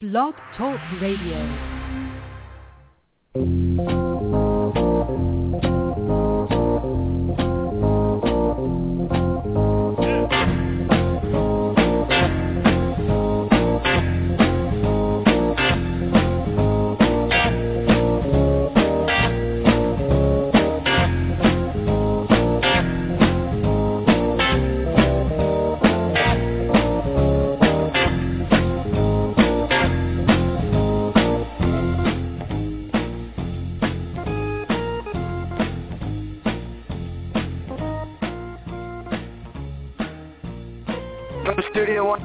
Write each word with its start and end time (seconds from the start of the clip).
Blog 0.00 0.34
Talk 0.56 0.78
Radio. 1.00 1.42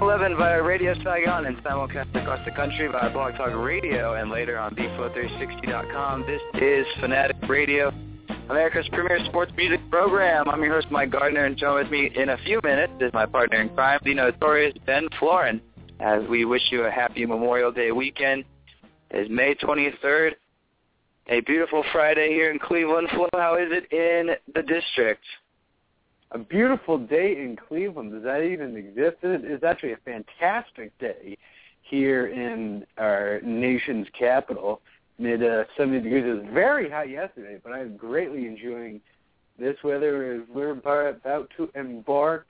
11 0.02 0.36
via 0.38 0.62
Radio 0.62 0.94
Saigon 1.04 1.46
and 1.46 1.58
simulcast 1.64 2.10
across 2.16 2.44
the 2.46 2.52
country 2.52 2.88
via 2.88 3.10
Blog 3.12 3.36
Talk 3.36 3.56
Radio 3.56 4.16
and 4.16 4.30
later 4.30 4.58
on 4.58 4.76
b3.60.com 4.76 6.26
This 6.26 6.42
is 6.62 6.86
Fanatic 7.00 7.38
Radio, 7.48 7.92
America's 8.50 8.88
premier 8.90 9.20
sports 9.26 9.52
music 9.56 9.80
program. 9.90 10.50
I'm 10.50 10.62
your 10.64 10.74
host, 10.74 10.88
Mike 10.90 11.12
Gardner, 11.12 11.46
and 11.46 11.56
join 11.58 11.84
with 11.84 11.92
me 11.92 12.12
in 12.16 12.30
a 12.30 12.38
few 12.40 12.60
minutes 12.64 12.94
is 13.02 13.14
my 13.14 13.26
partner 13.26 13.62
in 13.62 13.70
crime, 13.70 14.00
the 14.04 14.14
notorious 14.14 14.76
Ben 14.86 15.08
Florin, 15.20 15.62
as 16.00 16.22
we 16.28 16.46
wish 16.46 16.64
you 16.72 16.84
a 16.84 16.92
happy 16.92 17.26
Memorial 17.26 17.72
Day 17.72 17.92
weekend. 17.92 18.46
It's 19.12 19.30
May 19.30 19.56
23rd, 19.56 20.32
a 21.28 21.42
beautiful 21.42 21.84
Friday 21.92 22.30
here 22.30 22.52
in 22.52 22.60
Cleveland. 22.60 23.10
Flo, 23.14 23.28
how 23.34 23.56
is 23.56 23.70
it 23.72 23.92
in 23.92 24.36
the 24.54 24.64
district? 24.64 25.24
A 26.34 26.40
beautiful 26.40 26.98
day 26.98 27.34
in 27.38 27.56
Cleveland. 27.56 28.12
Does 28.12 28.24
that 28.24 28.42
even 28.42 28.76
exist? 28.76 29.18
It 29.22 29.46
is 29.46 29.64
actually 29.64 29.94
a 29.94 29.98
fantastic 29.98 30.98
day 31.00 31.38
here 31.84 32.28
in 32.28 32.86
our 32.98 33.40
nation's 33.42 34.08
capital. 34.18 34.82
Mid 35.20 35.44
uh, 35.44 35.66
70 35.78 36.02
degrees. 36.02 36.24
It 36.26 36.44
was 36.44 36.54
very 36.54 36.90
hot 36.90 37.08
yesterday, 37.08 37.60
but 37.64 37.72
I'm 37.72 37.96
greatly 37.96 38.48
enjoying 38.48 39.00
this 39.60 39.78
weather. 39.84 40.34
As 40.34 40.42
we're 40.54 40.72
about 40.72 41.52
to 41.58 41.70
embark 41.76 42.48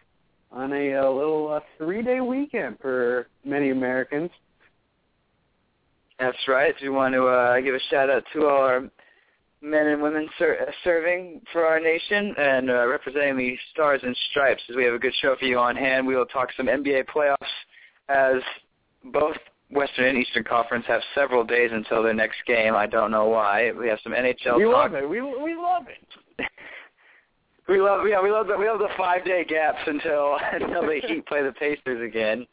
on 0.49 0.71
a, 0.71 0.93
a 0.93 1.11
little 1.11 1.51
uh, 1.51 1.59
three-day 1.77 2.21
weekend 2.21 2.77
for 2.79 3.27
many 3.43 3.71
Americans. 3.71 4.29
That's 6.19 6.37
right. 6.47 6.73
We 6.81 6.89
want 6.89 7.13
to 7.15 7.25
uh, 7.25 7.59
give 7.59 7.75
a 7.75 7.79
shout 7.89 8.09
out 8.09 8.23
to 8.31 8.47
all 8.47 8.61
our 8.61 8.89
men 9.63 9.87
and 9.87 10.01
women 10.01 10.29
ser- 10.37 10.71
serving 10.83 11.41
for 11.51 11.65
our 11.65 11.79
nation 11.79 12.35
and 12.37 12.69
uh, 12.69 12.87
representing 12.87 13.37
the 13.37 13.57
Stars 13.71 14.01
and 14.03 14.15
Stripes. 14.29 14.61
As 14.69 14.75
we 14.75 14.83
have 14.83 14.93
a 14.93 14.99
good 14.99 15.13
show 15.21 15.35
for 15.39 15.45
you 15.45 15.57
on 15.57 15.75
hand, 15.75 16.05
we 16.05 16.15
will 16.15 16.25
talk 16.25 16.49
some 16.57 16.67
NBA 16.67 17.05
playoffs 17.05 17.37
as 18.09 18.41
both 19.05 19.37
Western 19.71 20.05
and 20.05 20.17
Eastern 20.17 20.43
Conference 20.43 20.85
have 20.87 21.01
several 21.15 21.43
days 21.43 21.71
until 21.73 22.03
their 22.03 22.13
next 22.13 22.37
game. 22.45 22.75
I 22.75 22.85
don't 22.85 23.09
know 23.09 23.25
why. 23.29 23.71
We 23.71 23.87
have 23.87 23.99
some 24.03 24.11
NHL 24.11 24.57
we 24.57 24.65
talk. 24.65 24.91
love 24.91 24.93
it. 24.95 25.09
We 25.09 25.21
we 25.21 25.55
love 25.55 25.83
it. 25.87 26.45
we 27.69 27.79
love 27.79 28.05
yeah 28.07 28.21
we 28.21 28.29
love 28.29 28.47
the 28.47 28.57
we 28.57 28.67
love 28.67 28.79
the 28.79 28.89
five 28.97 29.23
day 29.25 29.45
gaps 29.45 29.79
until 29.87 30.37
until 30.53 30.81
the 30.81 31.01
Heat 31.07 31.25
play 31.25 31.41
the 31.41 31.53
Pacers 31.53 32.05
again. 32.05 32.45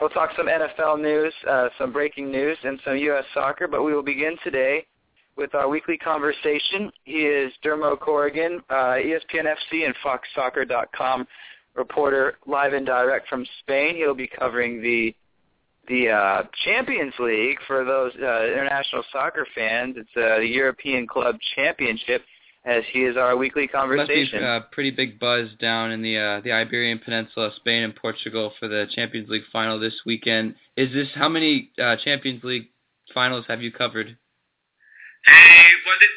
We'll 0.00 0.10
talk 0.10 0.30
some 0.36 0.46
NFL 0.46 1.00
news, 1.00 1.32
uh, 1.48 1.68
some 1.78 1.92
breaking 1.92 2.32
news, 2.32 2.58
and 2.64 2.80
some 2.84 2.96
U.S. 2.96 3.24
soccer. 3.32 3.68
But 3.68 3.84
we 3.84 3.94
will 3.94 4.02
begin 4.02 4.36
today 4.42 4.84
with 5.36 5.54
our 5.54 5.68
weekly 5.68 5.96
conversation. 5.96 6.90
He 7.04 7.22
is 7.24 7.52
Dermot 7.62 8.00
Corrigan, 8.00 8.60
uh, 8.70 8.96
ESPN 8.96 9.44
FC 9.44 9.84
and 9.86 9.94
FoxSoccer.com 10.04 11.26
reporter, 11.74 12.34
live 12.46 12.72
and 12.72 12.86
direct 12.86 13.28
from 13.28 13.46
Spain. 13.60 13.96
He'll 13.96 14.14
be 14.14 14.28
covering 14.28 14.82
the 14.82 15.14
the 15.88 16.08
uh, 16.10 16.42
Champions 16.64 17.12
League 17.18 17.58
for 17.66 17.84
those 17.84 18.12
uh, 18.14 18.44
international 18.44 19.02
soccer 19.12 19.46
fans. 19.52 19.96
It's 19.98 20.08
uh, 20.16 20.38
the 20.38 20.46
European 20.46 21.08
Club 21.08 21.36
Championship, 21.56 22.22
as 22.64 22.84
he 22.92 23.00
is 23.00 23.16
our 23.16 23.36
weekly 23.36 23.66
conversation. 23.66 24.40
Must 24.40 24.62
be 24.62 24.66
a 24.66 24.66
pretty 24.70 24.90
big 24.92 25.18
buzz 25.18 25.48
down 25.60 25.90
in 25.90 26.00
the 26.00 26.16
uh, 26.16 26.40
the 26.42 26.52
Iberian 26.52 27.00
Peninsula, 27.00 27.50
Spain 27.56 27.82
and 27.82 27.96
Portugal 27.96 28.52
for 28.60 28.68
the 28.68 28.86
Champions 28.94 29.28
League 29.28 29.42
final 29.52 29.80
this 29.80 29.94
weekend. 30.06 30.54
Is 30.76 30.92
this 30.92 31.08
how 31.14 31.28
many 31.28 31.70
uh, 31.82 31.96
Champions 32.04 32.44
League 32.44 32.68
finals 33.12 33.44
have 33.48 33.60
you 33.60 33.72
covered? 33.72 34.16
Uh, 35.22 35.70
well, 35.86 35.98
this, 36.02 36.14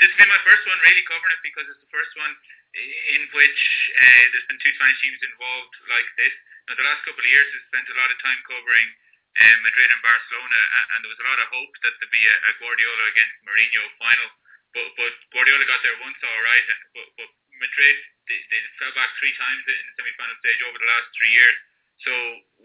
this 0.00 0.08
has 0.12 0.16
been 0.20 0.28
my 0.28 0.42
first 0.44 0.64
one 0.68 0.76
really 0.84 1.04
covering 1.08 1.32
it 1.32 1.42
because 1.44 1.64
it's 1.64 1.80
the 1.80 1.92
first 1.92 2.12
one 2.20 2.32
in 2.74 3.22
which 3.32 3.60
uh, 3.96 4.24
there's 4.34 4.48
been 4.50 4.60
two 4.60 4.74
Spanish 4.76 5.00
teams 5.00 5.20
involved 5.24 5.74
like 5.88 6.08
this. 6.20 6.34
Now, 6.68 6.76
the 6.76 6.84
last 6.84 7.06
couple 7.08 7.22
of 7.24 7.30
years, 7.30 7.48
I've 7.54 7.68
spent 7.70 7.88
a 7.88 7.96
lot 7.96 8.10
of 8.12 8.18
time 8.20 8.40
covering 8.44 8.88
uh, 9.34 9.56
Madrid 9.64 9.88
and 9.94 10.02
Barcelona, 10.04 10.60
and, 10.60 10.84
and 10.92 10.98
there 11.04 11.12
was 11.12 11.22
a 11.22 11.28
lot 11.28 11.40
of 11.40 11.48
hope 11.54 11.72
that 11.86 11.92
there'd 11.96 12.12
be 12.12 12.24
a, 12.24 12.34
a 12.34 12.52
Guardiola 12.60 13.04
against 13.14 13.36
Mourinho 13.46 13.82
final. 13.96 14.28
But, 14.74 14.88
but 14.98 15.14
Guardiola 15.30 15.64
got 15.70 15.80
there 15.86 15.96
once, 16.02 16.18
all 16.20 16.42
right. 16.44 16.64
But, 16.98 17.08
but 17.14 17.30
Madrid, 17.62 17.96
they, 18.26 18.38
they 18.50 18.60
fell 18.82 18.92
back 18.98 19.14
three 19.22 19.32
times 19.38 19.62
in 19.70 19.84
the 19.88 19.94
semi-final 20.02 20.36
stage 20.42 20.60
over 20.66 20.78
the 20.82 20.90
last 20.90 21.08
three 21.14 21.30
years. 21.30 21.56
So 22.02 22.12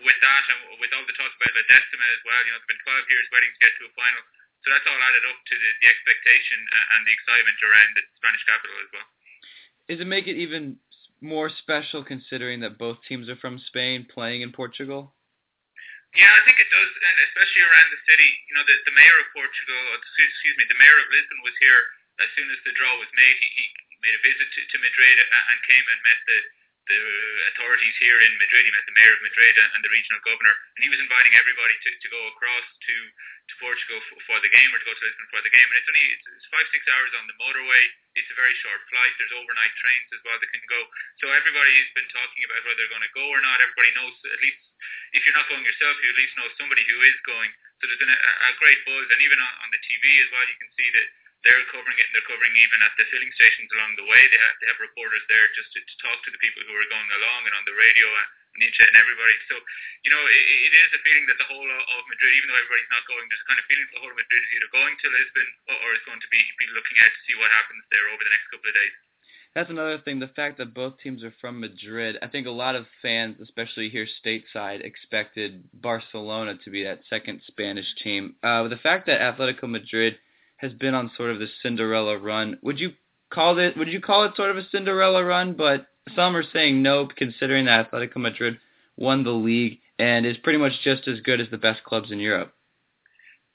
with 0.01 0.19
that, 0.25 0.43
and 0.49 0.81
with 0.81 0.91
all 0.97 1.05
the 1.05 1.13
talk 1.13 1.29
about 1.29 1.53
La 1.53 1.63
Decima 1.69 2.07
as 2.17 2.21
well, 2.25 2.41
you 2.43 2.51
know, 2.51 2.59
it's 2.59 2.67
been 2.67 2.81
12 2.81 3.13
years 3.13 3.25
waiting 3.29 3.51
to 3.53 3.61
get 3.61 3.71
to 3.77 3.85
a 3.85 3.93
final. 3.93 4.23
So 4.63 4.71
that's 4.75 4.83
all 4.87 4.99
added 4.99 5.23
up 5.29 5.39
to 5.39 5.55
the, 5.55 5.69
the 5.79 5.87
expectation 5.87 6.59
uh, 6.67 6.93
and 6.97 7.01
the 7.07 7.13
excitement 7.15 7.57
around 7.63 7.89
the 7.95 8.03
Spanish 8.19 8.43
capital 8.43 8.75
as 8.83 8.89
well. 8.91 9.07
Does 9.87 9.99
it 10.03 10.09
make 10.09 10.27
it 10.27 10.35
even 10.35 10.77
more 11.23 11.47
special 11.49 12.03
considering 12.03 12.59
that 12.61 12.77
both 12.79 12.99
teams 13.07 13.27
are 13.31 13.39
from 13.39 13.59
Spain 13.71 14.07
playing 14.07 14.43
in 14.43 14.51
Portugal? 14.51 15.15
Yeah, 16.17 16.29
I 16.29 16.41
think 16.41 16.57
it 16.57 16.69
does, 16.73 16.91
and 16.91 17.15
especially 17.29 17.63
around 17.69 17.89
the 17.93 18.01
city. 18.09 18.29
You 18.49 18.53
know, 18.57 18.65
the, 18.65 18.75
the 18.89 18.95
mayor 18.97 19.17
of 19.21 19.29
Portugal, 19.29 19.81
excuse 20.01 20.55
me, 20.57 20.65
the 20.65 20.79
mayor 20.81 20.97
of 20.97 21.07
Lisbon 21.13 21.39
was 21.45 21.53
here 21.61 21.81
as 22.17 22.29
soon 22.33 22.49
as 22.49 22.59
the 22.65 22.73
draw 22.73 22.97
was 22.97 23.11
made. 23.13 23.35
He, 23.37 23.47
he 23.61 23.95
made 24.01 24.17
a 24.17 24.23
visit 24.25 24.47
to, 24.49 24.59
to 24.73 24.77
Madrid 24.81 25.17
uh, 25.21 25.51
and 25.53 25.57
came 25.69 25.85
and 25.85 25.99
met 26.01 26.19
the 26.25 26.39
the 26.89 27.01
authorities 27.53 27.95
here 28.01 28.17
in 28.17 28.33
Madrid. 28.41 28.65
He 28.65 28.73
met 28.73 28.83
the 28.89 28.97
mayor 28.97 29.13
of 29.13 29.21
Madrid 29.21 29.53
and 29.61 29.81
the 29.85 29.93
regional 29.93 30.21
governor, 30.25 30.57
and 30.75 30.81
he 30.81 30.89
was 30.89 30.97
inviting 30.97 31.37
everybody 31.37 31.77
to, 31.85 31.89
to 31.93 32.07
go 32.09 32.21
across 32.33 32.65
to, 32.65 32.95
to 32.97 33.53
Portugal 33.61 34.01
for, 34.09 34.17
for 34.25 34.37
the 34.41 34.49
game 34.49 34.69
or 34.73 34.81
to 34.81 34.87
go 34.89 34.93
to 34.97 35.03
Lisbon 35.05 35.29
for 35.29 35.41
the 35.45 35.53
game. 35.53 35.67
And 35.69 35.77
it's 35.77 35.89
only 35.89 36.05
it's, 36.17 36.49
five 36.49 36.65
six 36.73 36.81
hours 36.89 37.13
on 37.13 37.29
the 37.29 37.37
motorway. 37.37 37.83
It's 38.17 38.29
a 38.33 38.37
very 38.37 38.57
short 38.65 38.81
flight. 38.89 39.13
There's 39.21 39.37
overnight 39.37 39.73
trains 39.77 40.09
as 40.17 40.21
well 40.25 40.41
that 40.41 40.49
can 40.49 40.65
go. 40.65 40.81
So 41.21 41.29
everybody's 41.29 41.93
been 41.93 42.09
talking 42.09 42.41
about 42.49 42.65
whether 42.65 42.81
they're 42.81 42.91
going 42.91 43.05
to 43.05 43.15
go 43.15 43.25
or 43.29 43.41
not. 43.45 43.61
Everybody 43.61 43.93
knows 43.93 44.17
at 44.25 44.41
least 44.41 44.65
if 45.13 45.21
you're 45.25 45.37
not 45.37 45.45
going 45.49 45.61
yourself, 45.61 45.93
you 46.01 46.09
at 46.09 46.17
least 46.17 46.33
know 46.41 46.49
somebody 46.57 46.81
who 46.89 46.97
is 47.05 47.17
going. 47.25 47.53
So 47.79 47.87
there's 47.87 48.01
been 48.01 48.11
a, 48.11 48.21
a 48.49 48.51
great 48.59 48.81
buzz, 48.83 49.07
and 49.13 49.21
even 49.23 49.39
on, 49.39 49.53
on 49.63 49.69
the 49.71 49.81
TV 49.85 50.03
as 50.25 50.29
well, 50.33 50.45
you 50.45 50.57
can 50.57 50.71
see 50.75 50.89
that 50.89 51.07
they're 51.47 51.63
covering 51.71 51.95
it 51.95 52.07
and 52.11 52.13
they're 52.15 52.27
covering 52.27 52.51
even 52.59 52.79
at 52.83 52.91
the 52.99 53.07
filling 53.07 53.31
stations 53.31 53.71
along 53.71 53.95
the 53.95 54.07
way. 54.07 54.21
They 54.27 54.39
have, 54.39 54.55
they 54.59 54.67
have 54.67 54.81
reporters 54.83 55.23
there 55.31 55.47
just 55.55 55.71
to, 55.71 55.79
to 55.79 55.95
talk 56.03 56.19
to 56.27 56.31
the 56.35 56.41
people 56.43 56.63
who 56.67 56.75
are 56.75 56.89
going 56.91 57.11
along 57.15 57.47
and 57.47 57.55
on 57.55 57.63
the 57.63 57.77
radio 57.79 58.07
and 58.11 58.59
internet 58.59 58.91
and 58.91 58.99
everybody. 58.99 59.35
So, 59.47 59.55
you 60.03 60.11
know, 60.11 60.19
it, 60.19 60.43
it 60.67 60.73
is 60.75 60.91
a 60.91 61.01
feeling 61.07 61.25
that 61.31 61.39
the 61.39 61.47
whole 61.47 61.63
of 61.63 62.03
Madrid, 62.11 62.35
even 62.35 62.51
though 62.51 62.59
everybody's 62.59 62.91
not 62.91 63.07
going, 63.07 63.23
there's 63.31 63.43
a 63.43 63.47
kind 63.47 63.61
of 63.61 63.67
feeling 63.71 63.87
that 63.87 63.93
the 63.95 64.01
whole 64.03 64.11
of 64.11 64.19
Madrid 64.19 64.41
is 64.43 64.51
either 64.51 64.71
going 64.75 64.95
to 64.99 65.07
Lisbon 65.07 65.47
or, 65.71 65.77
or 65.79 65.89
is 65.95 66.03
going 66.03 66.19
to 66.19 66.29
be, 66.29 66.41
be 66.59 66.67
looking 66.75 66.97
out 66.99 67.11
to 67.11 67.21
see 67.23 67.35
what 67.39 67.55
happens 67.55 67.83
there 67.87 68.07
over 68.11 68.23
the 68.23 68.33
next 68.35 68.51
couple 68.51 68.67
of 68.67 68.75
days. 68.75 68.95
That's 69.55 69.71
another 69.73 69.97
thing. 69.97 70.19
The 70.19 70.29
fact 70.37 70.59
that 70.59 70.77
both 70.77 70.99
teams 71.01 71.23
are 71.23 71.33
from 71.41 71.59
Madrid, 71.59 72.21
I 72.21 72.27
think 72.27 72.45
a 72.45 72.53
lot 72.53 72.75
of 72.75 72.85
fans, 73.01 73.41
especially 73.41 73.89
here 73.89 74.05
stateside, 74.05 74.85
expected 74.85 75.63
Barcelona 75.73 76.53
to 76.63 76.69
be 76.69 76.83
that 76.83 77.01
second 77.09 77.41
Spanish 77.47 77.87
team. 78.03 78.35
Uh, 78.43 78.67
the 78.67 78.77
fact 78.77 79.07
that 79.07 79.21
Atletico 79.21 79.67
Madrid 79.67 80.17
has 80.59 80.73
been 80.73 80.93
on 80.93 81.11
sort 81.15 81.31
of 81.31 81.39
the 81.39 81.47
Cinderella 81.63 82.17
run. 82.19 82.59
Would 82.61 82.79
you 82.79 82.91
call 83.31 83.57
it? 83.59 83.77
Would 83.77 83.87
you 83.87 84.01
call 84.01 84.25
it 84.25 84.35
sort 84.35 84.51
of 84.51 84.57
a 84.57 84.67
Cinderella 84.69 85.23
run? 85.23 85.55
But 85.55 85.87
some 86.15 86.35
are 86.35 86.43
saying 86.43 86.83
no, 86.83 87.07
considering 87.07 87.65
that 87.65 87.91
Atletico 87.91 88.17
Madrid 88.17 88.59
won 88.97 89.23
the 89.23 89.31
league 89.31 89.79
and 89.97 90.25
is 90.25 90.37
pretty 90.43 90.59
much 90.59 90.83
just 90.83 91.07
as 91.07 91.23
good 91.23 91.39
as 91.39 91.47
the 91.49 91.57
best 91.57 91.83
clubs 91.83 92.11
in 92.11 92.19
Europe. 92.19 92.51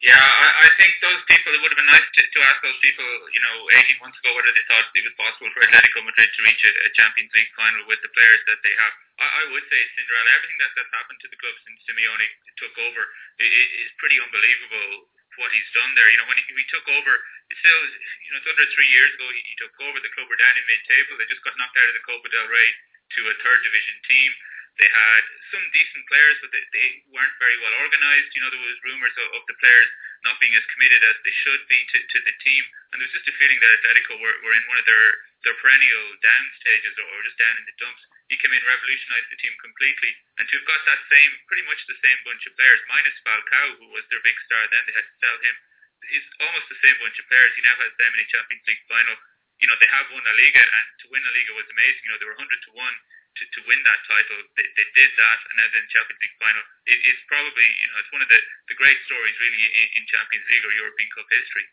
Yeah, 0.00 0.20
I, 0.20 0.68
I 0.68 0.68
think 0.80 0.92
those 1.00 1.20
people. 1.28 1.52
It 1.52 1.60
would 1.64 1.72
have 1.72 1.80
been 1.80 1.92
nice 1.92 2.04
to, 2.04 2.20
to 2.24 2.40
ask 2.44 2.60
those 2.64 2.80
people, 2.80 3.08
you 3.32 3.40
know, 3.40 3.56
18 3.84 4.04
months 4.04 4.20
ago, 4.20 4.36
whether 4.36 4.52
they 4.52 4.64
thought 4.68 4.88
it 4.92 5.04
was 5.04 5.16
possible 5.16 5.48
for 5.52 5.64
Atletico 5.64 6.04
Madrid 6.04 6.28
to 6.28 6.40
reach 6.44 6.60
a, 6.64 6.72
a 6.88 6.90
Champions 6.96 7.32
League 7.36 7.52
final 7.56 7.84
with 7.88 8.00
the 8.00 8.12
players 8.12 8.40
that 8.48 8.60
they 8.64 8.72
have. 8.80 8.94
I, 9.20 9.26
I 9.28 9.42
would 9.52 9.64
say 9.68 9.80
Cinderella. 9.92 10.28
Everything 10.40 10.60
that, 10.60 10.72
that's 10.76 10.92
happened 10.92 11.20
to 11.24 11.28
the 11.28 11.40
club 11.40 11.56
since 11.68 11.80
Simeone 11.84 12.28
took 12.60 12.74
over 12.80 13.02
is 13.40 13.90
pretty 14.00 14.20
unbelievable 14.20 15.08
what 15.38 15.50
he's 15.52 15.70
done 15.74 15.92
there. 15.98 16.08
You 16.10 16.18
know, 16.18 16.28
when 16.30 16.38
he, 16.38 16.44
he 16.46 16.66
took 16.70 16.86
over, 16.90 17.12
it's 17.50 17.60
still, 17.60 17.82
you 18.24 18.30
know, 18.32 18.38
it's 18.40 18.50
under 18.50 18.66
three 18.74 18.90
years 18.90 19.10
ago 19.14 19.26
he, 19.30 19.40
he 19.44 19.54
took 19.58 19.74
over. 19.82 19.98
The 19.98 20.12
club 20.14 20.28
were 20.30 20.40
down 20.40 20.54
in 20.56 20.64
mid-table. 20.66 21.18
They 21.18 21.28
just 21.30 21.44
got 21.44 21.56
knocked 21.58 21.78
out 21.78 21.90
of 21.90 21.96
the 21.96 22.06
Copa 22.06 22.28
del 22.30 22.48
Rey 22.48 22.70
to 23.18 23.20
a 23.30 23.34
third 23.42 23.60
division 23.62 23.96
team. 24.08 24.30
They 24.74 24.90
had 24.90 25.22
some 25.54 25.62
decent 25.70 26.02
players, 26.10 26.34
but 26.42 26.50
they, 26.50 26.64
they 26.74 26.88
weren't 27.14 27.38
very 27.38 27.54
well 27.62 27.78
organised. 27.78 28.34
You 28.34 28.42
know, 28.42 28.50
there 28.50 28.58
was 28.58 28.74
rumours 28.82 29.14
of, 29.22 29.38
of 29.38 29.42
the 29.46 29.54
players 29.62 29.86
not 30.26 30.40
being 30.42 30.56
as 30.58 30.66
committed 30.74 30.98
as 31.04 31.14
they 31.22 31.34
should 31.46 31.62
be 31.70 31.78
to, 31.94 31.98
to 32.00 32.18
the 32.26 32.34
team, 32.42 32.62
and 32.90 32.98
there 32.98 33.06
was 33.06 33.14
just 33.14 33.30
a 33.30 33.34
feeling 33.38 33.60
that 33.62 33.70
Atletico 33.78 34.18
were, 34.18 34.34
were 34.42 34.56
in 34.56 34.66
one 34.66 34.80
of 34.80 34.86
their, 34.88 35.06
their 35.46 35.54
perennial 35.62 36.04
down 36.26 36.44
stages 36.58 36.96
or, 36.98 37.06
or 37.06 37.22
just 37.22 37.38
down 37.38 37.54
in 37.54 37.64
the 37.70 37.76
dumps. 37.78 38.02
He 38.32 38.40
came 38.40 38.52
in, 38.56 38.64
revolutionised 38.64 39.28
the 39.28 39.40
team 39.40 39.52
completely, 39.60 40.12
and 40.40 40.48
to 40.48 40.54
have 40.56 40.68
got 40.68 40.80
that 40.88 41.02
same, 41.12 41.32
pretty 41.44 41.64
much 41.68 41.80
the 41.84 42.00
same 42.00 42.16
bunch 42.24 42.40
of 42.48 42.56
players, 42.56 42.80
minus 42.88 43.16
Falcao, 43.20 43.76
who 43.76 43.92
was 43.92 44.04
their 44.08 44.24
big 44.24 44.36
star, 44.48 44.64
then 44.72 44.82
they 44.88 44.96
had 44.96 45.04
to 45.04 45.16
sell 45.20 45.38
him. 45.44 45.56
Is 46.12 46.24
almost 46.36 46.68
the 46.68 46.80
same 46.84 46.96
bunch 47.00 47.16
of 47.16 47.24
players. 47.32 47.52
He 47.56 47.64
now 47.64 47.76
has 47.80 47.92
them 47.96 48.12
in 48.12 48.20
a 48.20 48.28
Champions 48.28 48.64
League 48.68 48.84
final. 48.92 49.16
You 49.56 49.68
know, 49.72 49.76
they 49.80 49.88
have 49.88 50.04
won 50.12 50.20
La 50.20 50.36
Liga, 50.36 50.60
and 50.60 50.86
to 51.00 51.04
win 51.08 51.24
La 51.24 51.32
Liga 51.32 51.56
was 51.56 51.64
amazing. 51.72 52.04
You 52.04 52.10
know, 52.12 52.20
they 52.20 52.28
were 52.28 52.36
100 52.36 52.44
to 52.44 52.70
1 52.76 52.76
to, 52.76 53.42
to 53.56 53.60
win 53.66 53.80
that 53.82 54.00
title. 54.06 54.38
They, 54.54 54.68
they 54.76 54.86
did 54.94 55.10
that, 55.16 55.38
and 55.48 55.56
as 55.64 55.72
in 55.74 55.84
Champions 55.90 56.20
League 56.20 56.38
final, 56.38 56.64
it, 56.86 56.98
it's 57.08 57.24
probably 57.26 57.68
you 57.80 57.88
know 57.88 57.96
it's 58.04 58.12
one 58.12 58.22
of 58.22 58.30
the, 58.30 58.40
the 58.70 58.76
great 58.78 58.98
stories 59.08 59.36
really 59.40 59.60
in, 59.64 59.86
in 60.00 60.02
Champions 60.06 60.46
League 60.52 60.64
or 60.64 60.72
European 60.76 61.08
Cup 61.16 61.28
history. 61.32 61.66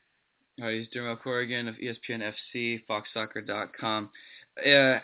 All 0.59 0.67
right, 0.67 0.77
he's 0.79 0.89
Dermot 0.91 1.21
Corrigan 1.21 1.67
of 1.67 1.75
ESPN 1.79 2.21
FC, 2.23 2.83
FoxSoccer.com. 2.87 4.11
Uh, 4.59 4.99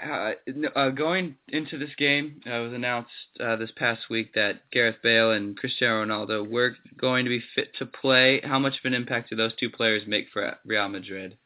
uh, 0.76 0.92
going 0.92 1.40
into 1.48 1.80
this 1.80 1.96
game, 1.96 2.42
uh, 2.46 2.60
it 2.60 2.64
was 2.68 2.74
announced 2.76 3.16
uh, 3.40 3.56
this 3.56 3.72
past 3.80 4.10
week 4.12 4.36
that 4.36 4.68
Gareth 4.76 5.00
Bale 5.02 5.32
and 5.32 5.56
Cristiano 5.56 6.04
Ronaldo 6.04 6.44
were 6.44 6.76
going 7.00 7.24
to 7.24 7.32
be 7.32 7.42
fit 7.56 7.72
to 7.80 7.88
play. 7.88 8.44
How 8.44 8.60
much 8.60 8.76
of 8.76 8.84
an 8.84 8.94
impact 8.94 9.32
do 9.32 9.40
those 9.40 9.56
two 9.56 9.72
players 9.72 10.04
make 10.06 10.28
for 10.36 10.60
Real 10.68 10.92
Madrid? 10.92 11.40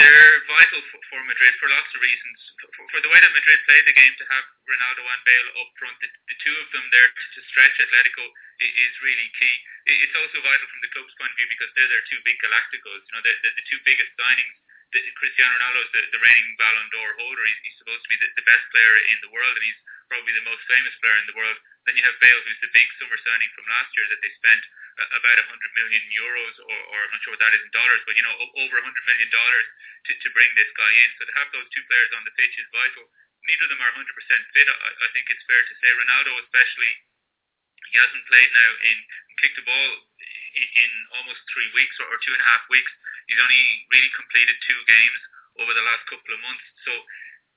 They're 0.00 0.40
vital 0.48 0.80
for, 0.88 1.00
for 1.10 1.20
Madrid 1.28 1.52
for 1.60 1.68
lots 1.68 1.90
of 1.92 2.00
reasons. 2.00 2.38
For, 2.64 2.86
for 2.96 3.00
the 3.04 3.12
way 3.12 3.20
that 3.20 3.34
Madrid 3.36 3.60
played 3.68 3.84
the 3.84 3.98
game, 3.98 4.14
to 4.16 4.26
have 4.32 4.44
Ronaldo 4.64 5.02
and 5.04 5.22
Bale 5.28 5.50
up 5.60 5.70
front, 5.76 5.98
the, 6.00 6.08
the 6.32 6.38
two 6.40 6.56
of 6.64 6.68
them 6.72 6.86
there 6.94 7.12
to, 7.12 7.24
to 7.34 7.40
stretch 7.52 7.76
Atletico 7.76 8.24
is 8.62 8.94
really 9.04 9.28
key. 9.36 9.56
It's 9.84 10.16
also 10.16 10.40
vital 10.40 10.66
from 10.70 10.80
the 10.80 10.92
club's 10.96 11.12
point 11.20 11.34
of 11.34 11.36
view 11.36 11.50
because 11.50 11.70
they're 11.76 11.92
their 11.92 12.06
two 12.08 12.24
big 12.24 12.40
Galacticos. 12.40 13.04
You 13.04 13.12
know, 13.18 13.22
the, 13.26 13.34
the, 13.42 13.50
the 13.52 13.66
two 13.68 13.80
biggest 13.84 14.14
signings. 14.16 14.56
Cristiano 14.88 15.52
Ronaldo 15.52 15.84
is 15.84 15.92
the, 15.92 16.02
the 16.16 16.20
reigning 16.24 16.56
Ballon 16.56 16.88
d'Or 16.88 17.12
holder. 17.20 17.44
He's, 17.44 17.60
he's 17.68 17.76
supposed 17.76 18.02
to 18.04 18.10
be 18.10 18.16
the, 18.16 18.28
the 18.40 18.46
best 18.48 18.64
player 18.72 18.94
in 19.12 19.18
the 19.20 19.32
world, 19.32 19.52
and 19.52 19.64
he's 19.64 19.80
probably 20.08 20.32
the 20.32 20.48
most 20.48 20.64
famous 20.64 20.96
player 21.04 21.18
in 21.20 21.28
the 21.28 21.36
world. 21.36 21.56
Then 21.84 21.96
you 22.00 22.04
have 22.08 22.16
Bale, 22.24 22.40
who's 22.40 22.60
the 22.64 22.72
big 22.72 22.88
summer 22.96 23.16
signing 23.20 23.52
from 23.52 23.68
last 23.68 23.92
year 23.96 24.08
that 24.08 24.20
they 24.24 24.32
spent 24.40 24.62
uh, 24.96 25.20
about 25.20 25.36
100 25.44 25.78
million 25.78 26.04
euros, 26.08 26.54
or, 26.64 26.78
or 26.92 26.98
I'm 27.04 27.12
not 27.12 27.20
sure 27.20 27.32
what 27.36 27.42
that 27.44 27.52
is 27.52 27.64
in 27.64 27.72
dollars, 27.76 28.00
but 28.08 28.16
you 28.16 28.24
know, 28.24 28.34
over 28.64 28.76
100 28.80 28.88
million 29.12 29.28
dollars 29.28 29.66
to, 30.08 30.12
to 30.16 30.28
bring 30.32 30.48
this 30.56 30.72
guy 30.72 30.92
in. 31.04 31.08
So 31.20 31.28
to 31.28 31.34
have 31.36 31.52
those 31.52 31.68
two 31.68 31.84
players 31.84 32.10
on 32.16 32.24
the 32.24 32.32
pitch 32.40 32.56
is 32.56 32.68
vital. 32.72 33.04
Neither 33.44 33.64
of 33.68 33.70
them 33.76 33.84
are 33.84 33.92
100% 33.92 34.04
fit. 34.56 34.66
I, 34.68 34.90
I 35.04 35.08
think 35.12 35.28
it's 35.28 35.44
fair 35.44 35.60
to 35.60 35.74
say 35.84 35.88
Ronaldo, 35.92 36.32
especially, 36.48 36.92
he 37.90 37.94
hasn't 37.96 38.24
played 38.28 38.50
now 38.52 38.70
in 38.84 38.96
kicked 39.38 39.58
the 39.58 39.66
ball 39.66 39.90
in, 40.58 40.66
in 40.66 40.90
almost 41.14 41.40
three 41.54 41.70
weeks 41.72 41.94
or, 42.02 42.10
or 42.10 42.18
two 42.20 42.34
and 42.34 42.42
a 42.42 42.48
half 42.48 42.66
weeks. 42.68 42.90
He's 43.30 43.38
only 43.38 43.64
really 43.94 44.10
completed 44.18 44.56
two 44.66 44.80
games 44.88 45.20
over 45.62 45.72
the 45.74 45.86
last 45.86 46.02
couple 46.10 46.32
of 46.34 46.40
months. 46.42 46.64
So 46.86 46.92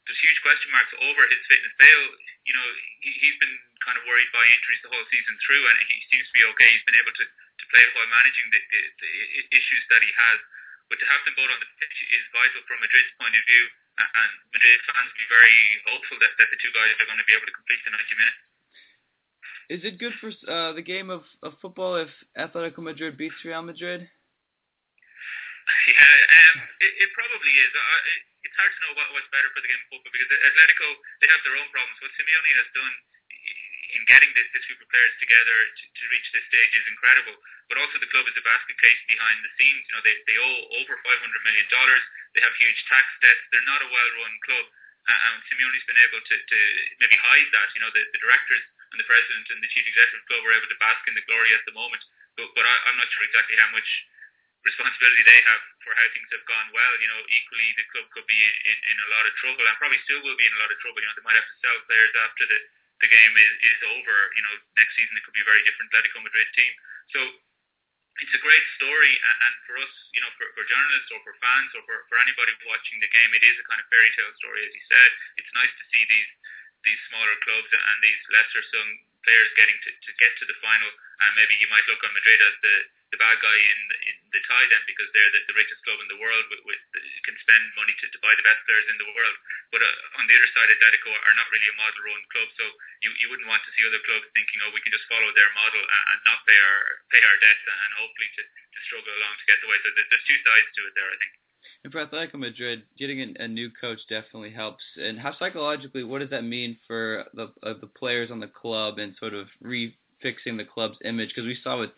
there's 0.06 0.22
huge 0.22 0.40
question 0.42 0.70
marks 0.74 0.94
over 1.02 1.22
his 1.30 1.42
fitness. 1.46 1.74
Bale, 1.78 2.08
you 2.46 2.54
know, 2.54 2.68
he, 3.06 3.12
he's 3.22 3.38
been 3.38 3.56
kind 3.86 3.98
of 3.98 4.06
worried 4.06 4.30
by 4.34 4.44
injuries 4.46 4.82
the 4.86 4.94
whole 4.94 5.06
season 5.10 5.38
through, 5.46 5.62
and 5.66 5.76
he 5.86 6.02
seems 6.10 6.26
to 6.30 6.36
be 6.38 6.46
okay. 6.54 6.70
He's 6.74 6.86
been 6.86 6.98
able 6.98 7.14
to, 7.14 7.26
to 7.26 7.66
play 7.70 7.84
while 7.98 8.10
managing 8.10 8.48
the, 8.50 8.62
the, 8.62 8.82
the 9.02 9.12
issues 9.54 9.84
that 9.90 10.02
he 10.02 10.12
has. 10.14 10.38
But 10.90 11.00
to 11.00 11.08
have 11.08 11.24
them 11.24 11.40
both 11.40 11.48
on 11.48 11.62
the 11.64 11.72
pitch 11.80 11.98
is 12.12 12.24
vital 12.36 12.68
from 12.68 12.84
Madrid's 12.84 13.16
point 13.16 13.32
of 13.32 13.44
view, 13.48 13.66
and 13.96 14.32
Madrid 14.52 14.80
fans 14.84 15.08
will 15.08 15.22
be 15.24 15.30
very 15.32 15.60
hopeful 15.88 16.18
that, 16.20 16.36
that 16.36 16.50
the 16.52 16.60
two 16.60 16.74
guys 16.76 17.00
are 17.00 17.08
going 17.08 17.22
to 17.22 17.30
be 17.30 17.32
able 17.32 17.48
to 17.48 17.56
complete 17.56 17.80
the 17.88 17.96
90 17.96 18.20
minutes. 18.20 18.42
Is 19.72 19.88
it 19.88 20.04
good 20.04 20.12
for 20.20 20.36
uh, 20.52 20.76
the 20.76 20.84
game 20.84 21.08
of, 21.08 21.24
of 21.48 21.56
football 21.64 21.96
if 21.96 22.12
Atletico 22.36 22.84
Madrid 22.84 23.16
beats 23.16 23.40
Real 23.48 23.64
Madrid? 23.64 24.04
Yeah, 24.04 26.12
um, 26.28 26.56
it, 26.84 27.08
it 27.08 27.10
probably 27.16 27.56
is. 27.56 27.72
Uh, 27.72 28.00
it, 28.12 28.52
it's 28.52 28.58
hard 28.60 28.68
to 28.68 28.80
know 28.84 29.00
what, 29.00 29.08
what's 29.16 29.32
better 29.32 29.48
for 29.56 29.64
the 29.64 29.72
game 29.72 29.80
of 29.80 29.88
football 29.96 30.12
because 30.12 30.28
Atletico 30.28 30.92
they 31.24 31.32
have 31.32 31.40
their 31.48 31.56
own 31.56 31.72
problems. 31.72 31.96
What 32.04 32.12
Simeone 32.20 32.52
has 32.60 32.68
done 32.76 32.96
in 33.96 34.04
getting 34.12 34.28
this, 34.36 34.52
this 34.52 34.68
group 34.68 34.84
of 34.84 34.92
players 34.92 35.16
together 35.24 35.56
to, 35.56 35.84
to 35.88 36.04
reach 36.12 36.28
this 36.36 36.44
stage 36.52 36.76
is 36.76 36.92
incredible. 36.92 37.40
But 37.72 37.80
also 37.80 37.96
the 38.04 38.12
club 38.12 38.28
is 38.28 38.36
a 38.36 38.44
basket 38.44 38.76
case 38.76 39.00
behind 39.08 39.40
the 39.40 39.56
scenes. 39.56 39.88
You 39.88 39.96
know, 39.96 40.04
they, 40.04 40.20
they 40.28 40.36
owe 40.36 40.84
over 40.84 41.00
$500 41.00 41.48
million. 41.48 41.68
They 42.36 42.44
have 42.44 42.52
huge 42.60 42.80
tax 42.92 43.08
debts. 43.24 43.40
They're 43.56 43.64
not 43.64 43.80
a 43.80 43.88
well-run 43.88 44.36
club. 44.44 44.68
Uh, 45.08 45.20
and 45.32 45.40
Simeone's 45.48 45.88
been 45.88 46.04
able 46.04 46.20
to, 46.20 46.36
to 46.36 46.60
maybe 47.00 47.16
hide 47.24 47.48
that. 47.56 47.72
You 47.72 47.88
know, 47.88 47.92
the, 47.96 48.04
the 48.12 48.20
directors 48.20 48.68
and 48.92 49.00
the 49.00 49.08
president 49.08 49.48
and 49.52 49.60
the 49.64 49.72
chief 49.72 49.88
executive 49.88 50.24
club 50.28 50.44
were 50.44 50.56
able 50.56 50.68
to 50.68 50.80
bask 50.84 51.02
in 51.08 51.16
the 51.16 51.26
glory 51.26 51.52
at 51.56 51.64
the 51.64 51.76
moment. 51.76 52.04
But, 52.36 52.52
but 52.56 52.64
I, 52.64 52.76
I'm 52.92 52.98
not 53.00 53.12
sure 53.12 53.24
exactly 53.24 53.56
how 53.56 53.72
much 53.72 53.88
responsibility 54.62 55.24
they 55.26 55.42
have 55.42 55.64
for 55.82 55.92
how 55.98 56.06
things 56.14 56.30
have 56.32 56.46
gone 56.46 56.70
well. 56.76 56.94
You 57.02 57.10
know, 57.10 57.22
equally 57.32 57.70
the 57.76 57.88
club 57.92 58.08
could 58.14 58.28
be 58.28 58.38
in, 58.38 58.54
in, 58.68 58.78
in 58.94 58.98
a 59.00 59.12
lot 59.16 59.26
of 59.26 59.34
trouble 59.40 59.64
and 59.64 59.76
probably 59.80 60.00
still 60.06 60.22
will 60.22 60.38
be 60.38 60.46
in 60.46 60.54
a 60.54 60.62
lot 60.62 60.72
of 60.72 60.78
trouble. 60.84 61.02
You 61.02 61.08
know, 61.10 61.18
they 61.18 61.26
might 61.26 61.40
have 61.40 61.50
to 61.50 61.58
sell 61.64 61.78
players 61.88 62.14
after 62.20 62.46
the 62.46 62.60
the 63.02 63.10
game 63.10 63.34
is, 63.34 63.54
is 63.66 63.80
over. 63.98 64.16
You 64.38 64.44
know, 64.46 64.54
next 64.78 64.94
season 64.94 65.18
it 65.18 65.26
could 65.26 65.34
be 65.34 65.42
a 65.42 65.50
very 65.50 65.66
different 65.66 65.90
Atletico 65.90 66.22
Madrid 66.22 66.46
team. 66.54 66.70
So 67.10 67.20
it's 68.22 68.36
a 68.38 68.46
great 68.46 68.66
story, 68.78 69.14
and, 69.18 69.38
and 69.42 69.56
for 69.66 69.76
us, 69.82 69.94
you 70.14 70.22
know, 70.22 70.30
for, 70.38 70.46
for 70.54 70.62
journalists 70.70 71.10
or 71.10 71.20
for 71.26 71.34
fans 71.42 71.74
or 71.74 71.82
for, 71.90 71.98
for 72.06 72.22
anybody 72.22 72.54
watching 72.70 73.02
the 73.02 73.10
game, 73.10 73.34
it 73.34 73.42
is 73.42 73.58
a 73.58 73.66
kind 73.66 73.82
of 73.82 73.90
fairy 73.90 74.14
tale 74.14 74.30
story, 74.38 74.62
as 74.62 74.74
you 74.78 74.84
said. 74.86 75.10
It's 75.42 75.52
nice 75.58 75.74
to 75.74 75.86
see 75.90 76.04
these 76.06 76.30
these 76.83 77.01
smaller 77.10 77.38
clubs 77.45 77.69
and 77.72 77.98
these 78.01 78.22
lesser 78.33 78.63
sung 78.69 78.89
players 79.22 79.50
getting 79.54 79.78
to, 79.86 79.89
to 79.94 80.12
get 80.18 80.33
to 80.42 80.45
the 80.50 80.57
final. 80.62 80.89
And 81.22 81.31
maybe 81.38 81.54
you 81.62 81.69
might 81.69 81.86
look 81.86 82.01
on 82.01 82.13
Madrid 82.13 82.42
as 82.42 82.56
the 82.62 82.75
the 83.12 83.19
bad 83.19 83.36
guy 83.44 83.57
in 83.60 83.80
in 84.07 84.16
the 84.31 84.39
tie 84.48 84.68
then 84.72 84.80
because 84.88 85.12
they're 85.12 85.31
the, 85.36 85.44
the 85.51 85.57
richest 85.60 85.83
club 85.83 86.00
in 86.00 86.07
the 86.07 86.16
world 86.16 86.48
with, 86.48 86.63
with 86.63 86.80
can 87.28 87.36
spend 87.44 87.60
money 87.75 87.92
to, 88.00 88.07
to 88.07 88.19
buy 88.24 88.31
the 88.39 88.48
best 88.48 88.63
players 88.63 88.88
in 88.88 88.95
the 88.95 89.10
world. 89.12 89.38
But 89.68 89.83
uh, 89.83 90.19
on 90.19 90.31
the 90.31 90.36
other 90.39 90.48
side, 90.56 90.72
Atletico 90.72 91.12
are 91.12 91.36
not 91.36 91.51
really 91.51 91.68
a 91.68 91.75
model 91.75 92.07
run 92.07 92.24
club, 92.31 92.50
so 92.56 92.66
you 93.04 93.12
you 93.19 93.27
wouldn't 93.27 93.51
want 93.51 93.62
to 93.68 93.72
see 93.75 93.84
other 93.84 94.00
clubs 94.07 94.31
thinking, 94.31 94.63
oh, 94.63 94.72
we 94.72 94.80
can 94.80 94.95
just 94.95 95.06
follow 95.12 95.27
their 95.36 95.51
model 95.60 95.84
and, 95.84 96.04
and 96.16 96.19
not 96.24 96.39
pay 96.48 96.56
our 96.56 96.81
pay 97.12 97.19
our 97.19 97.38
debts 97.44 97.68
and 97.68 97.92
hopefully 98.00 98.31
to, 98.39 98.44
to 98.48 98.80
struggle 98.88 99.12
along 99.12 99.36
to 99.44 99.45
get 99.45 99.60
the 99.60 99.68
way. 99.68 99.77
So 99.84 99.92
there's 99.92 100.25
two 100.25 100.39
sides 100.48 100.69
to 100.72 100.81
it 100.88 100.95
there, 100.95 101.12
I 101.12 101.18
think. 101.19 101.34
And 101.83 101.92
for 101.92 102.06
Atletico 102.06 102.36
Madrid, 102.36 102.83
getting 102.98 103.19
a, 103.22 103.44
a 103.44 103.48
new 103.48 103.69
coach 103.69 104.00
definitely 104.07 104.51
helps. 104.51 104.83
And 104.98 105.19
how 105.19 105.36
psychologically, 105.38 106.04
what 106.04 106.19
does 106.19 106.30
that 106.30 106.44
mean 106.44 106.78
for 106.86 107.25
the 107.33 107.51
uh, 107.63 107.74
the 107.80 107.88
players 107.88 108.30
on 108.30 108.39
the 108.39 108.48
club 108.48 109.00
and 109.00 109.16
sort 109.19 109.33
of 109.33 109.48
refixing 109.63 110.57
the 110.57 110.68
club's 110.72 110.98
image? 111.04 111.30
Because 111.30 111.48
we 111.48 111.57
saw 111.63 111.80
with 111.80 111.89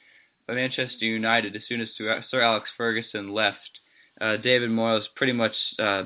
Manchester 0.47 1.05
United 1.05 1.55
as 1.55 1.63
soon 1.67 1.81
as 1.81 1.89
Sir 1.97 2.41
Alex 2.41 2.69
Ferguson 2.77 3.33
left. 3.33 3.79
Uh, 4.21 4.37
David 4.37 4.69
Moyes 4.69 5.03
pretty 5.15 5.33
much 5.33 5.53
uh, 5.79 6.03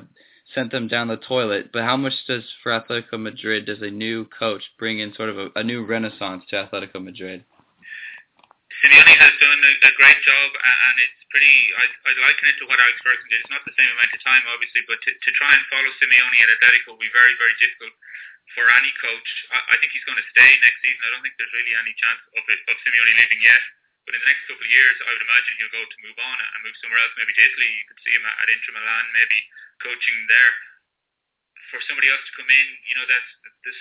sent 0.53 0.71
them 0.71 0.87
down 0.87 1.07
the 1.07 1.17
toilet. 1.17 1.71
But 1.73 1.83
how 1.83 1.97
much 1.97 2.13
does 2.27 2.43
for 2.63 2.71
Atletico 2.71 3.19
Madrid 3.19 3.65
does 3.65 3.81
a 3.81 3.91
new 3.91 4.25
coach 4.25 4.63
bring 4.79 4.99
in 4.99 5.13
sort 5.13 5.29
of 5.29 5.37
a, 5.37 5.47
a 5.55 5.63
new 5.63 5.85
renaissance 5.85 6.43
to 6.49 6.55
Atletico 6.55 7.03
Madrid? 7.03 7.43
Simeone 8.83 9.17
has 9.17 9.33
done 9.41 9.59
a, 9.59 9.73
a 9.87 9.91
great 9.97 10.21
job, 10.21 10.49
and 10.53 10.95
it's 11.01 11.16
pretty. 11.29 11.55
I, 11.75 11.85
I 12.07 12.11
liken 12.23 12.45
it 12.49 12.57
to 12.63 12.65
what 12.67 12.79
Alex 12.79 12.97
Ferguson 13.03 13.29
did. 13.31 13.41
It's 13.43 13.53
not 13.53 13.63
the 13.67 13.75
same 13.75 13.91
amount 13.91 14.11
of 14.15 14.21
time, 14.23 14.43
obviously, 14.47 14.83
but 14.87 14.99
to, 15.03 15.11
to 15.11 15.29
try 15.35 15.51
and 15.51 15.63
follow 15.71 15.91
Simeone 15.99 16.39
at 16.43 16.53
Atletico 16.57 16.95
will 16.95 17.03
be 17.03 17.11
very, 17.11 17.35
very 17.35 17.55
difficult 17.59 17.93
for 18.55 18.65
any 18.79 18.91
coach. 19.03 19.29
I, 19.51 19.59
I 19.71 19.75
think 19.79 19.91
he's 19.91 20.07
going 20.07 20.19
to 20.19 20.27
stay 20.31 20.51
next 20.63 20.79
season. 20.81 21.01
I 21.03 21.11
don't 21.11 21.23
think 21.23 21.35
there's 21.35 21.53
really 21.55 21.75
any 21.75 21.93
chance 21.99 22.21
of, 22.35 22.43
it, 22.47 22.59
of 22.71 22.75
Simeone 22.83 23.13
leaving 23.19 23.43
yet. 23.43 23.63
But 24.07 24.15
in 24.15 24.23
the 24.23 24.29
next 24.31 24.47
couple 24.47 24.63
of 24.63 24.71
years, 24.71 24.95
I 25.03 25.11
would 25.11 25.25
imagine 25.27 25.51
he'll 25.59 25.75
go 25.75 25.83
to 25.83 26.03
move 26.07 26.15
on 26.15 26.37
and 26.39 26.63
move 26.63 26.79
somewhere 26.79 27.03
else, 27.03 27.11
maybe 27.19 27.35
to 27.35 27.43
Italy. 27.43 27.69
You 27.75 27.85
could 27.91 28.01
see 28.07 28.15
him 28.15 28.23
at, 28.23 28.39
at 28.39 28.47
Inter 28.47 28.71
Milan, 28.71 29.05
maybe 29.11 29.39
coaching 29.83 30.17
there. 30.31 30.51
For 31.67 31.83
somebody 31.83 32.07
else 32.07 32.23
to 32.23 32.33
come 32.39 32.47
in, 32.47 32.67
you 32.87 32.95
know, 32.95 33.05
that's 33.07 33.31
the 33.43 33.73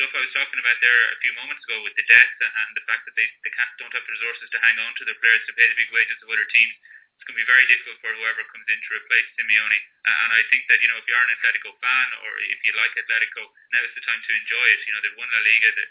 stuff 0.00 0.12
I 0.12 0.24
was 0.24 0.32
talking 0.32 0.60
about 0.60 0.76
there 0.80 1.00
a 1.12 1.20
few 1.20 1.32
moments 1.36 1.64
ago 1.68 1.84
with 1.84 1.92
the 1.96 2.04
debts 2.08 2.36
and 2.40 2.70
the 2.72 2.84
fact 2.88 3.04
that 3.04 3.16
they, 3.16 3.28
they 3.44 3.52
can't, 3.52 3.68
don't 3.76 3.92
have 3.92 4.04
the 4.08 4.14
resources 4.16 4.48
to 4.56 4.58
hang 4.60 4.76
on 4.80 4.92
to 4.96 5.04
their 5.04 5.20
players 5.20 5.44
to 5.48 5.56
pay 5.56 5.68
the 5.68 5.76
big 5.76 5.92
wages 5.92 6.16
of 6.24 6.32
other 6.32 6.48
teams. 6.48 6.72
It's 7.16 7.24
going 7.28 7.36
to 7.36 7.44
be 7.44 7.48
very 7.48 7.64
difficult 7.68 7.96
for 8.04 8.12
whoever 8.12 8.44
comes 8.52 8.68
in 8.68 8.76
to 8.76 8.90
replace 8.92 9.28
Simeone. 9.36 9.80
And 10.04 10.30
I 10.36 10.42
think 10.52 10.68
that, 10.68 10.80
you 10.84 10.88
know, 10.88 11.00
if 11.00 11.08
you're 11.08 11.16
an 11.16 11.32
Atletico 11.36 11.76
fan 11.80 12.08
or 12.24 12.32
if 12.44 12.60
you 12.64 12.72
like 12.76 12.92
Atletico, 12.96 13.48
now 13.72 13.84
is 13.84 13.92
the 13.96 14.04
time 14.04 14.20
to 14.20 14.32
enjoy 14.36 14.66
it. 14.72 14.84
You 14.84 14.92
know, 14.96 15.00
they've 15.00 15.20
won 15.20 15.28
La 15.32 15.40
Liga, 15.40 15.68
the 15.76 15.86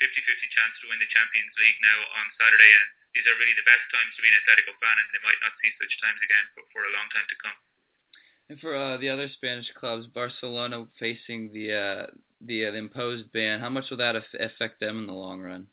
50-50 0.00 0.24
chance 0.56 0.74
to 0.80 0.88
win 0.88 1.00
the 1.00 1.10
Champions 1.12 1.52
League 1.60 1.80
now 1.84 1.98
on 2.20 2.26
Saturday, 2.40 2.72
and 2.72 2.88
these 3.12 3.26
are 3.28 3.36
really 3.36 3.56
the 3.56 3.66
best 3.66 3.84
times 3.92 4.12
to 4.16 4.22
be 4.24 4.30
an 4.30 4.38
Atletico 4.44 4.72
fan, 4.80 4.96
and 4.96 5.08
they 5.12 5.24
might 5.24 5.40
not 5.44 5.52
see 5.60 5.72
such 5.76 5.94
times 6.00 6.20
again 6.22 6.46
for, 6.54 6.64
for 6.72 6.82
a 6.86 6.94
long 6.94 7.08
time 7.12 7.26
to 7.28 7.36
come. 7.42 7.56
And 8.48 8.56
for 8.60 8.72
uh, 8.72 8.96
the 8.96 9.12
other 9.12 9.28
Spanish 9.36 9.68
clubs, 9.76 10.08
Barcelona 10.08 10.88
facing 10.96 11.52
the 11.52 11.68
uh, 11.72 12.04
the, 12.40 12.66
uh, 12.66 12.72
the 12.72 12.80
imposed 12.80 13.28
ban, 13.34 13.60
how 13.60 13.68
much 13.68 13.90
will 13.90 14.00
that 14.00 14.16
affect 14.16 14.80
them 14.80 15.04
in 15.04 15.06
the 15.06 15.16
long 15.16 15.42
run? 15.42 15.66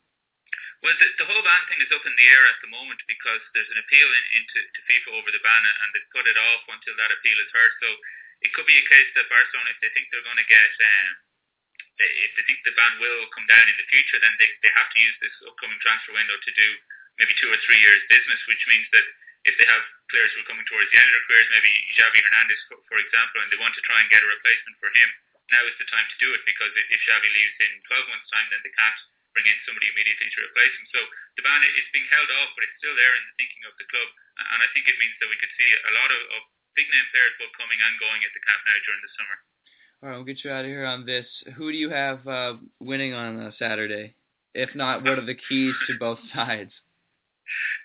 Well, 0.83 0.97
the, 0.97 1.07
the 1.21 1.27
whole 1.29 1.45
ban 1.45 1.63
thing 1.71 1.79
is 1.79 1.93
up 1.93 2.03
in 2.03 2.13
the 2.17 2.27
air 2.29 2.43
at 2.45 2.59
the 2.65 2.73
moment 2.73 2.99
because 3.07 3.41
there's 3.53 3.69
an 3.69 3.79
appeal 3.79 4.09
in, 4.09 4.25
into 4.41 4.59
to 4.59 4.81
FIFA 4.91 5.09
over 5.17 5.29
the 5.31 5.45
ban, 5.45 5.61
and 5.63 5.89
they've 5.93 6.13
put 6.13 6.27
it 6.27 6.35
off 6.35 6.67
until 6.67 6.97
that 6.99 7.15
appeal 7.15 7.37
is 7.37 7.53
heard. 7.53 7.73
So 7.79 7.89
it 8.43 8.51
could 8.51 8.67
be 8.67 8.75
a 8.75 8.89
case 8.91 9.09
that 9.15 9.31
Barcelona, 9.31 9.71
if 9.71 9.79
they 9.79 9.93
think 9.95 10.11
they're 10.11 10.25
going 10.25 10.41
to 10.41 10.49
get 10.51 10.69
um, 10.83 11.11
if 11.95 12.31
they 12.35 12.43
think 12.43 12.59
the 12.67 12.75
ban 12.75 12.99
will 12.99 13.23
come 13.31 13.47
down 13.47 13.71
in 13.71 13.77
the 13.79 13.87
future, 13.87 14.19
then 14.19 14.35
they, 14.35 14.51
they 14.59 14.71
have 14.75 14.91
to 14.91 14.99
use 14.99 15.15
this 15.23 15.31
upcoming 15.47 15.79
transfer 15.79 16.11
window 16.11 16.35
to 16.35 16.51
do 16.51 16.67
maybe 17.23 17.31
two 17.39 17.47
or 17.47 17.59
three 17.63 17.79
years 17.79 18.03
business, 18.11 18.41
which 18.51 18.63
means 18.67 18.83
that 18.91 19.05
if 19.45 19.53
they 19.61 19.67
have 19.69 19.83
players 20.09 20.33
who 20.33 20.41
are 20.41 20.49
coming 20.49 20.65
towards 20.65 20.89
the 20.89 20.97
end 20.97 21.07
of 21.09 21.13
their 21.13 21.25
careers, 21.29 21.49
maybe 21.53 21.73
Xavi 21.93 22.19
Hernandez, 22.21 22.61
for, 22.69 22.97
example, 22.97 23.41
and 23.41 23.49
they 23.53 23.61
want 23.61 23.77
to 23.77 23.83
try 23.85 24.01
and 24.01 24.09
get 24.09 24.25
a 24.25 24.29
replacement 24.29 24.77
for 24.81 24.89
him, 24.89 25.09
now 25.53 25.61
is 25.69 25.77
the 25.77 25.89
time 25.89 26.05
to 26.09 26.17
do 26.17 26.33
it 26.33 26.41
because 26.49 26.73
if 26.73 26.99
Xavi 27.05 27.29
leaves 27.29 27.55
in 27.61 27.71
12 27.85 28.09
months' 28.09 28.29
time, 28.33 28.47
then 28.49 28.61
they 28.65 28.73
can't 28.73 28.99
bring 29.37 29.45
in 29.45 29.57
somebody 29.67 29.91
immediately 29.93 30.25
to 30.31 30.39
replace 30.49 30.73
him. 30.73 30.85
So 30.89 30.99
the 31.37 31.45
ban 31.45 31.61
is 31.61 31.87
being 31.93 32.09
held 32.09 32.29
off, 32.41 32.49
but 32.57 32.65
it's 32.65 32.77
still 32.81 32.95
there 32.97 33.13
in 33.13 33.23
the 33.29 33.35
thinking 33.37 33.63
of 33.69 33.75
the 33.77 33.87
club, 33.91 34.09
and 34.55 34.59
I 34.65 34.67
think 34.73 34.89
it 34.89 34.97
means 34.97 35.13
that 35.21 35.29
we 35.29 35.37
could 35.37 35.53
see 35.53 35.69
a 35.69 35.93
lot 35.93 36.09
of, 36.09 36.21
of 36.39 36.41
big 36.73 36.89
name 36.89 37.07
players 37.13 37.37
both 37.37 37.53
coming 37.59 37.77
and 37.77 37.93
going 38.01 38.21
at 38.25 38.33
the 38.33 38.43
Camp 38.43 38.61
Nou 38.65 38.77
during 38.81 39.03
the 39.03 39.13
summer. 39.13 39.37
All 40.01 40.05
right, 40.09 40.15
we'll 40.17 40.27
get 40.27 40.41
you 40.43 40.51
out 40.51 40.65
of 40.65 40.71
here 40.71 40.85
on 40.85 41.05
this. 41.05 41.27
Who 41.55 41.71
do 41.71 41.77
you 41.77 41.89
have 41.93 42.25
uh, 42.27 42.57
winning 42.79 43.13
on 43.13 43.39
uh, 43.39 43.51
Saturday? 43.57 44.15
If 44.55 44.73
not, 44.73 45.03
what 45.03 45.19
are 45.19 45.25
the 45.25 45.35
keys 45.35 45.75
to 45.87 45.99
both 45.99 46.19
sides? 46.33 46.71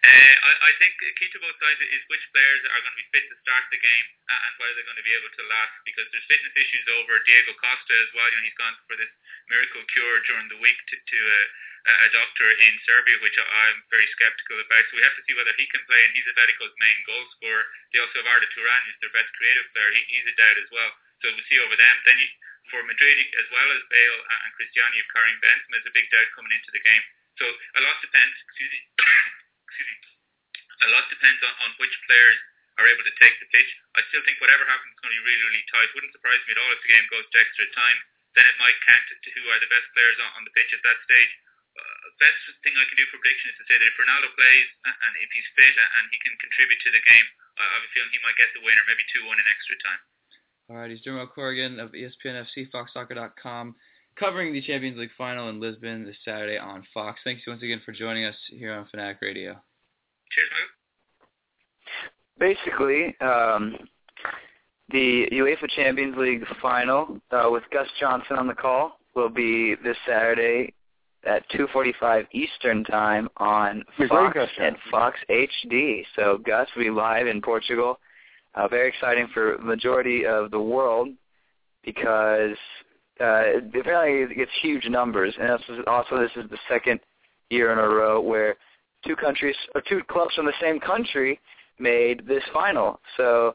Uh, 0.00 0.34
I, 0.48 0.52
I 0.64 0.70
think 0.80 0.96
key 1.20 1.28
to 1.28 1.40
both 1.44 1.60
sides 1.60 1.76
is 1.84 2.00
which 2.08 2.24
players 2.32 2.64
are 2.64 2.80
going 2.80 2.96
to 2.96 3.02
be 3.04 3.12
fit 3.12 3.28
to 3.28 3.36
start 3.44 3.68
the 3.68 3.76
game 3.76 4.06
and 4.32 4.52
whether 4.56 4.72
they're 4.72 4.88
going 4.88 4.96
to 4.96 5.04
be 5.04 5.12
able 5.12 5.28
to 5.28 5.44
last 5.52 5.76
because 5.84 6.08
there's 6.08 6.24
fitness 6.24 6.56
issues 6.56 6.86
over 6.96 7.20
Diego 7.28 7.52
Costa 7.60 7.92
as 8.00 8.08
well. 8.16 8.24
You 8.32 8.40
know, 8.40 8.48
he's 8.48 8.56
gone 8.56 8.76
for 8.88 8.96
this 8.96 9.12
miracle 9.52 9.84
cure 9.92 10.24
during 10.24 10.48
the 10.48 10.56
week 10.64 10.80
to, 10.88 10.96
to 10.96 11.18
a, 11.20 11.40
a 11.84 12.08
doctor 12.16 12.48
in 12.48 12.80
Serbia, 12.88 13.20
which 13.20 13.36
I'm 13.36 13.84
very 13.92 14.08
skeptical 14.16 14.56
about. 14.64 14.88
So 14.88 14.96
we 14.96 15.04
have 15.04 15.16
to 15.20 15.24
see 15.28 15.36
whether 15.36 15.52
he 15.60 15.68
can 15.68 15.84
play, 15.84 16.00
and 16.00 16.16
he's 16.16 16.28
Atletico's 16.32 16.72
main 16.80 16.98
goal 17.04 17.24
scorer. 17.36 17.64
They 17.92 18.00
also 18.00 18.24
have 18.24 18.30
Arda 18.32 18.48
Turan, 18.56 18.80
who's 18.88 19.00
their 19.04 19.12
best 19.12 19.28
creative 19.36 19.68
player. 19.76 19.90
He, 19.92 20.00
he's 20.16 20.28
a 20.32 20.36
doubt 20.40 20.56
as 20.56 20.70
well. 20.72 20.90
So 21.20 21.28
we'll 21.28 21.44
see 21.44 21.60
over 21.60 21.76
them. 21.76 21.96
Then 22.08 22.16
you, 22.24 22.28
for 22.72 22.80
Madrid, 22.88 23.20
as 23.36 23.48
well 23.52 23.68
as 23.68 23.84
Bale 23.92 24.20
and 24.24 24.52
Cristiano, 24.56 24.96
you've 24.96 25.12
Karim 25.12 25.36
Benzema 25.44 25.76
as 25.76 25.84
a 25.84 25.92
big 25.92 26.08
doubt 26.08 26.32
coming 26.32 26.56
into 26.56 26.72
the 26.72 26.80
game. 26.80 27.04
So 27.36 27.44
a 27.44 27.80
lot 27.84 28.00
depends. 28.00 28.36
Excuse 28.48 28.72
me 28.72 28.80
excuse 29.70 29.86
me, 29.86 29.96
a 30.82 30.88
lot 30.90 31.06
depends 31.06 31.38
on, 31.46 31.54
on 31.62 31.70
which 31.78 31.94
players 32.10 32.36
are 32.80 32.88
able 32.90 33.06
to 33.06 33.14
take 33.22 33.36
the 33.38 33.48
pitch. 33.54 33.70
I 33.94 34.02
still 34.10 34.24
think 34.26 34.42
whatever 34.42 34.66
happens 34.66 34.90
is 34.90 35.00
going 35.04 35.14
to 35.14 35.18
be 35.22 35.26
really, 35.30 35.44
really 35.46 35.66
tight. 35.70 35.94
Wouldn't 35.94 36.16
surprise 36.16 36.42
me 36.48 36.56
at 36.56 36.60
all 36.60 36.72
if 36.74 36.82
the 36.82 36.90
game 36.90 37.06
goes 37.12 37.26
to 37.28 37.36
extra 37.38 37.66
time. 37.76 37.98
Then 38.34 38.46
it 38.46 38.56
might 38.58 38.78
count 38.86 39.04
to 39.10 39.28
who 39.36 39.42
are 39.50 39.60
the 39.62 39.70
best 39.70 39.86
players 39.94 40.18
on, 40.22 40.30
on 40.38 40.42
the 40.46 40.54
pitch 40.54 40.70
at 40.74 40.82
that 40.82 40.98
stage. 41.06 41.32
Uh, 41.70 42.02
best 42.18 42.40
thing 42.66 42.74
I 42.74 42.86
can 42.86 42.98
do 42.98 43.06
for 43.10 43.18
prediction 43.22 43.54
is 43.54 43.58
to 43.62 43.66
say 43.70 43.78
that 43.78 43.86
if 43.86 43.94
Ronaldo 43.94 44.28
plays 44.34 44.68
and 44.86 45.12
if 45.22 45.30
he's 45.30 45.46
fit 45.54 45.74
and 45.78 46.04
he 46.10 46.18
can 46.18 46.34
contribute 46.42 46.80
to 46.82 46.90
the 46.90 47.02
game, 47.02 47.26
uh, 47.58 47.62
I 47.62 47.72
have 47.78 47.86
a 47.86 47.90
feeling 47.94 48.10
he 48.10 48.22
might 48.26 48.38
get 48.38 48.50
the 48.54 48.62
winner, 48.62 48.82
maybe 48.90 49.06
2-1 49.14 49.38
in 49.38 49.46
extra 49.50 49.76
time. 49.82 50.02
All 50.70 50.78
right, 50.78 50.90
he's 50.90 51.02
Dermot 51.02 51.34
Corrigan 51.34 51.82
of 51.82 51.90
ESPN 51.90 52.38
FoxSoccer.com, 52.38 53.74
covering 54.20 54.52
the 54.52 54.60
Champions 54.60 54.98
League 54.98 55.10
final 55.16 55.48
in 55.48 55.58
Lisbon 55.60 56.04
this 56.04 56.16
Saturday 56.24 56.58
on 56.58 56.84
Fox. 56.92 57.18
Thanks 57.24 57.42
once 57.46 57.62
again 57.62 57.80
for 57.84 57.92
joining 57.92 58.26
us 58.26 58.36
here 58.50 58.72
on 58.74 58.86
Fanatic 58.90 59.16
Radio. 59.22 59.56
Cheers, 60.30 60.50
Michael. 60.52 60.76
Basically, 62.38 63.16
um, 63.20 63.76
the 64.90 65.26
UEFA 65.32 65.68
Champions 65.74 66.16
League 66.18 66.44
final 66.60 67.18
uh, 67.30 67.48
with 67.50 67.64
Gus 67.72 67.88
Johnson 67.98 68.36
on 68.36 68.46
the 68.46 68.54
call 68.54 68.98
will 69.16 69.30
be 69.30 69.74
this 69.82 69.96
Saturday 70.06 70.74
at 71.24 71.48
2:45 71.50 72.26
Eastern 72.32 72.84
Time 72.84 73.28
on 73.38 73.84
Fox 74.08 74.38
and 74.60 74.76
Fox 74.90 75.18
HD. 75.30 76.04
So 76.14 76.38
Gus 76.38 76.68
will 76.76 76.84
be 76.84 76.90
live 76.90 77.26
in 77.26 77.40
Portugal. 77.40 77.98
Uh, 78.54 78.68
very 78.68 78.88
exciting 78.88 79.28
for 79.32 79.56
the 79.58 79.64
majority 79.64 80.26
of 80.26 80.50
the 80.50 80.60
world 80.60 81.08
because 81.84 82.56
uh, 83.20 83.58
apparently 83.78 84.32
it 84.32 84.36
gets 84.36 84.50
huge 84.62 84.86
numbers, 84.88 85.34
and 85.40 85.50
also, 85.50 85.82
also 85.86 86.18
this 86.18 86.30
is 86.36 86.50
the 86.50 86.58
second 86.68 87.00
year 87.50 87.72
in 87.72 87.78
a 87.78 87.88
row 87.88 88.20
where 88.20 88.56
two 89.06 89.16
countries 89.16 89.56
or 89.74 89.82
two 89.88 90.00
clubs 90.08 90.34
from 90.34 90.46
the 90.46 90.52
same 90.60 90.80
country 90.80 91.40
made 91.78 92.26
this 92.26 92.42
final. 92.52 93.00
So 93.16 93.54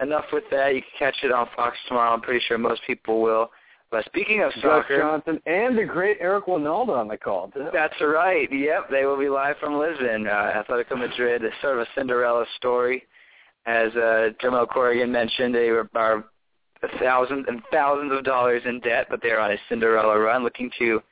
enough 0.00 0.26
with 0.32 0.44
that. 0.50 0.74
You 0.74 0.82
can 0.82 0.90
catch 0.98 1.16
it 1.22 1.32
on 1.32 1.48
Fox 1.56 1.76
tomorrow. 1.88 2.12
I'm 2.12 2.20
pretty 2.20 2.44
sure 2.46 2.58
most 2.58 2.82
people 2.86 3.20
will. 3.20 3.50
But 3.90 4.04
speaking 4.04 4.42
of 4.42 4.52
soccer, 4.60 4.98
Johnson 4.98 5.40
and 5.46 5.76
the 5.76 5.84
great 5.84 6.18
Eric 6.20 6.46
Wynalda 6.46 6.90
on 6.90 7.08
the 7.08 7.16
call. 7.16 7.48
Too. 7.48 7.68
That's 7.72 7.94
right. 8.02 8.46
Yep, 8.52 8.90
they 8.90 9.06
will 9.06 9.18
be 9.18 9.30
live 9.30 9.56
from 9.58 9.78
Lisbon. 9.78 10.26
Uh, 10.26 10.62
Atletico 10.62 10.98
Madrid 10.98 11.42
sort 11.62 11.78
of 11.78 11.80
a 11.80 11.86
Cinderella 11.96 12.44
story, 12.56 13.04
as 13.64 13.94
uh, 13.96 14.28
Jamal 14.42 14.66
Corrigan 14.66 15.10
mentioned. 15.10 15.54
They 15.54 15.70
were 15.70 15.88
are 15.94 16.24
thousands 17.00 17.46
and 17.48 17.62
thousands 17.72 18.12
of 18.12 18.24
dollars 18.24 18.62
in 18.64 18.80
debt, 18.80 19.06
but 19.10 19.20
they're 19.22 19.40
on 19.40 19.50
a 19.50 19.56
Cinderella 19.68 20.18
run, 20.18 20.44
looking 20.44 20.70
to 20.78 21.02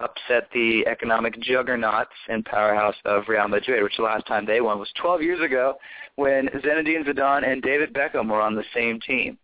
upset 0.00 0.48
the 0.52 0.84
economic 0.86 1.38
juggernauts 1.40 2.12
and 2.28 2.44
powerhouse 2.44 2.94
of 3.04 3.24
Real 3.28 3.48
Madrid, 3.48 3.82
which 3.82 3.96
the 3.96 4.02
last 4.04 4.26
time 4.26 4.46
they 4.46 4.60
won 4.60 4.78
was 4.78 4.90
12 5.00 5.22
years 5.22 5.40
ago 5.44 5.74
when 6.14 6.46
Zinedine 6.48 7.04
Zidane 7.04 7.50
and 7.50 7.62
David 7.62 7.92
Beckham 7.92 8.30
were 8.30 8.40
on 8.40 8.54
the 8.54 8.64
same 8.74 9.00
team. 9.00 9.38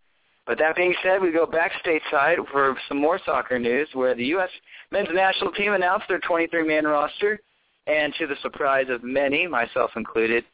But 0.47 0.59
that 0.59 0.77
being 0.77 0.95
said, 1.03 1.23
we 1.23 1.33
go 1.33 1.47
back 1.47 1.73
stateside 1.85 2.37
for 2.53 2.77
some 2.89 2.99
more 2.99 3.19
soccer 3.25 3.59
news 3.59 3.89
where 3.95 4.15
the 4.15 4.27
U.S. 4.27 4.51
men's 4.93 5.09
national 5.13 5.53
team 5.53 5.73
announced 5.73 6.07
their 6.09 6.21
23-man 6.21 6.85
roster, 6.85 7.41
and 7.87 8.15
to 8.19 8.27
the 8.27 8.37
surprise 8.43 8.87
of 8.91 9.03
many, 9.03 9.47
myself 9.47 9.91
included, 9.97 10.45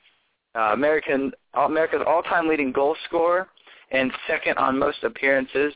uh, 0.55 0.73
American 0.73 1.33
America's 1.55 2.03
all-time 2.07 2.49
leading 2.49 2.73
goal 2.73 2.97
scorer 3.07 3.49
and 3.90 4.12
second 4.26 4.59
on 4.59 4.78
most 4.78 5.02
appearances, 5.02 5.75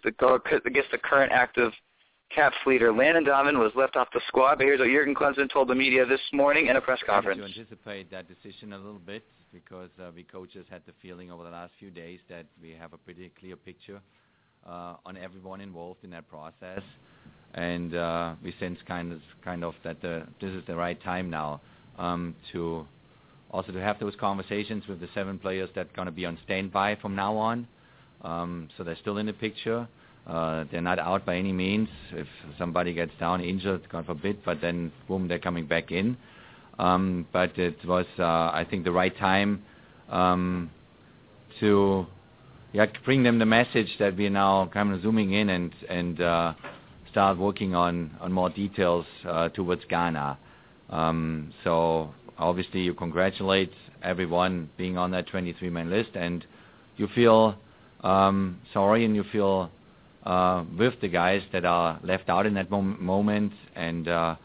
guess 0.71 0.85
the 0.93 0.99
current 0.99 1.33
active 1.33 1.73
Caps 2.35 2.57
leader 2.67 2.93
Landon 2.93 3.25
Donovan 3.25 3.59
was 3.59 3.73
left 3.77 3.97
off 3.97 4.09
the 4.13 4.21
squad, 4.27 4.57
but 4.57 4.65
here's 4.65 4.81
what 4.81 4.89
Jurgen 4.89 5.15
Klinsmann 5.15 5.51
told 5.53 5.69
the 5.69 5.75
media 5.75 6.05
this 6.05 6.21
morning 6.33 6.67
in 6.67 6.77
a 6.77 6.81
press 6.81 6.99
conference. 7.07 7.39
To 7.39 7.45
anticipate 7.45 8.11
that 8.11 8.27
decision 8.29 8.73
a 8.73 8.77
little 8.77 8.99
bit 8.99 9.25
because 9.53 9.91
uh, 10.01 10.11
we 10.15 10.25
coaches 10.25 10.67
had 10.69 10.83
the 10.87 10.93
feeling 11.01 11.31
over 11.31 11.45
the 11.45 11.51
last 11.51 11.73
few 11.79 11.91
days 11.91 12.19
that 12.29 12.47
we 12.61 12.71
have 12.71 12.93
a 12.93 12.99
pretty 12.99 13.31
clear 13.39 13.55
picture 13.55 14.01
uh, 14.67 14.95
on 15.07 15.17
everyone 15.17 15.61
involved 15.61 16.03
in 16.03 16.11
that 16.11 16.29
process, 16.29 16.83
and 17.55 17.95
uh, 17.95 18.35
we 18.43 18.53
sense 18.59 18.79
kind 18.89 19.13
of 19.13 19.21
kind 19.45 19.63
of 19.63 19.75
that 19.85 20.03
the, 20.03 20.27
this 20.41 20.51
is 20.51 20.65
the 20.67 20.75
right 20.75 21.01
time 21.05 21.31
now 21.31 21.61
um, 21.99 22.35
to 22.53 22.85
also 23.53 23.71
to 23.71 23.81
have 23.81 24.01
those 24.01 24.17
conversations 24.19 24.83
with 24.89 25.01
the 25.01 25.09
seven 25.15 25.39
players 25.39 25.71
that 25.77 25.87
are 25.87 25.95
going 25.95 26.07
to 26.07 26.13
be 26.13 26.27
on 26.27 26.37
standby 26.45 26.97
from 26.97 27.15
now 27.15 27.37
on. 27.37 27.69
Um, 28.25 28.69
so 28.77 28.83
they're 28.83 28.97
still 28.97 29.19
in 29.19 29.27
the 29.27 29.33
picture. 29.33 29.87
Uh, 30.27 30.65
they're 30.73 30.81
not 30.81 30.99
out 30.99 31.27
by 31.27 31.37
any 31.37 31.53
means. 31.53 31.89
If 32.13 32.27
somebody 32.59 32.95
gets 32.95 33.13
down 33.21 33.43
injured, 33.43 33.89
God 33.91 34.07
forbid, 34.07 34.39
but 34.45 34.61
then 34.61 34.91
boom, 35.07 35.29
they're 35.29 35.39
coming 35.39 35.67
back 35.67 35.93
in. 35.93 36.17
Um, 36.79 37.27
but 37.33 37.57
it 37.59 37.77
was, 37.85 38.07
uh, 38.19 38.23
I 38.23 38.67
think, 38.69 38.85
the 38.85 38.93
right 38.93 39.17
time 39.17 39.63
um, 40.09 40.71
to 41.61 42.07
bring 43.05 43.23
them 43.23 43.39
the 43.39 43.47
message 43.47 43.95
that 43.99 44.17
we're 44.17 44.31
now 44.31 44.69
kind 44.73 44.93
of 44.93 45.03
zooming 45.03 45.33
in 45.33 45.49
and 45.89 46.21
uh, 46.21 46.55
start 47.11 47.39
working 47.39 47.75
on 47.75 48.11
more 48.31 48.51
details 48.51 49.07
uh, 49.29 49.51
towards 49.51 49.85
Ghana. 49.85 50.39
Um, 50.91 51.53
so 51.63 52.13
obviously, 52.39 52.81
you 52.81 52.95
congratulate 52.95 53.73
everyone 54.03 54.71
being 54.77 54.97
on 54.97 55.11
that 55.13 55.29
23-man 55.29 55.91
list, 55.91 56.11
and 56.15 56.45
you 56.97 57.09
feel 57.15 57.57
um, 58.05 58.61
sorry 58.73 59.05
and 59.05 59.17
you 59.17 59.25
feel 59.33 59.71
uh, 60.25 60.65
with 60.79 60.95
the 61.01 61.09
guys 61.09 61.43
that 61.53 61.65
are 61.65 61.99
left 62.03 62.29
out 62.29 62.47
in 62.47 62.55
that 62.55 62.71
mom- 62.71 63.03
moment, 63.05 63.53
and 63.75 64.09
uh, 64.09 64.37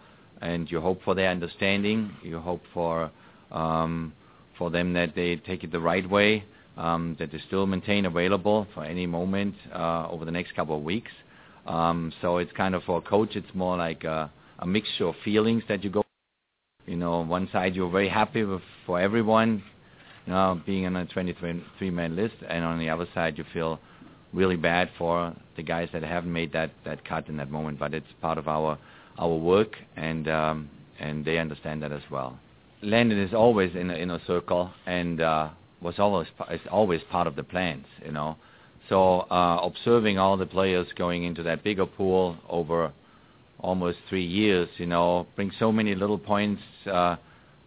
and 0.41 0.69
you 0.71 0.81
hope 0.81 1.01
for 1.03 1.15
their 1.15 1.29
understanding. 1.29 2.11
You 2.23 2.39
hope 2.39 2.61
for 2.73 3.11
um, 3.51 4.13
for 4.57 4.69
them 4.69 4.93
that 4.93 5.15
they 5.15 5.35
take 5.37 5.63
it 5.63 5.71
the 5.71 5.79
right 5.79 6.09
way, 6.09 6.43
um, 6.77 7.15
that 7.19 7.31
they 7.31 7.39
still 7.47 7.65
maintain 7.65 8.05
available 8.05 8.67
for 8.73 8.83
any 8.83 9.05
moment 9.05 9.55
uh, 9.73 10.07
over 10.09 10.25
the 10.25 10.31
next 10.31 10.55
couple 10.55 10.75
of 10.75 10.83
weeks. 10.83 11.11
Um, 11.65 12.11
so 12.21 12.37
it's 12.37 12.51
kind 12.53 12.75
of 12.75 12.83
for 12.83 12.97
a 12.97 13.01
coach, 13.01 13.35
it's 13.35 13.53
more 13.53 13.77
like 13.77 14.03
a, 14.03 14.31
a 14.59 14.65
mixture 14.65 15.05
of 15.07 15.15
feelings 15.23 15.63
that 15.69 15.83
you 15.83 15.89
go. 15.89 16.03
You 16.85 16.95
know, 16.95 17.13
on 17.13 17.29
one 17.29 17.47
side 17.51 17.75
you're 17.75 17.91
very 17.91 18.09
happy 18.09 18.43
with 18.43 18.61
for 18.85 18.99
everyone, 18.99 19.63
know, 20.29 20.62
being 20.65 20.86
on 20.86 20.95
a 20.95 21.05
23-man 21.05 22.15
list, 22.15 22.36
and 22.48 22.63
on 22.63 22.79
the 22.79 22.89
other 22.89 23.07
side 23.13 23.38
you 23.38 23.45
feel 23.53 23.79
really 24.33 24.55
bad 24.55 24.89
for 24.98 25.36
the 25.55 25.63
guys 25.63 25.89
that 25.93 26.03
haven't 26.03 26.31
made 26.31 26.53
that 26.53 26.71
that 26.86 27.03
cut 27.03 27.27
in 27.27 27.38
that 27.38 27.50
moment. 27.50 27.79
But 27.79 27.93
it's 27.93 28.07
part 28.21 28.38
of 28.38 28.48
our 28.48 28.77
our 29.17 29.36
work, 29.36 29.75
and 29.95 30.27
um, 30.27 30.69
and 31.00 31.25
they 31.25 31.38
understand 31.38 31.83
that 31.83 31.91
as 31.91 32.03
well. 32.12 32.39
Landon 32.81 33.19
is 33.19 33.33
always 33.33 33.75
in 33.75 33.89
a, 33.89 33.95
in 33.95 34.12
a 34.12 34.21
circle, 34.25 34.71
and 34.86 35.19
uh, 35.21 35.50
was 35.81 35.95
always 36.00 36.27
is 36.51 36.62
always 36.71 37.01
part 37.12 37.27
of 37.27 37.36
the 37.36 37.43
plans, 37.43 37.86
you 38.05 38.12
know. 38.12 38.38
So 38.88 39.21
uh, 39.29 39.59
observing 39.63 40.17
all 40.17 40.36
the 40.38 40.45
players 40.45 40.88
going 40.98 41.24
into 41.24 41.43
that 41.43 41.63
bigger 41.63 41.86
pool 41.86 42.38
over 42.50 42.91
almost 43.59 43.98
three 44.07 44.25
years, 44.25 44.69
you 44.77 44.86
know, 44.86 45.27
brings 45.36 45.53
so 45.59 45.71
many 45.71 45.93
little 45.93 46.17
points 46.17 46.62
uh, 46.91 47.17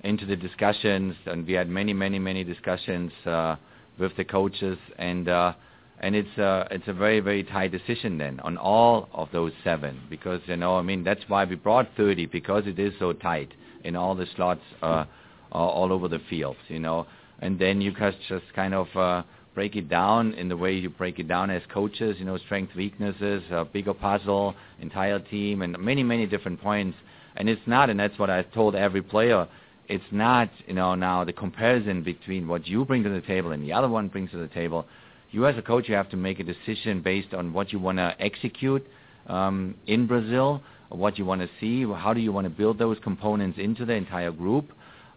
into 0.02 0.26
the 0.26 0.36
discussions, 0.36 1.14
and 1.26 1.46
we 1.46 1.52
had 1.52 1.68
many, 1.68 1.92
many, 1.92 2.18
many 2.18 2.44
discussions 2.44 3.12
uh, 3.26 3.56
with 3.98 4.16
the 4.16 4.24
coaches, 4.24 4.78
and 4.98 5.28
uh, 5.28 5.52
and 6.00 6.16
it's 6.16 6.36
a 6.38 6.66
it's 6.70 6.88
a 6.88 6.92
very 6.92 7.20
very 7.20 7.44
tight 7.44 7.70
decision 7.70 8.18
then 8.18 8.40
on 8.40 8.56
all 8.58 9.08
of 9.12 9.28
those 9.32 9.52
seven 9.62 10.00
because 10.10 10.40
you 10.46 10.56
know 10.56 10.76
I 10.76 10.82
mean 10.82 11.04
that's 11.04 11.22
why 11.28 11.44
we 11.44 11.54
brought 11.54 11.88
30 11.96 12.26
because 12.26 12.66
it 12.66 12.78
is 12.78 12.92
so 12.98 13.12
tight 13.12 13.52
in 13.84 13.96
all 13.96 14.14
the 14.14 14.26
slots 14.36 14.62
uh, 14.82 15.04
all 15.52 15.92
over 15.92 16.08
the 16.08 16.20
field, 16.30 16.56
you 16.68 16.78
know, 16.78 17.06
and 17.40 17.58
then 17.58 17.80
you 17.80 17.92
just 17.92 18.18
just 18.28 18.44
kind 18.54 18.74
of 18.74 18.86
uh, 18.96 19.22
break 19.54 19.76
it 19.76 19.88
down 19.88 20.34
in 20.34 20.48
the 20.48 20.56
way 20.56 20.72
you 20.72 20.88
break 20.88 21.18
it 21.18 21.28
down 21.28 21.50
as 21.50 21.62
coaches, 21.72 22.16
you 22.18 22.24
know, 22.24 22.38
strengths, 22.38 22.74
weaknesses, 22.74 23.42
a 23.50 23.64
bigger 23.64 23.94
puzzle, 23.94 24.54
entire 24.80 25.18
team, 25.18 25.62
and 25.62 25.78
many 25.78 26.02
many 26.02 26.26
different 26.26 26.60
points. 26.60 26.96
And 27.36 27.48
it's 27.48 27.62
not, 27.66 27.88
and 27.88 27.98
that's 27.98 28.18
what 28.18 28.28
I 28.28 28.42
told 28.42 28.74
every 28.74 29.02
player. 29.02 29.48
It's 29.92 30.10
not, 30.10 30.50
you 30.66 30.74
know, 30.74 30.94
now 30.94 31.24
the 31.24 31.32
comparison 31.32 32.02
between 32.02 32.48
what 32.48 32.66
you 32.66 32.84
bring 32.84 33.02
to 33.02 33.10
the 33.10 33.20
table 33.20 33.52
and 33.52 33.62
the 33.62 33.72
other 33.72 33.88
one 33.88 34.08
brings 34.08 34.30
to 34.30 34.38
the 34.38 34.48
table 34.48 34.86
you 35.32 35.46
as 35.46 35.56
a 35.56 35.62
coach, 35.62 35.88
you 35.88 35.94
have 35.94 36.10
to 36.10 36.16
make 36.16 36.38
a 36.40 36.44
decision 36.44 37.00
based 37.00 37.32
on 37.34 37.52
what 37.52 37.72
you 37.72 37.78
want 37.78 37.98
to 37.98 38.14
execute 38.20 38.86
um, 39.26 39.74
in 39.86 40.06
Brazil, 40.06 40.62
what 40.90 41.18
you 41.18 41.24
want 41.24 41.40
to 41.40 41.48
see, 41.58 41.82
how 41.84 42.12
do 42.12 42.20
you 42.20 42.30
want 42.32 42.44
to 42.44 42.50
build 42.50 42.78
those 42.78 42.98
components 43.02 43.58
into 43.58 43.84
the 43.86 43.94
entire 43.94 44.30
group. 44.30 44.70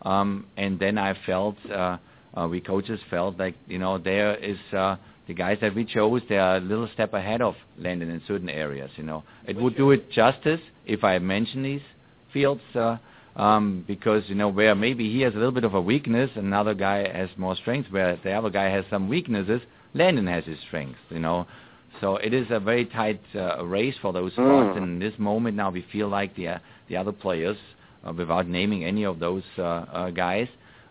Um, 0.04 0.48
and 0.56 0.80
then 0.80 0.98
I 0.98 1.18
felt, 1.26 1.58
uh, 1.70 1.98
uh, 2.34 2.48
we 2.50 2.62
coaches 2.62 3.00
felt 3.10 3.38
like, 3.38 3.56
you 3.68 3.78
know, 3.78 3.98
there 3.98 4.36
is 4.36 4.58
uh, 4.72 4.96
the 5.28 5.34
guys 5.34 5.58
that 5.62 5.76
we 5.76 5.84
chose, 5.84 6.22
they 6.30 6.38
are 6.38 6.58
a 6.58 6.62
little 6.62 6.90
step 6.94 7.14
ahead 7.14 7.42
of 7.42 7.56
Landon 7.78 8.10
in 8.10 8.22
certain 8.28 8.50
areas, 8.50 8.92
you 8.96 9.04
know. 9.04 9.24
It 9.48 9.58
would 9.58 9.76
do 9.76 9.92
it 9.92 10.10
justice 10.12 10.62
if 10.86 11.04
I 11.04 11.20
mention 11.20 11.62
these 11.62 11.82
fields, 12.32 12.62
uh, 12.74 12.98
um, 13.36 13.84
because, 13.88 14.24
you 14.28 14.36
know, 14.36 14.50
where 14.50 14.76
maybe 14.76 15.12
he 15.12 15.22
has 15.22 15.34
a 15.34 15.38
little 15.38 15.52
bit 15.52 15.64
of 15.64 15.74
a 15.74 15.82
weakness, 15.82 16.30
another 16.36 16.74
guy 16.74 17.08
has 17.12 17.30
more 17.38 17.56
strengths, 17.56 17.92
where 17.92 18.18
the 18.24 18.32
other 18.32 18.50
guy 18.50 18.70
has 18.70 18.86
some 18.90 19.10
weaknesses, 19.10 19.62
Landon 19.94 20.28
has 20.28 20.44
his 20.46 20.58
strengths, 20.68 21.00
you 21.10 21.20
know. 21.20 21.46
So 22.02 22.18
it 22.18 22.34
is 22.34 22.48
a 22.50 22.60
very 22.60 22.86
tight 22.86 23.22
uh, 23.34 23.66
race 23.66 23.96
for 24.02 24.12
those 24.14 24.34
spots. 24.34 24.76
Mm. 24.76 24.78
And 24.78 24.86
in 24.86 25.00
this 25.00 25.18
moment 25.18 25.56
now, 25.56 25.70
we 25.70 25.86
feel 25.92 26.10
like 26.10 26.36
the 26.36 26.48
uh, 26.50 26.60
the 26.90 26.98
other 26.98 27.12
players, 27.12 27.58
uh, 28.06 28.14
without 28.14 28.48
naming 28.48 28.84
any 28.84 29.06
of 29.06 29.20
those 29.20 29.44
uh, 29.58 29.62
uh, 29.62 30.10
guys, 30.12 30.48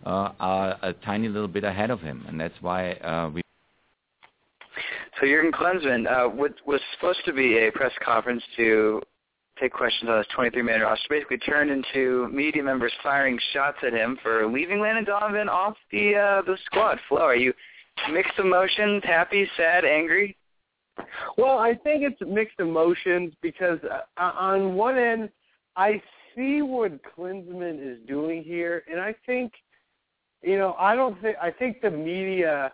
uh, 0.06 0.32
are 0.40 0.78
a 0.82 0.92
tiny 0.92 1.28
little 1.28 1.48
bit 1.48 1.64
ahead 1.64 1.90
of 1.90 2.00
him, 2.00 2.24
and 2.28 2.40
that's 2.40 2.54
why 2.60 2.92
uh, 2.92 3.30
we. 3.32 3.42
So 5.20 5.26
Jurgen 5.26 5.52
Klinsmann 5.52 6.10
uh, 6.10 6.28
what 6.28 6.54
was 6.66 6.80
supposed 6.94 7.20
to 7.26 7.32
be 7.32 7.58
a 7.58 7.70
press 7.70 7.92
conference 8.04 8.42
to 8.56 9.00
take 9.60 9.72
questions 9.72 10.10
on 10.10 10.18
his 10.18 10.26
23-man 10.36 10.80
roster 10.80 11.06
basically 11.08 11.38
turned 11.38 11.70
into 11.70 12.28
media 12.28 12.62
members 12.62 12.92
firing 13.02 13.38
shots 13.52 13.78
at 13.86 13.92
him 13.92 14.18
for 14.22 14.46
leaving 14.50 14.80
Landon 14.80 15.04
Donovan 15.04 15.48
off 15.48 15.76
the 15.90 16.14
uh, 16.14 16.42
the 16.42 16.56
squad. 16.66 16.98
Flo, 17.08 17.20
are 17.20 17.36
you 17.36 17.52
mixed 18.10 18.38
emotions, 18.38 19.02
happy, 19.04 19.48
sad, 19.56 19.84
angry? 19.84 20.36
Well, 21.36 21.58
I 21.58 21.74
think 21.74 22.02
it's 22.02 22.20
mixed 22.26 22.60
emotions 22.60 23.32
because 23.42 23.78
uh, 23.90 24.20
on 24.20 24.74
one 24.74 24.96
end, 24.96 25.30
I 25.76 26.02
see 26.36 26.62
what 26.62 27.00
Klinsmann 27.02 27.80
is 27.80 27.98
doing 28.06 28.42
here, 28.42 28.84
and 28.90 29.00
I 29.00 29.14
think, 29.26 29.52
you 30.42 30.58
know, 30.58 30.74
I 30.78 30.94
don't 30.94 31.20
think 31.20 31.36
I 31.40 31.50
think 31.50 31.80
the 31.80 31.90
media 31.90 32.72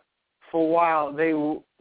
for 0.50 0.66
a 0.66 0.72
while 0.72 1.12
they 1.12 1.32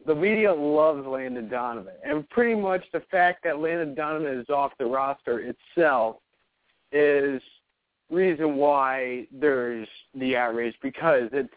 the 0.06 0.14
media 0.14 0.52
loves 0.52 1.06
Landon 1.06 1.48
Donovan, 1.48 1.94
and 2.04 2.28
pretty 2.30 2.54
much 2.60 2.82
the 2.92 3.02
fact 3.10 3.44
that 3.44 3.60
Landon 3.60 3.94
Donovan 3.94 4.38
is 4.38 4.48
off 4.48 4.72
the 4.78 4.86
roster 4.86 5.40
itself 5.40 6.16
is 6.92 7.40
reason 8.10 8.56
why 8.56 9.26
there's 9.32 9.88
the 10.14 10.36
outrage 10.36 10.74
because 10.82 11.28
it's 11.32 11.52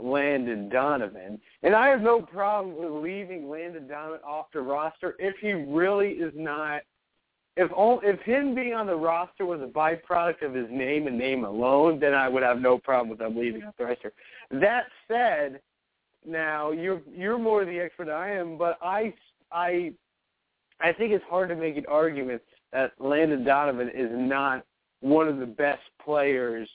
Landon 0.00 0.68
Donovan. 0.68 1.40
And 1.62 1.74
I 1.74 1.88
have 1.88 2.00
no 2.00 2.20
problem 2.20 2.76
with 2.76 3.04
leaving 3.04 3.48
Landon 3.48 3.86
Donovan 3.86 4.20
off 4.26 4.46
the 4.52 4.60
roster 4.60 5.14
if 5.18 5.36
he 5.40 5.52
really 5.52 6.10
is 6.10 6.32
not 6.34 6.82
if 7.56 7.70
all, 7.72 8.00
if 8.02 8.18
him 8.20 8.54
being 8.54 8.72
on 8.72 8.86
the 8.86 8.96
roster 8.96 9.44
was 9.44 9.60
a 9.60 9.66
byproduct 9.66 10.42
of 10.42 10.54
his 10.54 10.68
name 10.70 11.06
and 11.06 11.18
name 11.18 11.44
alone, 11.44 12.00
then 12.00 12.14
I 12.14 12.26
would 12.26 12.42
have 12.42 12.60
no 12.60 12.78
problem 12.78 13.10
with 13.10 13.20
him 13.20 13.38
leaving 13.38 13.62
off 13.62 13.74
the 13.76 13.84
roster. 13.84 14.12
That 14.50 14.86
said, 15.06 15.60
now 16.26 16.70
you're 16.70 17.00
you're 17.14 17.38
more 17.38 17.64
the 17.64 17.78
expert 17.78 18.06
than 18.06 18.14
I 18.14 18.30
am, 18.30 18.56
but 18.56 18.78
I 18.82 19.12
I 19.50 19.92
I 20.80 20.92
think 20.92 21.12
it's 21.12 21.24
hard 21.28 21.48
to 21.50 21.56
make 21.56 21.76
an 21.76 21.86
argument 21.88 22.42
that 22.72 22.92
Landon 22.98 23.44
Donovan 23.44 23.90
is 23.94 24.10
not 24.12 24.64
one 25.00 25.28
of 25.28 25.38
the 25.38 25.46
best 25.46 25.82
players. 26.04 26.68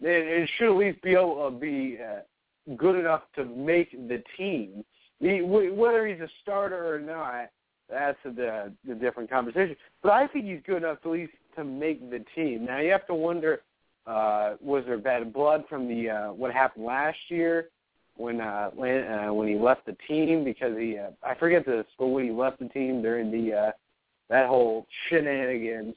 It, 0.00 0.48
should 0.56 0.70
at 0.70 0.76
least 0.76 1.00
be 1.02 1.12
able 1.12 1.50
to 1.50 1.56
be 1.56 1.98
uh, 2.02 2.74
good 2.76 2.98
enough 2.98 3.22
to 3.36 3.44
make 3.44 3.92
the 4.08 4.22
team. 4.36 4.84
whether 5.20 6.06
he's 6.06 6.20
a 6.20 6.28
starter 6.42 6.94
or 6.94 6.98
not, 6.98 7.48
that's 7.88 8.18
the 8.24 8.72
the 8.86 8.94
different 8.94 9.30
conversation. 9.30 9.76
But 10.02 10.12
I 10.12 10.26
think 10.26 10.46
he's 10.46 10.60
good 10.66 10.78
enough 10.78 10.98
at 11.04 11.10
least 11.10 11.32
to 11.56 11.64
make 11.64 12.10
the 12.10 12.24
team. 12.34 12.66
Now 12.66 12.80
you 12.80 12.90
have 12.92 13.06
to 13.06 13.14
wonder, 13.14 13.62
uh, 14.06 14.54
was 14.60 14.84
there 14.86 14.98
bad 14.98 15.32
blood 15.32 15.64
from 15.68 15.88
the 15.88 16.10
uh, 16.10 16.32
what 16.32 16.52
happened 16.52 16.84
last 16.84 17.18
year 17.28 17.68
when 18.16 18.40
uh, 18.40 18.70
when, 18.70 19.04
uh, 19.04 19.32
when 19.32 19.48
he 19.48 19.56
left 19.56 19.86
the 19.86 19.96
team 20.08 20.44
because 20.44 20.76
he 20.76 20.98
uh, 20.98 21.10
I 21.22 21.34
forget 21.34 21.66
this, 21.66 21.86
but 21.98 22.08
when 22.08 22.24
he 22.24 22.30
left 22.30 22.58
the 22.58 22.68
team 22.68 23.02
during 23.02 23.30
the 23.30 23.54
uh, 23.54 23.70
that 24.28 24.46
whole 24.48 24.86
shenanigans. 25.08 25.94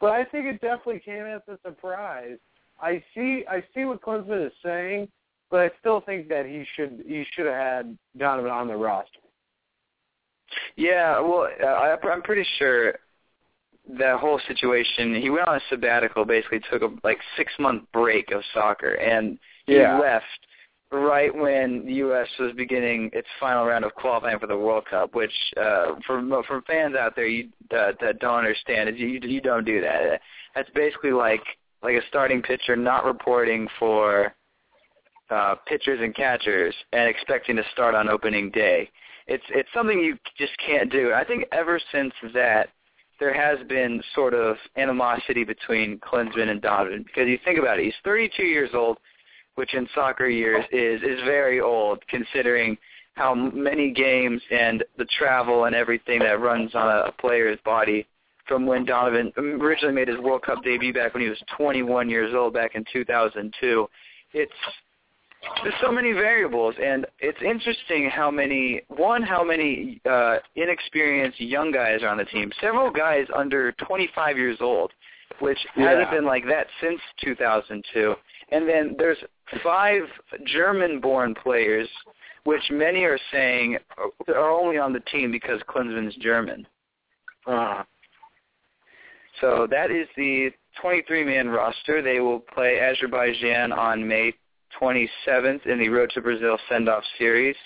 But 0.00 0.12
I 0.12 0.24
think 0.24 0.46
it 0.46 0.60
definitely 0.60 1.00
came 1.00 1.24
as 1.24 1.40
a 1.48 1.58
surprise. 1.64 2.38
I 2.80 3.02
see 3.14 3.44
I 3.50 3.64
see 3.74 3.84
what 3.84 4.02
Klinsmann 4.02 4.46
is 4.46 4.52
saying, 4.64 5.08
but 5.50 5.60
I 5.60 5.70
still 5.80 6.00
think 6.00 6.28
that 6.28 6.46
he 6.46 6.64
should 6.74 7.02
he 7.06 7.24
should 7.32 7.46
have 7.46 7.54
had 7.54 7.98
Donovan 8.16 8.50
on 8.50 8.68
the 8.68 8.76
roster. 8.76 9.18
Yeah, 10.76 11.18
well, 11.20 11.48
uh, 11.62 11.66
I, 11.66 11.96
I'm 12.08 12.22
pretty 12.22 12.46
sure 12.58 12.94
that 13.98 14.18
whole 14.18 14.40
situation. 14.46 15.20
He 15.20 15.30
went 15.30 15.48
on 15.48 15.56
a 15.56 15.60
sabbatical, 15.70 16.24
basically 16.24 16.60
took 16.70 16.82
a 16.82 16.90
like 17.04 17.18
six 17.36 17.52
month 17.58 17.84
break 17.92 18.30
of 18.32 18.42
soccer, 18.52 18.94
and 18.94 19.38
he 19.66 19.76
yeah. 19.76 19.98
left 19.98 20.24
right 20.92 21.34
when 21.34 21.84
the 21.84 21.94
U.S. 21.94 22.28
was 22.38 22.52
beginning 22.56 23.10
its 23.12 23.28
final 23.40 23.64
round 23.64 23.84
of 23.84 23.94
qualifying 23.94 24.38
for 24.38 24.46
the 24.46 24.56
World 24.56 24.84
Cup. 24.88 25.14
Which, 25.14 25.32
uh, 25.56 25.94
for 26.06 26.22
for 26.46 26.62
fans 26.62 26.94
out 26.94 27.16
there, 27.16 27.26
you 27.26 27.48
uh, 27.70 27.92
that 28.00 28.18
don't 28.20 28.38
understand 28.38 28.88
is 28.88 28.96
you 28.98 29.20
you 29.22 29.40
don't 29.40 29.64
do 29.64 29.80
that. 29.80 30.20
That's 30.54 30.70
basically 30.74 31.12
like 31.12 31.42
like 31.82 31.94
a 31.94 32.06
starting 32.08 32.42
pitcher 32.42 32.76
not 32.76 33.04
reporting 33.04 33.68
for 33.78 34.34
uh, 35.30 35.56
pitchers 35.66 36.00
and 36.02 36.14
catchers 36.14 36.74
and 36.92 37.08
expecting 37.08 37.56
to 37.56 37.64
start 37.72 37.94
on 37.94 38.08
opening 38.08 38.50
day. 38.50 38.88
It's 39.26 39.44
it's 39.50 39.68
something 39.74 39.98
you 39.98 40.16
just 40.38 40.52
can't 40.64 40.90
do. 40.90 41.12
I 41.12 41.24
think 41.24 41.44
ever 41.52 41.80
since 41.92 42.12
that, 42.32 42.68
there 43.18 43.34
has 43.34 43.66
been 43.66 44.02
sort 44.14 44.34
of 44.34 44.56
animosity 44.76 45.44
between 45.44 45.98
Klinsmann 45.98 46.48
and 46.48 46.60
Donovan 46.60 47.02
because 47.02 47.28
you 47.28 47.38
think 47.44 47.58
about 47.58 47.78
it, 47.78 47.84
he's 47.86 47.94
32 48.04 48.42
years 48.42 48.70
old, 48.74 48.98
which 49.56 49.74
in 49.74 49.88
soccer 49.94 50.28
years 50.28 50.64
is 50.72 51.02
is 51.02 51.20
very 51.24 51.60
old 51.60 51.98
considering 52.08 52.78
how 53.14 53.34
many 53.34 53.90
games 53.90 54.40
and 54.50 54.84
the 54.98 55.06
travel 55.18 55.64
and 55.64 55.74
everything 55.74 56.18
that 56.20 56.40
runs 56.40 56.74
on 56.74 56.86
a, 56.86 57.08
a 57.08 57.12
player's 57.12 57.58
body 57.64 58.06
from 58.46 58.66
when 58.66 58.84
Donovan 58.84 59.32
originally 59.36 59.94
made 59.94 60.08
his 60.08 60.18
World 60.18 60.42
Cup 60.42 60.62
debut 60.62 60.92
back 60.92 61.14
when 61.14 61.22
he 61.22 61.28
was 61.28 61.42
21 61.56 62.08
years 62.08 62.32
old 62.34 62.54
back 62.54 62.74
in 62.74 62.84
2002. 62.92 63.88
It's 64.32 64.52
there's 65.62 65.74
so 65.82 65.92
many 65.92 66.12
variables, 66.12 66.74
and 66.82 67.06
it's 67.20 67.38
interesting 67.42 68.10
how 68.10 68.30
many 68.30 68.82
one 68.88 69.22
how 69.22 69.44
many 69.44 70.00
uh, 70.08 70.36
inexperienced 70.56 71.40
young 71.40 71.70
guys 71.70 72.02
are 72.02 72.08
on 72.08 72.18
the 72.18 72.24
team. 72.24 72.50
Several 72.60 72.90
guys 72.90 73.26
under 73.34 73.72
25 73.72 74.36
years 74.36 74.58
old, 74.60 74.92
which 75.40 75.58
yeah. 75.76 75.90
hasn't 75.90 76.10
been 76.10 76.24
like 76.24 76.44
that 76.46 76.66
since 76.80 77.00
2002. 77.24 78.14
And 78.50 78.68
then 78.68 78.96
there's 78.98 79.18
five 79.62 80.02
German-born 80.46 81.34
players, 81.42 81.88
which 82.44 82.62
many 82.70 83.04
are 83.04 83.18
saying 83.32 83.78
are 84.28 84.50
only 84.50 84.78
on 84.78 84.92
the 84.92 85.00
team 85.00 85.30
because 85.30 85.60
Klinsmann's 85.68 86.16
German. 86.16 86.66
Uh, 87.46 87.82
so 89.40 89.66
that 89.70 89.90
is 89.90 90.08
the 90.16 90.50
23-man 90.82 91.48
roster. 91.48 92.02
They 92.02 92.20
will 92.20 92.40
play 92.40 92.80
Azerbaijan 92.80 93.72
on 93.72 94.06
May 94.06 94.34
27th 94.80 95.66
in 95.66 95.78
the 95.78 95.88
Road 95.88 96.10
to 96.14 96.20
Brazil 96.20 96.58
send-off 96.68 97.04
series. 97.18 97.56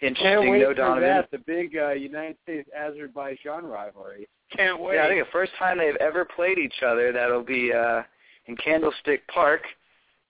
Interesting, 0.00 0.24
Can't 0.24 0.50
wait 0.50 0.60
no 0.60 0.68
for 0.68 0.74
Donovan. 0.74 1.02
that, 1.02 1.30
the 1.30 1.38
big 1.38 1.76
uh, 1.76 1.90
United 1.90 2.36
States-Azerbaijan 2.44 3.64
rivalry. 3.66 4.28
Can't 4.56 4.80
wait. 4.80 4.94
Yeah, 4.94 5.04
I 5.04 5.08
think 5.08 5.24
the 5.24 5.32
first 5.32 5.52
time 5.58 5.78
they've 5.78 5.96
ever 5.96 6.24
played 6.24 6.58
each 6.58 6.82
other, 6.86 7.12
that'll 7.12 7.42
be 7.42 7.72
uh, 7.72 8.02
in 8.46 8.56
Candlestick 8.56 9.26
Park 9.28 9.62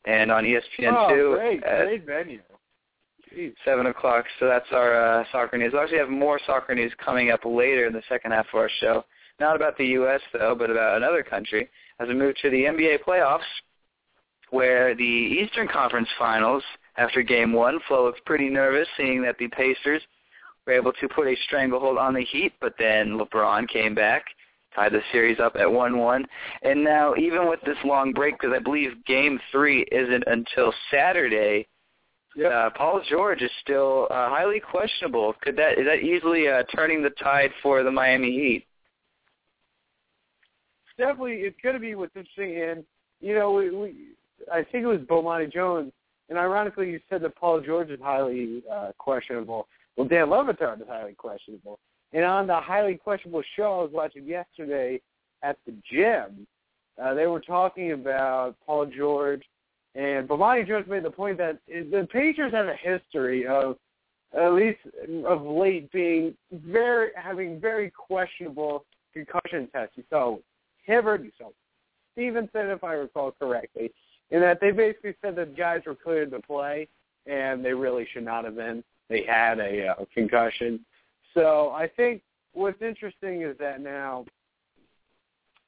and 0.08 0.32
on 0.32 0.44
ESPN2 0.44 1.10
oh, 1.10 1.34
great, 1.36 1.60
great 1.60 2.06
venue. 2.06 2.40
Jeez. 3.36 3.52
7 3.64 3.86
o'clock. 3.86 4.24
So 4.40 4.46
that's 4.46 4.66
our 4.72 5.20
uh, 5.20 5.24
soccer 5.30 5.58
news. 5.58 5.72
We'll 5.74 5.82
actually 5.82 5.98
have 5.98 6.08
more 6.08 6.40
soccer 6.46 6.74
news 6.74 6.92
coming 7.04 7.30
up 7.30 7.44
later 7.44 7.86
in 7.86 7.92
the 7.92 8.02
second 8.08 8.32
half 8.32 8.46
of 8.52 8.58
our 8.58 8.70
show. 8.80 9.04
Not 9.38 9.54
about 9.54 9.76
the 9.76 9.86
U.S., 9.86 10.20
though, 10.32 10.56
but 10.58 10.70
about 10.70 10.96
another 10.96 11.22
country. 11.22 11.68
As 12.00 12.08
we 12.08 12.14
move 12.14 12.34
to 12.42 12.50
the 12.50 12.56
NBA 12.56 13.00
playoffs, 13.06 13.40
where 14.50 14.94
the 14.94 15.04
Eastern 15.04 15.68
Conference 15.68 16.08
Finals, 16.18 16.62
after 16.96 17.22
Game 17.22 17.52
One, 17.52 17.78
Flo 17.86 18.06
looks 18.06 18.20
pretty 18.24 18.48
nervous, 18.48 18.88
seeing 18.96 19.22
that 19.22 19.36
the 19.38 19.48
Pacers 19.48 20.02
were 20.66 20.72
able 20.72 20.92
to 20.94 21.08
put 21.08 21.28
a 21.28 21.36
stranglehold 21.46 21.98
on 21.98 22.14
the 22.14 22.24
Heat, 22.24 22.54
but 22.62 22.74
then 22.78 23.18
LeBron 23.18 23.68
came 23.68 23.94
back, 23.94 24.24
tied 24.78 24.92
the 24.92 25.00
series 25.12 25.38
up 25.40 25.56
at 25.56 25.66
1-1. 25.66 26.24
And 26.62 26.84
now, 26.84 27.14
even 27.16 27.48
with 27.48 27.60
this 27.66 27.76
long 27.84 28.12
break, 28.12 28.38
because 28.38 28.54
I 28.54 28.60
believe 28.60 29.04
Game 29.06 29.40
3 29.50 29.86
isn't 29.90 30.24
until 30.26 30.72
Saturday, 30.90 31.66
Yep. 32.36 32.52
uh, 32.52 32.70
Paul 32.76 33.02
George 33.10 33.42
is 33.42 33.50
still 33.62 34.06
uh, 34.10 34.28
highly 34.28 34.60
questionable. 34.60 35.34
Could 35.42 35.56
that 35.56 35.72
is 35.76 35.86
that 35.86 36.04
easily 36.04 36.46
uh, 36.46 36.62
turning 36.72 37.02
the 37.02 37.10
tide 37.10 37.50
for 37.62 37.82
the 37.82 37.90
Miami 37.90 38.30
Heat? 38.30 38.64
definitely 40.98 41.36
it's 41.36 41.56
going 41.62 41.74
to 41.74 41.80
be 41.80 41.94
what's 41.94 42.14
interesting. 42.14 42.60
And 42.62 42.84
you 43.20 43.34
know, 43.34 43.52
we, 43.52 43.70
we 43.70 43.94
I 44.52 44.62
think 44.62 44.84
it 44.84 44.86
was 44.86 45.00
Bomani 45.00 45.50
Jones, 45.50 45.90
and 46.28 46.38
ironically, 46.38 46.90
you 46.90 47.00
said 47.08 47.22
that 47.22 47.34
Paul 47.34 47.60
George 47.60 47.90
is 47.90 47.98
highly 48.00 48.62
uh, 48.72 48.92
questionable. 48.98 49.66
Well, 49.96 50.06
Dan 50.06 50.30
Le 50.30 50.44
Batard 50.44 50.80
is 50.80 50.86
highly 50.88 51.14
questionable. 51.14 51.80
And 52.12 52.24
on 52.24 52.46
the 52.46 52.60
highly 52.60 52.96
questionable 52.96 53.42
show 53.56 53.80
I 53.80 53.82
was 53.82 53.90
watching 53.92 54.26
yesterday 54.26 55.00
at 55.42 55.58
the 55.66 55.74
gym, 55.90 56.46
uh, 57.02 57.14
they 57.14 57.26
were 57.26 57.40
talking 57.40 57.92
about 57.92 58.56
Paul 58.66 58.86
George, 58.86 59.42
and 59.94 60.28
Bomani 60.28 60.66
Jones 60.66 60.86
made 60.88 61.04
the 61.04 61.10
point 61.10 61.38
that 61.38 61.58
the 61.68 62.08
Pacers 62.12 62.52
have 62.52 62.66
a 62.66 62.76
history 62.76 63.46
of 63.46 63.76
at 64.36 64.52
least 64.52 64.78
of 65.26 65.42
late 65.42 65.90
being 65.92 66.34
very 66.52 67.10
having 67.16 67.60
very 67.60 67.90
questionable 67.90 68.84
concussion 69.12 69.68
tests. 69.72 69.96
You 69.96 70.04
saw 70.10 70.36
Hibbert, 70.84 71.24
you 71.24 71.32
saw 71.38 71.50
Stephenson, 72.12 72.68
if 72.68 72.84
I 72.84 72.94
recall 72.94 73.32
correctly, 73.38 73.92
in 74.30 74.40
that 74.40 74.60
they 74.60 74.70
basically 74.70 75.14
said 75.22 75.36
that 75.36 75.56
guys 75.56 75.82
were 75.86 75.94
cleared 75.94 76.30
to 76.32 76.40
play 76.40 76.88
and 77.26 77.64
they 77.64 77.72
really 77.72 78.06
should 78.12 78.24
not 78.24 78.44
have 78.44 78.56
been. 78.56 78.82
They 79.08 79.24
had 79.24 79.58
a 79.60 79.88
uh, 79.88 80.04
concussion. 80.12 80.84
So 81.34 81.70
I 81.70 81.88
think 81.96 82.22
what's 82.52 82.80
interesting 82.82 83.42
is 83.42 83.56
that 83.58 83.80
now 83.80 84.24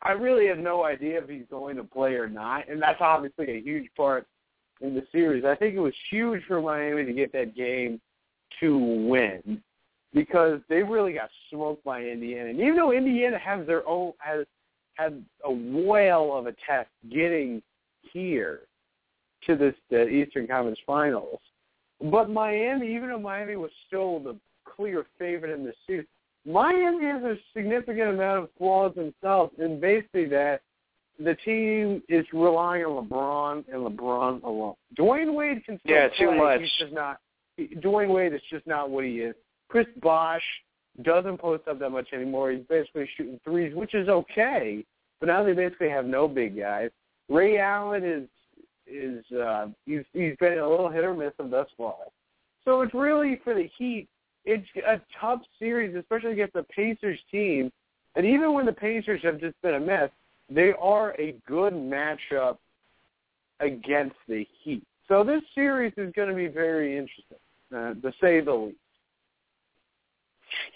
I 0.03 0.13
really 0.13 0.47
have 0.47 0.59
no 0.59 0.85
idea 0.85 1.23
if 1.23 1.29
he's 1.29 1.45
going 1.51 1.77
to 1.77 1.85
play 1.85 2.15
or 2.15 2.29
not, 2.29 2.69
and 2.69 2.81
that's 2.81 3.01
obviously 3.01 3.51
a 3.51 3.61
huge 3.61 3.89
part 3.97 4.27
in 4.81 4.95
the 4.95 5.07
series. 5.13 5.45
I 5.45 5.55
think 5.55 5.75
it 5.75 5.81
was 5.81 5.95
huge 6.11 6.43
for 6.47 6.61
Miami 6.63 7.05
to 7.05 7.13
get 7.13 7.33
that 7.33 7.55
game 7.55 8.01
to 8.61 8.79
win 8.79 9.63
because 10.15 10.61
they 10.69 10.83
really 10.83 11.13
got 11.13 11.31
smoked 11.51 11.85
by 11.85 12.03
Indiana. 12.03 12.51
And 12.51 12.61
even 12.61 12.77
though 12.77 12.93
Indiana 12.93 13.39
has 13.39 13.67
their 13.67 13.87
own 13.87 14.13
has 14.19 14.47
had 14.95 15.23
a 15.45 15.53
whale 15.53 16.37
of 16.37 16.47
a 16.47 16.55
test 16.67 16.91
getting 17.13 17.63
here 18.13 18.61
to 19.47 19.57
this 19.57 19.75
the 19.91 20.09
Eastern 20.09 20.47
Conference 20.47 20.79
Finals, 20.87 21.41
but 22.11 22.31
Miami, 22.31 22.95
even 22.95 23.11
though 23.11 23.19
Miami 23.19 23.57
was 23.57 23.71
still 23.87 24.19
the 24.19 24.37
clear 24.81 25.05
favorite 25.19 25.53
in 25.53 25.65
the 25.65 25.73
series, 25.87 26.07
Miami 26.47 27.05
has 27.05 27.23
a 27.23 27.37
significant 27.55 28.11
amount 28.15 28.45
of 28.45 28.49
flaws 28.57 28.95
themselves, 28.95 29.53
and 29.59 29.81
basically 29.81 30.25
that 30.27 30.63
the 31.19 31.35
team 31.45 32.03
is 32.09 32.25
relying 32.33 32.85
on 32.85 33.07
LeBron 33.07 33.65
and 33.73 33.87
LeBron 33.87 34.43
alone. 34.43 34.75
Dwyane 34.99 35.35
Wade 35.35 35.63
can 35.67 35.79
still 35.81 35.95
Yeah, 35.95 36.09
play. 36.09 36.27
too 36.27 36.35
much. 36.35 36.61
He's 36.63 36.73
just 36.79 36.93
not. 36.95 37.19
Dwyane 37.59 38.09
Wade 38.15 38.33
is 38.33 38.41
just 38.51 38.67
not 38.67 38.89
what 38.89 39.05
he 39.05 39.21
is. 39.21 39.35
Chris 39.69 39.87
Bosh 40.01 40.43
doesn't 41.03 41.37
post 41.39 41.69
up 41.69 41.79
that 41.79 41.91
much 41.91 42.09
anymore. 42.15 42.53
He's 42.53 42.65
basically 42.71 43.07
shooting 43.17 43.39
threes, 43.45 43.75
which 43.75 43.95
is 43.95 44.09
okay. 44.09 44.83
But 45.21 45.27
now 45.27 45.43
they 45.45 45.53
basically 45.53 45.91
have 45.91 46.07
no 46.07 46.27
big 46.27 46.57
guys. 46.59 46.91
Ray 47.29 47.59
Allen 47.59 48.03
is 48.03 48.29
is 48.87 49.25
uh, 49.33 49.69
he's 49.85 50.05
he's 50.15 50.35
been 50.41 50.59
a 50.59 50.69
little 50.69 50.89
hit 50.89 51.05
or 51.05 51.13
miss 51.15 51.33
of 51.39 51.51
thus 51.51 51.69
far. 51.77 51.97
So 52.65 52.81
it's 52.81 52.95
really 52.95 53.41
for 53.45 53.55
the 53.55 53.69
Heat. 53.77 54.09
It's 54.45 54.67
a 54.87 55.01
tough 55.21 55.41
series, 55.59 55.95
especially 55.95 56.33
against 56.33 56.55
the 56.55 56.65
Pacers 56.65 57.19
team. 57.31 57.71
And 58.17 58.27
even 58.27 58.53
when 58.55 58.67
the 58.67 58.73
Pacers 58.73 59.21
have 59.23 59.39
just 59.39 59.61
been 59.63 59.75
a 59.75 59.81
mess, 59.81 60.11
they 60.49 60.73
are 60.81 61.15
a 61.19 61.35
good 61.47 61.73
matchup 61.73 62.59
against 63.61 64.17
the 64.29 64.47
Heat. 64.63 64.83
So 65.07 65.23
this 65.25 65.43
series 65.55 65.93
is 65.97 66.13
going 66.15 66.29
to 66.29 66.35
be 66.35 66.49
very 66.49 66.97
interesting, 66.97 67.39
uh, 67.75 67.95
to 67.95 68.13
say 68.21 68.41
the 68.41 68.53
least. 68.53 68.77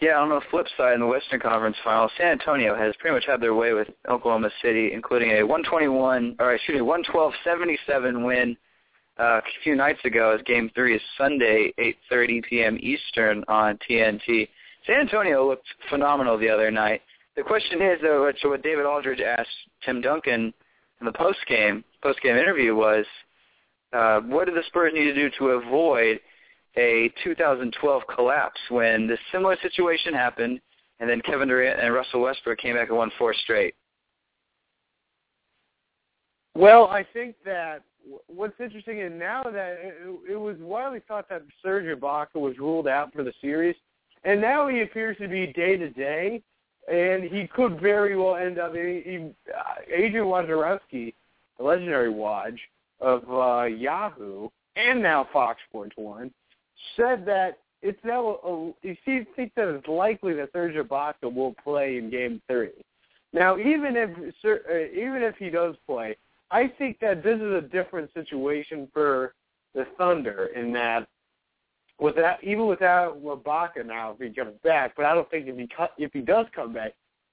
Yeah, 0.00 0.18
on 0.18 0.28
the 0.28 0.40
flip 0.50 0.66
side, 0.76 0.94
in 0.94 1.00
the 1.00 1.06
Western 1.06 1.40
Conference 1.40 1.76
Finals, 1.82 2.12
San 2.16 2.28
Antonio 2.28 2.76
has 2.76 2.94
pretty 2.98 3.14
much 3.14 3.24
had 3.26 3.40
their 3.40 3.54
way 3.54 3.72
with 3.72 3.88
Oklahoma 4.08 4.50
City, 4.62 4.92
including 4.92 5.30
a 5.32 5.42
121, 5.42 6.36
or 6.38 6.54
excuse 6.54 6.80
me, 6.80 6.86
112-77 6.86 8.24
win 8.24 8.56
uh, 9.18 9.38
a 9.38 9.42
few 9.62 9.74
nights 9.76 10.00
ago. 10.04 10.34
As 10.34 10.42
Game 10.42 10.70
Three 10.74 10.96
is 10.96 11.02
Sunday, 11.16 11.72
8:30 12.12 12.44
p.m. 12.44 12.78
Eastern 12.80 13.44
on 13.48 13.78
TNT. 13.88 14.48
San 14.86 15.00
Antonio 15.00 15.46
looked 15.46 15.66
phenomenal 15.88 16.38
the 16.38 16.48
other 16.48 16.70
night. 16.70 17.00
The 17.36 17.42
question 17.42 17.80
is, 17.82 17.98
though, 18.02 18.26
which 18.26 18.38
what 18.44 18.62
David 18.62 18.86
Aldridge 18.86 19.20
asked 19.20 19.48
Tim 19.84 20.00
Duncan 20.00 20.52
in 21.00 21.06
the 21.06 21.12
post 21.12 21.38
game 21.48 21.84
post 22.02 22.20
game 22.22 22.36
interview 22.36 22.74
was, 22.74 23.04
uh, 23.92 24.20
what 24.20 24.46
do 24.46 24.54
the 24.54 24.62
Spurs 24.66 24.92
need 24.94 25.04
to 25.04 25.14
do 25.14 25.30
to 25.38 25.46
avoid 25.50 26.20
a 26.76 27.12
2012 27.22 28.02
collapse 28.14 28.60
when 28.68 29.06
this 29.06 29.18
similar 29.32 29.56
situation 29.62 30.12
happened, 30.12 30.60
and 31.00 31.08
then 31.08 31.20
Kevin 31.20 31.48
Durant 31.48 31.80
and 31.80 31.94
Russell 31.94 32.20
Westbrook 32.20 32.58
came 32.58 32.74
back 32.74 32.88
and 32.88 32.98
won 32.98 33.10
four 33.18 33.34
straight. 33.34 33.74
Well, 36.56 36.86
I 36.86 37.04
think 37.12 37.34
that 37.44 37.82
what's 38.26 38.58
interesting 38.60 39.00
is 39.00 39.12
now 39.14 39.42
that 39.44 39.78
it, 39.80 40.32
it 40.32 40.36
was 40.36 40.56
widely 40.60 41.00
thought 41.06 41.28
that 41.28 41.42
Serge 41.62 41.86
Ibaka 41.98 42.36
was 42.36 42.58
ruled 42.58 42.88
out 42.88 43.12
for 43.12 43.22
the 43.22 43.32
series, 43.40 43.76
and 44.24 44.40
now 44.40 44.68
he 44.68 44.82
appears 44.82 45.16
to 45.18 45.28
be 45.28 45.46
day 45.48 45.76
to 45.76 45.90
day, 45.90 46.42
and 46.90 47.24
he 47.24 47.46
could 47.46 47.80
very 47.80 48.16
well 48.16 48.36
end 48.36 48.58
up. 48.58 48.74
He, 48.74 49.02
he, 49.04 49.30
uh, 49.52 49.80
Adrian 49.92 50.26
Wojnarowski, 50.26 51.14
the 51.58 51.64
legendary 51.64 52.12
Woj 52.12 52.58
of 53.00 53.22
uh, 53.30 53.64
Yahoo, 53.64 54.48
and 54.76 55.02
now 55.02 55.28
Fox 55.32 55.60
Sports 55.68 55.92
One, 55.96 56.30
said 56.96 57.24
that 57.26 57.58
it's 57.82 58.02
now 58.04 58.38
a, 58.44 58.72
he 58.82 58.98
seems 59.04 59.26
think 59.36 59.52
that 59.56 59.68
it's 59.68 59.86
likely 59.86 60.34
that 60.34 60.50
Serge 60.52 60.74
Ibaka 60.74 61.32
will 61.32 61.54
play 61.62 61.98
in 61.98 62.10
Game 62.10 62.40
Three. 62.48 62.70
Now, 63.32 63.58
even 63.58 63.96
if 63.96 64.10
uh, 64.10 64.74
even 64.92 65.22
if 65.22 65.36
he 65.36 65.50
does 65.50 65.74
play, 65.86 66.16
I 66.50 66.68
think 66.78 66.98
that 67.00 67.22
this 67.22 67.36
is 67.36 67.52
a 67.52 67.60
different 67.60 68.12
situation 68.14 68.88
for 68.92 69.34
the 69.74 69.86
Thunder 69.98 70.50
in 70.54 70.72
that 70.72 71.08
without 71.98 72.42
even 72.42 72.66
without 72.66 73.22
Ibaka 73.22 73.84
now 73.84 74.12
if 74.12 74.18
he 74.18 74.34
comes 74.34 74.56
back, 74.62 74.94
but 74.96 75.06
I 75.06 75.14
don't 75.14 75.28
think 75.30 75.46
if 75.48 75.56
he 75.56 75.68
if 75.98 76.12
he 76.12 76.20
does 76.20 76.46
come 76.54 76.72
back, 76.72 76.92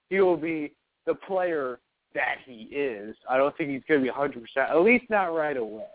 he 0.09 0.21
will 0.21 0.37
be 0.37 0.73
the 1.05 1.15
player 1.15 1.79
that 2.13 2.37
he 2.45 2.63
is. 2.71 3.15
I 3.29 3.37
don't 3.37 3.55
think 3.57 3.69
he's 3.69 3.81
going 3.87 4.03
to 4.03 4.05
be 4.05 4.11
100%, 4.11 4.41
at 4.57 4.81
least 4.81 5.05
not 5.09 5.33
right 5.33 5.55
away. 5.55 5.85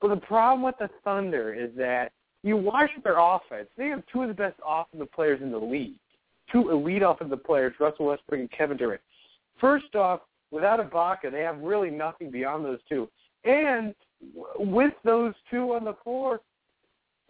But 0.00 0.08
the 0.08 0.16
problem 0.16 0.62
with 0.62 0.74
the 0.78 0.90
Thunder 1.04 1.54
is 1.54 1.70
that 1.76 2.12
you 2.42 2.56
watch 2.56 2.90
their 3.02 3.18
offense. 3.18 3.68
They 3.76 3.86
have 3.88 4.02
two 4.12 4.22
of 4.22 4.28
the 4.28 4.34
best 4.34 4.56
offensive 4.66 5.10
players 5.12 5.40
in 5.42 5.50
the 5.50 5.58
league, 5.58 5.94
two 6.50 6.70
elite 6.70 7.02
offensive 7.02 7.44
players, 7.44 7.74
Russell 7.80 8.06
Westbrook 8.06 8.40
and 8.40 8.50
Kevin 8.50 8.76
Durant. 8.76 9.00
First 9.60 9.94
off, 9.94 10.20
without 10.50 10.78
Ibaka, 10.78 11.30
they 11.30 11.40
have 11.40 11.58
really 11.58 11.90
nothing 11.90 12.30
beyond 12.30 12.64
those 12.64 12.78
two. 12.88 13.08
And 13.44 13.94
with 14.58 14.94
those 15.04 15.34
two 15.50 15.74
on 15.74 15.84
the 15.84 15.96
floor, 16.02 16.40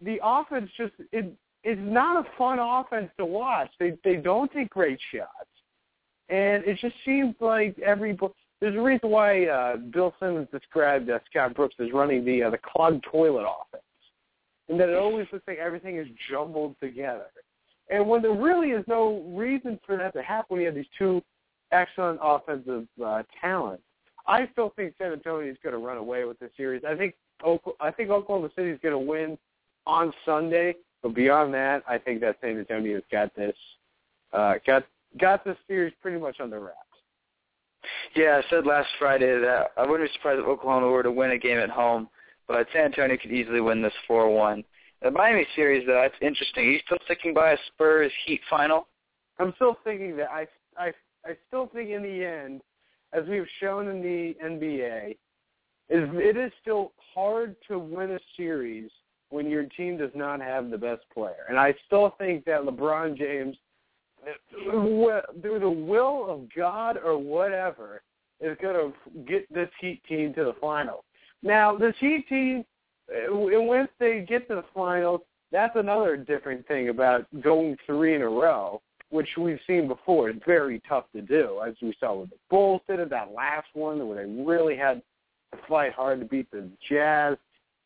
the 0.01 0.19
offense 0.23 0.69
just 0.77 0.93
it 1.11 1.33
is 1.63 1.77
not 1.81 2.25
a 2.25 2.29
fun 2.37 2.59
offense 2.59 3.09
to 3.17 3.25
watch. 3.25 3.69
They 3.79 3.97
they 4.03 4.15
don't 4.15 4.51
take 4.51 4.69
great 4.69 4.99
shots, 5.13 5.49
and 6.29 6.63
it 6.65 6.77
just 6.79 6.95
seems 7.05 7.35
like 7.39 7.77
every 7.79 8.17
there's 8.59 8.75
a 8.75 8.81
reason 8.81 9.09
why 9.09 9.45
uh, 9.45 9.77
Bill 9.77 10.13
Simmons 10.19 10.47
described 10.51 11.09
uh, 11.09 11.19
Scott 11.29 11.55
Brooks 11.55 11.75
as 11.79 11.91
running 11.93 12.25
the 12.25 12.43
uh, 12.43 12.49
the 12.51 12.59
clogged 12.59 13.05
toilet 13.11 13.45
offense, 13.45 13.83
and 14.69 14.79
that 14.79 14.89
it 14.89 14.97
always 14.97 15.27
looks 15.31 15.47
like 15.47 15.57
everything 15.57 15.97
is 15.97 16.07
jumbled 16.29 16.75
together. 16.81 17.27
And 17.89 18.07
when 18.07 18.21
there 18.21 18.33
really 18.33 18.71
is 18.71 18.83
no 18.87 19.23
reason 19.29 19.79
for 19.85 19.97
that 19.97 20.13
to 20.13 20.21
happen, 20.21 20.45
when 20.49 20.59
you 20.61 20.65
have 20.67 20.75
these 20.75 20.85
two 20.97 21.21
excellent 21.71 22.19
offensive 22.21 22.87
uh, 23.03 23.23
talent, 23.41 23.81
I 24.27 24.47
still 24.51 24.73
think 24.75 24.93
San 24.97 25.13
Antonio 25.13 25.49
is 25.49 25.57
going 25.63 25.73
to 25.73 25.79
run 25.79 25.97
away 25.97 26.25
with 26.25 26.39
the 26.39 26.49
series. 26.57 26.83
I 26.87 26.95
think 26.95 27.15
I 27.79 27.91
think 27.91 28.09
Oklahoma 28.09 28.49
City 28.55 28.69
is 28.69 28.79
going 28.81 28.93
to 28.93 28.99
win 28.99 29.37
on 29.85 30.11
Sunday, 30.25 30.75
but 31.03 31.13
beyond 31.13 31.53
that, 31.53 31.83
I 31.87 31.97
think 31.97 32.19
that 32.21 32.37
San 32.41 32.57
Antonio's 32.57 33.03
got 33.11 33.33
this 33.35 33.55
uh, 34.33 34.55
got 34.65 34.83
got 35.19 35.45
this 35.45 35.57
series 35.67 35.93
pretty 36.01 36.19
much 36.19 36.39
under 36.39 36.59
wraps. 36.59 36.77
Yeah, 38.15 38.41
I 38.43 38.49
said 38.49 38.65
last 38.65 38.89
Friday 38.99 39.39
that 39.39 39.71
I 39.77 39.85
wouldn't 39.85 40.09
be 40.09 40.13
surprised 40.13 40.39
if 40.39 40.45
Oklahoma 40.45 40.87
were 40.87 41.03
to 41.03 41.11
win 41.11 41.31
a 41.31 41.37
game 41.37 41.59
at 41.59 41.69
home, 41.69 42.09
but 42.47 42.67
San 42.73 42.85
Antonio 42.85 43.17
could 43.17 43.31
easily 43.31 43.61
win 43.61 43.81
this 43.81 43.93
4-1. 44.09 44.63
The 45.01 45.11
Miami 45.11 45.45
series, 45.55 45.85
though, 45.85 46.01
that's 46.01 46.15
interesting. 46.21 46.65
Are 46.65 46.71
you 46.71 46.79
still 46.85 46.97
sticking 47.05 47.33
by 47.33 47.51
a 47.51 47.57
Spurs 47.67 48.11
Heat 48.25 48.41
final? 48.49 48.87
I'm 49.39 49.53
still 49.55 49.77
thinking 49.83 50.17
that 50.17 50.29
I 50.31 50.47
I 50.77 50.91
I 51.27 51.35
still 51.47 51.67
think 51.67 51.89
in 51.89 52.03
the 52.03 52.25
end, 52.25 52.61
as 53.13 53.25
we've 53.27 53.47
shown 53.59 53.87
in 53.87 54.01
the 54.01 54.35
NBA, 54.43 55.11
is 55.89 56.09
it 56.13 56.37
is 56.37 56.51
still 56.61 56.93
hard 57.13 57.55
to 57.67 57.79
win 57.79 58.11
a 58.11 58.19
series 58.35 58.89
when 59.29 59.49
your 59.49 59.63
team 59.63 59.97
does 59.97 60.11
not 60.15 60.41
have 60.41 60.69
the 60.69 60.77
best 60.77 61.01
player. 61.13 61.45
And 61.49 61.59
I 61.59 61.73
still 61.85 62.15
think 62.17 62.45
that 62.45 62.61
LeBron 62.61 63.17
James, 63.17 63.57
through 64.51 65.59
the 65.59 65.69
will 65.69 66.29
of 66.29 66.41
God 66.55 66.97
or 67.03 67.17
whatever, 67.17 68.01
is 68.39 68.57
going 68.61 68.75
to 68.93 69.21
get 69.23 69.51
this 69.53 69.69
Heat 69.81 70.01
team 70.07 70.33
to 70.35 70.45
the 70.45 70.55
finals. 70.61 71.03
Now, 71.43 71.75
this 71.77 71.95
Heat 71.99 72.25
team, 72.29 72.63
uh, 73.11 73.35
once 73.35 73.89
they 73.99 74.25
get 74.27 74.47
to 74.47 74.55
the 74.55 74.65
finals, 74.73 75.21
that's 75.51 75.75
another 75.75 76.17
different 76.17 76.67
thing 76.67 76.89
about 76.89 77.25
going 77.41 77.77
three 77.85 78.15
in 78.15 78.21
a 78.21 78.29
row, 78.29 78.81
which 79.09 79.29
we've 79.37 79.59
seen 79.65 79.87
before. 79.87 80.29
It's 80.29 80.45
very 80.45 80.81
tough 80.87 81.05
to 81.15 81.21
do, 81.21 81.61
as 81.65 81.75
we 81.81 81.95
saw 81.99 82.15
with 82.15 82.29
the 82.29 82.35
Bulls 82.49 82.81
did 82.87 82.99
it, 82.99 83.09
that 83.09 83.31
last 83.31 83.67
one 83.73 84.05
where 84.07 84.25
they 84.25 84.43
really 84.43 84.75
had 84.75 85.01
to 85.53 85.57
fight 85.67 85.93
hard 85.93 86.19
to 86.19 86.25
beat 86.25 86.49
the 86.51 86.69
Jazz. 86.89 87.37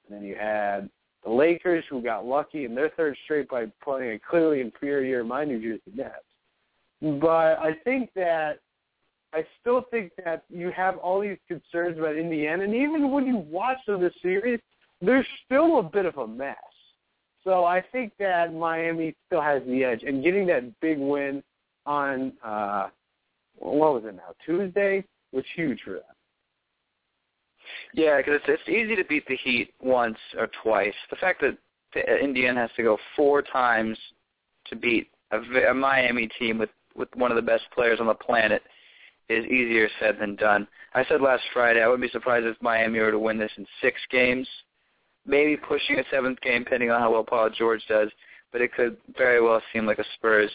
And 0.08 0.18
then 0.18 0.24
you 0.28 0.36
had 0.36 0.90
the 1.24 1.30
Lakers, 1.32 1.84
who 1.90 2.02
got 2.02 2.26
lucky 2.26 2.66
in 2.66 2.74
their 2.74 2.90
third 2.90 3.16
straight 3.24 3.50
by 3.50 3.66
playing 3.84 4.14
a 4.14 4.20
clearly 4.20 4.62
inferior 4.62 5.24
my 5.24 5.46
New 5.46 5.62
Jersey 5.62 5.96
Nets. 5.96 6.16
But 7.22 7.60
I 7.60 7.76
think 7.84 8.10
that 8.16 8.60
I 9.34 9.46
still 9.60 9.86
think 9.92 10.12
that 10.26 10.44
you 10.50 10.72
have 10.72 10.98
all 10.98 11.22
these 11.22 11.38
concerns 11.48 11.98
about 11.98 12.18
Indiana, 12.18 12.64
and 12.64 12.76
even 12.76 13.12
when 13.12 13.26
you 13.26 13.38
watch 13.38 13.78
this 13.88 14.14
series, 14.22 14.60
there's 15.02 15.26
still 15.46 15.80
a 15.80 15.84
bit 15.84 16.06
of 16.06 16.18
a 16.18 16.28
mess. 16.28 16.56
So 17.44 17.66
I 17.66 17.84
think 17.92 18.14
that 18.20 18.54
Miami 18.54 19.16
still 19.28 19.42
has 19.42 19.64
the 19.66 19.84
edge, 19.84 20.04
and 20.04 20.24
getting 20.24 20.46
that 20.48 20.80
big 20.80 21.00
win 21.00 21.42
on 21.86 22.34
uh, 22.44 22.90
what 23.58 23.94
was 23.94 24.04
it 24.06 24.16
now 24.16 24.34
Tuesday 24.46 25.04
was 25.32 25.44
huge 25.56 25.82
for 25.84 25.94
them. 25.94 26.02
Yeah, 27.94 28.18
because 28.18 28.42
it's, 28.48 28.62
it's 28.62 28.70
easy 28.70 28.96
to 28.96 29.04
beat 29.06 29.26
the 29.28 29.38
Heat 29.38 29.74
once 29.82 30.18
or 30.38 30.50
twice. 30.64 30.94
The 31.10 31.16
fact 31.16 31.42
that 31.42 31.58
the 31.94 32.24
Indiana 32.24 32.62
has 32.62 32.70
to 32.76 32.84
go 32.84 32.98
four 33.16 33.42
times 33.42 33.98
to 34.68 34.76
beat 34.76 35.10
a, 35.32 35.40
a 35.70 35.74
Miami 35.74 36.28
team 36.40 36.58
with 36.58 36.70
with 36.96 37.10
one 37.16 37.32
of 37.32 37.38
the 37.38 37.42
best 37.42 37.64
players 37.74 38.00
on 38.02 38.08
the 38.08 38.14
planet 38.14 38.62
is 39.30 39.46
easier 39.46 39.88
said 40.00 40.18
than 40.20 40.36
done. 40.36 40.68
I 40.94 41.06
said 41.06 41.22
last 41.22 41.44
Friday 41.54 41.82
I 41.82 41.88
wouldn't 41.88 42.02
be 42.02 42.12
surprised 42.12 42.46
if 42.46 42.62
Miami 42.62 43.00
were 43.00 43.12
to 43.12 43.20
win 43.20 43.38
this 43.38 43.52
in 43.58 43.66
six 43.82 44.00
games, 44.12 44.48
maybe 45.26 45.58
pushing 45.58 46.00
a 46.00 46.04
seventh 46.12 46.40
game, 46.42 46.64
depending 46.64 46.92
on 46.92 47.00
how 47.00 47.12
well 47.12 47.24
Paul 47.24 47.50
George 47.50 47.82
does. 47.88 48.10
But 48.52 48.62
it 48.62 48.74
could 48.74 48.98
very 49.18 49.42
well 49.42 49.62
seem 49.72 49.86
like 49.86 50.00
a 50.00 50.06
Spurs 50.16 50.52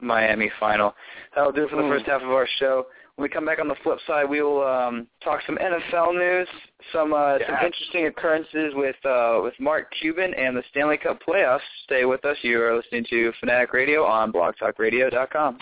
Miami 0.00 0.50
final. 0.58 0.94
That'll 1.34 1.52
do 1.52 1.64
it 1.64 1.70
for 1.70 1.76
the 1.76 1.82
mm. 1.82 1.90
first 1.90 2.06
half 2.06 2.22
of 2.22 2.30
our 2.30 2.48
show. 2.58 2.86
When 3.16 3.22
we 3.22 3.28
come 3.30 3.46
back 3.46 3.58
on 3.60 3.68
the 3.68 3.76
flip 3.82 3.98
side, 4.06 4.28
we 4.28 4.42
will 4.42 4.62
um, 4.62 5.06
talk 5.24 5.40
some 5.46 5.56
NFL 5.56 6.14
news, 6.14 6.48
some 6.92 7.14
uh, 7.14 7.38
yeah. 7.38 7.46
some 7.46 7.66
interesting 7.66 8.06
occurrences 8.06 8.74
with 8.74 8.96
uh, 9.06 9.40
with 9.42 9.54
Mark 9.58 9.90
Cuban 10.00 10.34
and 10.34 10.54
the 10.54 10.62
Stanley 10.70 10.98
Cup 10.98 11.20
playoffs. 11.26 11.60
Stay 11.84 12.04
with 12.04 12.24
us. 12.26 12.36
You 12.42 12.62
are 12.62 12.76
listening 12.76 13.06
to 13.08 13.32
Fanatic 13.40 13.72
Radio 13.72 14.04
on 14.04 14.32
BlogTalkRadio.com. 14.32 15.56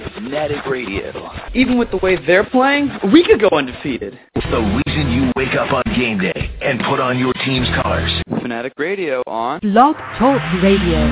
It's 0.00 0.14
Fanatic 0.14 0.64
Radio. 0.66 1.28
Even 1.54 1.76
with 1.76 1.90
the 1.90 1.98
way 1.98 2.24
they're 2.24 2.48
playing, 2.48 2.90
we 3.12 3.24
could 3.24 3.40
go 3.40 3.48
undefeated. 3.48 4.16
The 4.50 4.82
reason 4.86 5.10
you 5.12 5.30
wake 5.36 5.54
up 5.54 5.74
on 5.74 5.82
game 5.94 6.18
day 6.18 6.50
and 6.62 6.80
put 6.88 7.00
on 7.00 7.18
your 7.18 7.34
team's 7.44 7.68
colors. 7.82 8.10
Fanatic 8.40 8.72
Radio 8.78 9.22
on 9.26 9.60
Blog 9.60 9.94
Talk 10.18 10.40
Radio. 10.62 11.04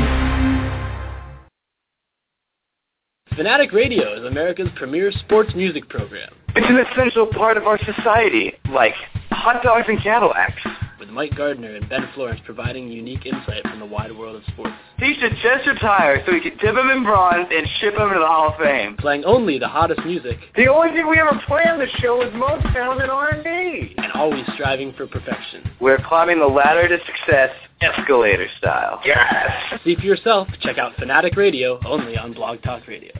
Fanatic 3.36 3.72
Radio 3.72 4.18
is 4.18 4.24
America's 4.24 4.70
premier 4.76 5.12
sports 5.12 5.50
music 5.54 5.86
program. 5.90 6.32
It's 6.54 6.66
an 6.66 6.78
essential 6.78 7.26
part 7.26 7.58
of 7.58 7.64
our 7.64 7.78
society, 7.84 8.54
like 8.72 8.94
hot 9.30 9.62
dogs 9.62 9.84
and 9.86 10.02
Cadillacs. 10.02 10.62
With 11.06 11.14
Mike 11.14 11.36
Gardner 11.36 11.76
and 11.76 11.88
Ben 11.88 12.08
Florence 12.14 12.40
providing 12.44 12.88
unique 12.88 13.26
insight 13.26 13.62
from 13.62 13.78
the 13.78 13.86
wide 13.86 14.10
world 14.16 14.34
of 14.34 14.42
sports. 14.52 14.74
He 14.98 15.14
should 15.20 15.34
just 15.40 15.64
retire 15.68 16.20
so 16.26 16.32
we 16.32 16.40
can 16.40 16.56
dip 16.58 16.74
him 16.74 16.90
in 16.90 17.04
bronze 17.04 17.46
and 17.48 17.64
ship 17.78 17.94
him 17.94 18.08
to 18.08 18.18
the 18.18 18.26
Hall 18.26 18.48
of 18.48 18.58
Fame. 18.58 18.96
Playing 18.96 19.24
only 19.24 19.56
the 19.60 19.68
hottest 19.68 20.04
music. 20.04 20.36
The 20.56 20.66
only 20.66 20.90
thing 20.90 21.08
we 21.08 21.20
ever 21.20 21.40
play 21.46 21.62
on 21.62 21.78
the 21.78 21.86
show 22.00 22.22
is 22.22 22.32
Motown 22.32 23.00
and 23.00 23.10
R&B. 23.10 23.94
And 23.98 24.10
always 24.14 24.44
striving 24.54 24.94
for 24.94 25.06
perfection. 25.06 25.70
We're 25.80 25.98
climbing 26.08 26.40
the 26.40 26.46
ladder 26.46 26.88
to 26.88 26.98
success 27.06 27.50
escalator 27.80 28.48
style. 28.58 29.00
Yes! 29.04 29.80
See 29.84 29.94
for 29.94 30.02
yourself. 30.02 30.48
Check 30.60 30.78
out 30.78 30.96
Fanatic 30.96 31.36
Radio 31.36 31.78
only 31.86 32.18
on 32.18 32.32
Blog 32.32 32.62
Talk 32.62 32.88
Radio. 32.88 33.12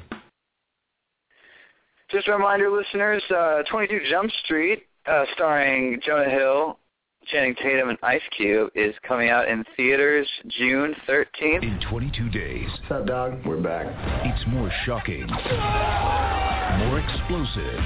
Just 2.11 2.27
a 2.27 2.33
reminder, 2.33 2.69
listeners, 2.69 3.23
uh, 3.31 3.63
22 3.71 4.01
Jump 4.11 4.33
Street, 4.45 4.87
uh, 5.07 5.25
starring 5.35 6.01
Jonah 6.05 6.31
Hill, 6.31 6.79
Channing 7.33 7.57
Tatum, 7.57 7.89
and 7.89 7.99
Ice 8.05 8.23
Cube, 8.37 8.71
is 8.77 8.95
coming 9.03 9.31
out 9.31 9.49
in 9.49 9.65
theaters 9.77 10.29
June 10.59 10.95
13th. 11.09 11.63
In 11.63 11.81
22 11.91 12.29
days. 12.31 12.69
What's 12.83 12.93
up, 12.93 13.07
dog? 13.07 13.45
We're 13.45 13.61
back. 13.61 13.87
It's 14.25 14.47
more 14.47 14.71
shocking, 14.85 15.27
more 15.27 17.01
explosive, 17.01 17.81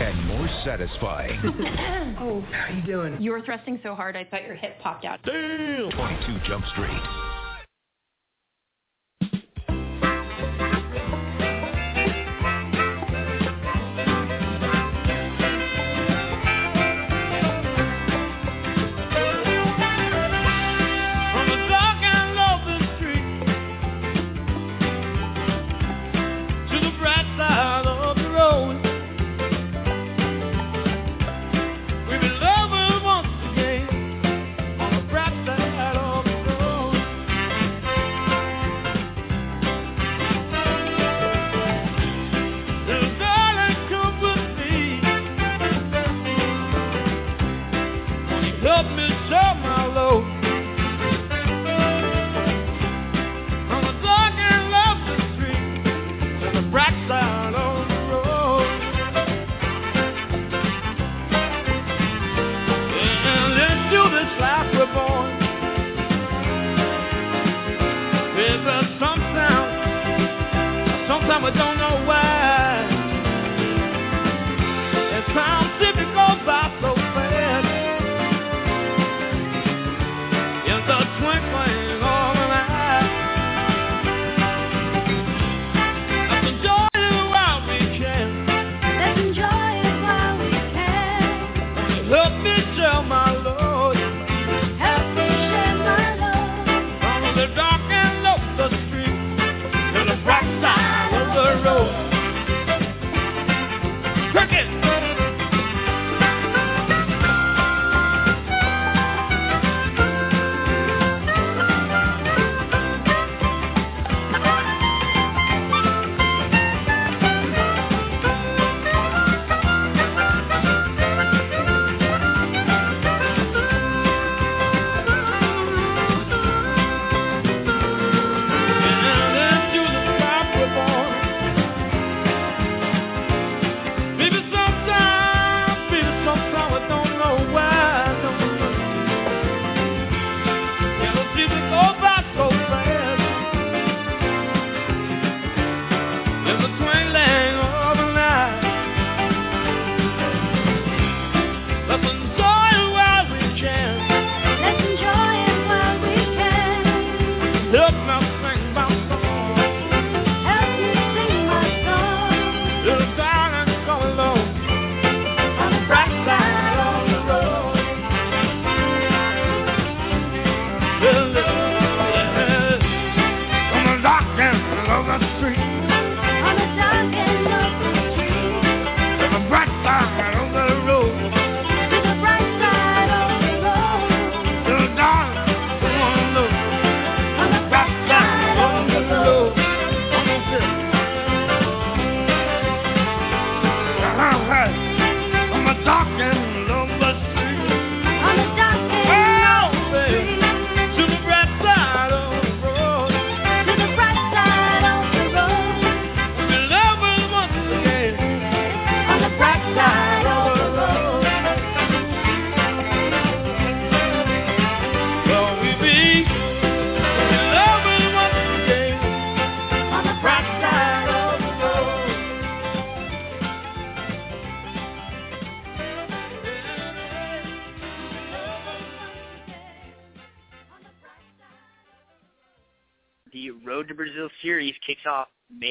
and 0.00 0.26
more 0.28 0.48
satisfying. 0.64 1.40
oh, 2.20 2.40
how 2.52 2.72
you 2.72 2.82
doing? 2.82 3.20
You 3.20 3.32
were 3.32 3.42
thrusting 3.42 3.80
so 3.82 3.96
hard, 3.96 4.16
I 4.16 4.24
thought 4.24 4.44
your 4.44 4.54
hip 4.54 4.78
popped 4.80 5.04
out. 5.04 5.18
Damn! 5.24 5.90
22 5.90 6.38
Jump 6.46 6.64
Street. 6.66 7.47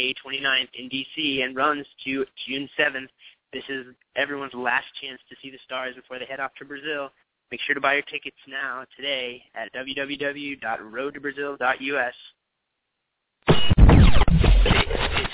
May 0.07 0.13
29th 0.25 0.69
in 0.73 0.89
DC 0.89 1.43
and 1.43 1.53
runs 1.53 1.85
to 2.05 2.25
June 2.47 2.69
7th. 2.79 3.09
This 3.51 3.65
is 3.67 3.87
everyone's 4.15 4.53
last 4.53 4.85
chance 5.01 5.19
to 5.29 5.35
see 5.41 5.51
the 5.51 5.57
stars 5.65 5.95
before 5.95 6.17
they 6.17 6.23
head 6.25 6.39
off 6.39 6.51
to 6.59 6.65
Brazil. 6.65 7.09
Make 7.51 7.59
sure 7.61 7.75
to 7.75 7.81
buy 7.81 7.95
your 7.95 8.03
tickets 8.03 8.37
now 8.47 8.85
today 8.95 9.43
at 9.53 9.73
www.roadtobrazil.us. 9.73 12.13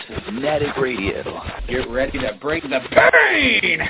It's 0.09 0.25
Fanatic 0.25 0.75
Radio. 0.77 1.43
Get 1.67 1.87
ready 1.89 2.17
to 2.17 2.35
bring 2.41 2.63
the 2.63 2.79
pain! 2.89 3.79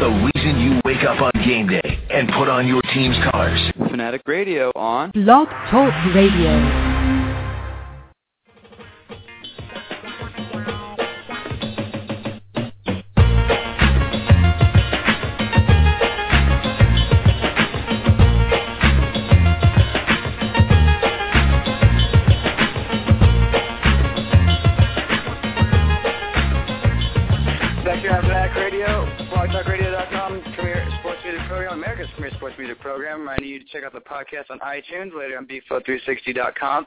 the 0.00 0.30
reason 0.34 0.60
you 0.60 0.80
wake 0.84 1.04
up 1.04 1.20
on 1.20 1.30
game 1.44 1.68
day 1.68 2.00
and 2.10 2.28
put 2.30 2.48
on 2.48 2.66
your 2.66 2.82
team's 2.92 3.16
colors. 3.30 3.60
Fanatic 3.88 4.22
Radio 4.26 4.72
on 4.74 5.12
Blog 5.12 5.46
Talk 5.70 5.94
Radio. 6.12 6.93
Sports 32.64 32.78
music 32.78 32.80
program. 32.80 33.20
Reminding 33.20 33.48
you 33.48 33.58
to 33.60 33.64
check 33.66 33.84
out 33.84 33.92
the 33.92 34.00
podcast 34.00 34.50
on 34.50 34.58
iTunes, 34.60 35.16
later 35.16 35.38
on 35.38 35.46
bflow360.com. 35.46 36.86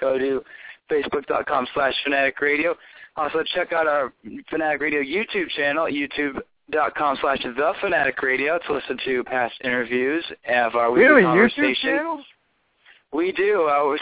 Go 0.00 0.18
to 0.18 0.42
facebook.com 0.90 1.66
slash 1.74 1.94
fanatic 2.04 2.40
radio. 2.40 2.74
Also 3.16 3.42
check 3.54 3.72
out 3.72 3.86
our 3.86 4.12
Fanatic 4.50 4.80
Radio 4.80 5.00
YouTube 5.00 5.48
channel, 5.56 5.86
youtube.com 5.86 7.18
slash 7.20 7.42
the 7.42 7.72
fanatic 7.80 8.20
radio 8.22 8.58
to 8.66 8.74
listen 8.74 8.98
to 9.04 9.22
past 9.24 9.54
interviews 9.62 10.24
of 10.48 10.74
our 10.74 10.90
weekly 10.90 11.22
YouTube 11.22 11.74
channel? 11.76 12.22
We 13.12 13.30
do. 13.32 13.68
Uh, 13.70 13.96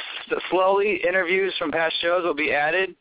slowly, 0.51 1.01
interviews 1.07 1.53
from 1.59 1.71
past 1.71 1.95
shows 2.01 2.25
will 2.25 2.35
be 2.35 2.53
added 2.53 2.95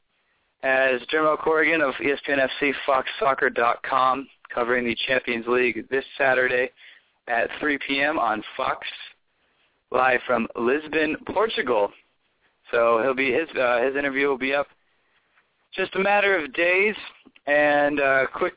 as 0.64 1.00
Dermot 1.10 1.40
Corrigan 1.40 1.82
of 1.82 1.94
ESPN 1.96 2.46
FC 2.60 2.74
FoxSoccer.com 2.86 4.28
covering 4.54 4.86
the 4.86 4.96
Champions 5.08 5.48
League 5.48 5.88
this 5.90 6.04
Saturday 6.18 6.70
at 7.28 7.50
3 7.60 7.78
p.m. 7.88 8.20
on 8.20 8.44
Fox, 8.58 8.88
live 9.92 10.20
from 10.26 10.48
Lisbon, 10.56 11.18
Portugal. 11.28 11.92
So 12.72 13.02
he'll 13.04 13.14
be 13.14 13.32
his 13.32 13.50
uh, 13.60 13.82
his 13.84 13.96
interview 13.96 14.28
will 14.28 14.38
be 14.38 14.54
up 14.54 14.68
just 15.76 15.96
a 15.96 16.00
matter 16.00 16.38
of 16.38 16.54
days. 16.54 16.96
And 17.48 18.00
uh, 18.00 18.28
quick 18.34 18.54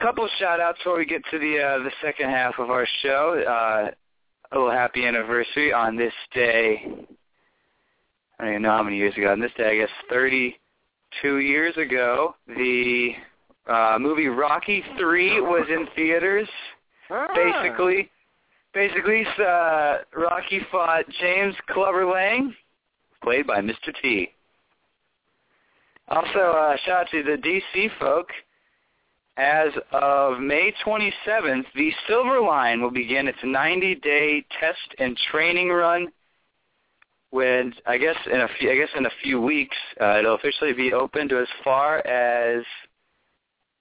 couple 0.00 0.28
shout 0.38 0.60
outs 0.60 0.78
before 0.78 0.98
we 0.98 1.06
get 1.06 1.22
to 1.30 1.38
the 1.38 1.58
uh, 1.60 1.78
the 1.82 1.90
second 2.02 2.30
half 2.30 2.54
of 2.58 2.70
our 2.70 2.86
show. 3.02 3.42
Uh, 3.46 3.90
a 4.52 4.58
little 4.58 4.70
happy 4.70 5.04
anniversary 5.04 5.72
on 5.72 5.96
this 5.96 6.12
day. 6.32 6.82
I 8.38 8.44
don't 8.44 8.50
even 8.50 8.62
know 8.62 8.70
how 8.70 8.82
many 8.82 8.96
years 8.96 9.16
ago. 9.16 9.32
On 9.32 9.40
this 9.40 9.52
day, 9.56 9.70
I 9.70 9.76
guess 9.78 9.90
32 10.10 11.38
years 11.38 11.76
ago, 11.76 12.34
the 12.46 13.12
uh, 13.68 13.96
movie 13.98 14.28
Rocky 14.28 14.84
3 14.98 15.40
was 15.40 15.66
in 15.68 15.86
theaters. 15.96 16.48
Ah. 17.10 17.26
Basically, 17.34 18.10
basically, 18.72 19.26
uh, 19.38 19.98
Rocky 20.16 20.60
fought 20.70 21.04
James 21.20 21.54
Clubber 21.68 22.06
Lang, 22.06 22.54
played 23.22 23.46
by 23.46 23.60
Mr. 23.60 23.92
T. 24.02 24.30
Also, 26.08 26.38
uh, 26.38 26.76
shout 26.84 27.02
out 27.02 27.10
to 27.10 27.22
the 27.22 27.36
DC 27.36 27.90
folk. 27.98 28.28
As 29.36 29.70
of 29.90 30.38
May 30.38 30.72
27th, 30.86 31.64
the 31.74 31.90
Silver 32.06 32.40
Line 32.40 32.80
will 32.80 32.90
begin 32.90 33.26
its 33.26 33.38
90-day 33.40 34.44
test 34.60 34.94
and 34.98 35.18
training 35.32 35.70
run. 35.70 36.12
When 37.30 37.74
I 37.84 37.98
guess 37.98 38.16
in 38.32 38.42
a 38.42 38.48
few, 38.58 38.70
I 38.70 38.76
guess 38.76 38.90
in 38.96 39.06
a 39.06 39.10
few 39.24 39.40
weeks, 39.40 39.76
uh, 40.00 40.18
it'll 40.20 40.36
officially 40.36 40.72
be 40.72 40.92
open 40.92 41.28
to 41.30 41.40
as 41.40 41.48
far 41.64 42.06
as 42.06 42.64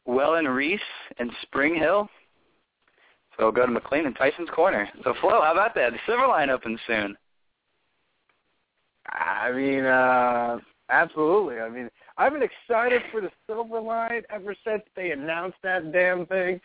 Welland 0.06 0.50
Reese 0.50 0.82
and 1.20 1.30
Spring 1.44 1.76
Hill. 1.76 2.10
So 3.38 3.52
go 3.52 3.66
to 3.66 3.72
McLean 3.72 4.06
and 4.06 4.16
Tyson's 4.16 4.50
Corner. 4.54 4.88
So 5.04 5.14
Flo, 5.22 5.42
how 5.42 5.52
about 5.54 5.74
that? 5.76 5.92
The 5.92 6.00
Silver 6.06 6.28
Line 6.28 6.50
opens 6.50 6.80
soon. 6.86 7.16
I 9.10 9.52
mean, 9.52 9.84
uh, 9.86 10.60
absolutely. 10.90 11.60
I 11.60 11.70
mean, 11.70 11.90
I've 12.18 12.34
been 12.34 12.44
excited 12.44 13.02
for 13.12 13.22
the 13.22 13.32
Silver 13.48 13.80
Line 13.82 14.22
ever 14.30 14.56
since 14.66 14.84
they 14.96 15.12
announced 15.12 15.58
that 15.64 15.92
damn 15.92 16.26
thing. 16.28 16.62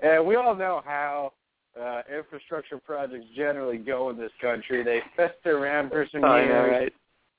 And 0.00 0.26
we 0.26 0.36
all 0.36 0.54
know 0.54 0.82
how 0.84 1.32
uh, 1.80 2.02
infrastructure 2.14 2.78
projects 2.78 3.26
generally 3.36 3.78
go 3.78 4.10
in 4.10 4.16
this 4.18 4.32
country. 4.40 4.82
They 4.82 5.00
fester 5.16 5.58
around 5.58 5.90
for 5.90 6.06
some 6.12 6.24
Oh, 6.24 6.36
years. 6.36 6.48
yeah, 6.48 6.78
right. 6.78 6.92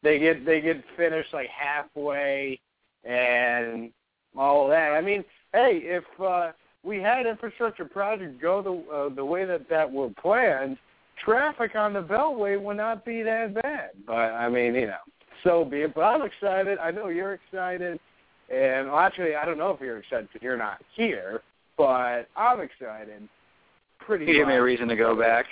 They 0.04 0.17
get 0.20 0.46
they 0.46 0.62
get 0.62 0.84
finished 0.98 1.32
like 1.34 1.50
halfway, 1.50 2.60
and 3.04 3.92
all 4.36 4.67
that. 4.67 4.94
I 4.94 5.02
mean, 5.02 5.23
hey, 5.54 5.82
if 5.84 6.04
uh, 6.19 6.52
we 6.84 6.98
had 6.98 7.25
infrastructure 7.25 7.86
projects 7.86 8.36
go 8.42 8.62
the 8.62 8.94
uh, 8.96 9.10
the 9.15 9.23
way 9.23 9.46
that 9.46 9.69
that 9.69 9.92
were 9.92 10.10
planned, 10.21 10.77
traffic 11.23 11.75
on 11.75 11.94
the 11.94 12.02
Beltway 12.02 12.62
would 12.62 12.77
not 12.77 13.06
be 13.06 13.21
that 13.23 13.54
bad. 13.62 13.92
But 14.06 14.13
I 14.13 14.50
mean, 14.50 14.75
you 14.75 14.88
know, 14.88 14.96
so 15.44 15.63
be 15.63 15.82
it. 15.82 15.94
But 15.94 16.02
I'm 16.02 16.21
excited. 16.23 16.79
I 16.79 16.92
know 16.92 17.10
you're 17.10 17.34
excited, 17.34 18.00
and 18.50 18.88
well, 18.88 19.00
actually, 19.00 19.36
I 19.36 19.46
don't 19.46 19.58
know 19.58 19.71
if 19.71 19.82
you're 19.82 20.00
excited 20.00 20.29
because 20.32 20.44
you're 20.44 20.58
not 20.58 20.82
here. 20.96 21.42
But 21.77 22.27
I'm 22.36 22.62
excited. 22.62 23.27
Pretty. 24.00 24.25
You 24.25 24.34
give 24.34 24.48
me 24.48 24.56
a 24.56 24.62
reason 24.62 24.88
to 24.88 24.96
go 24.96 25.15
back. 25.15 25.46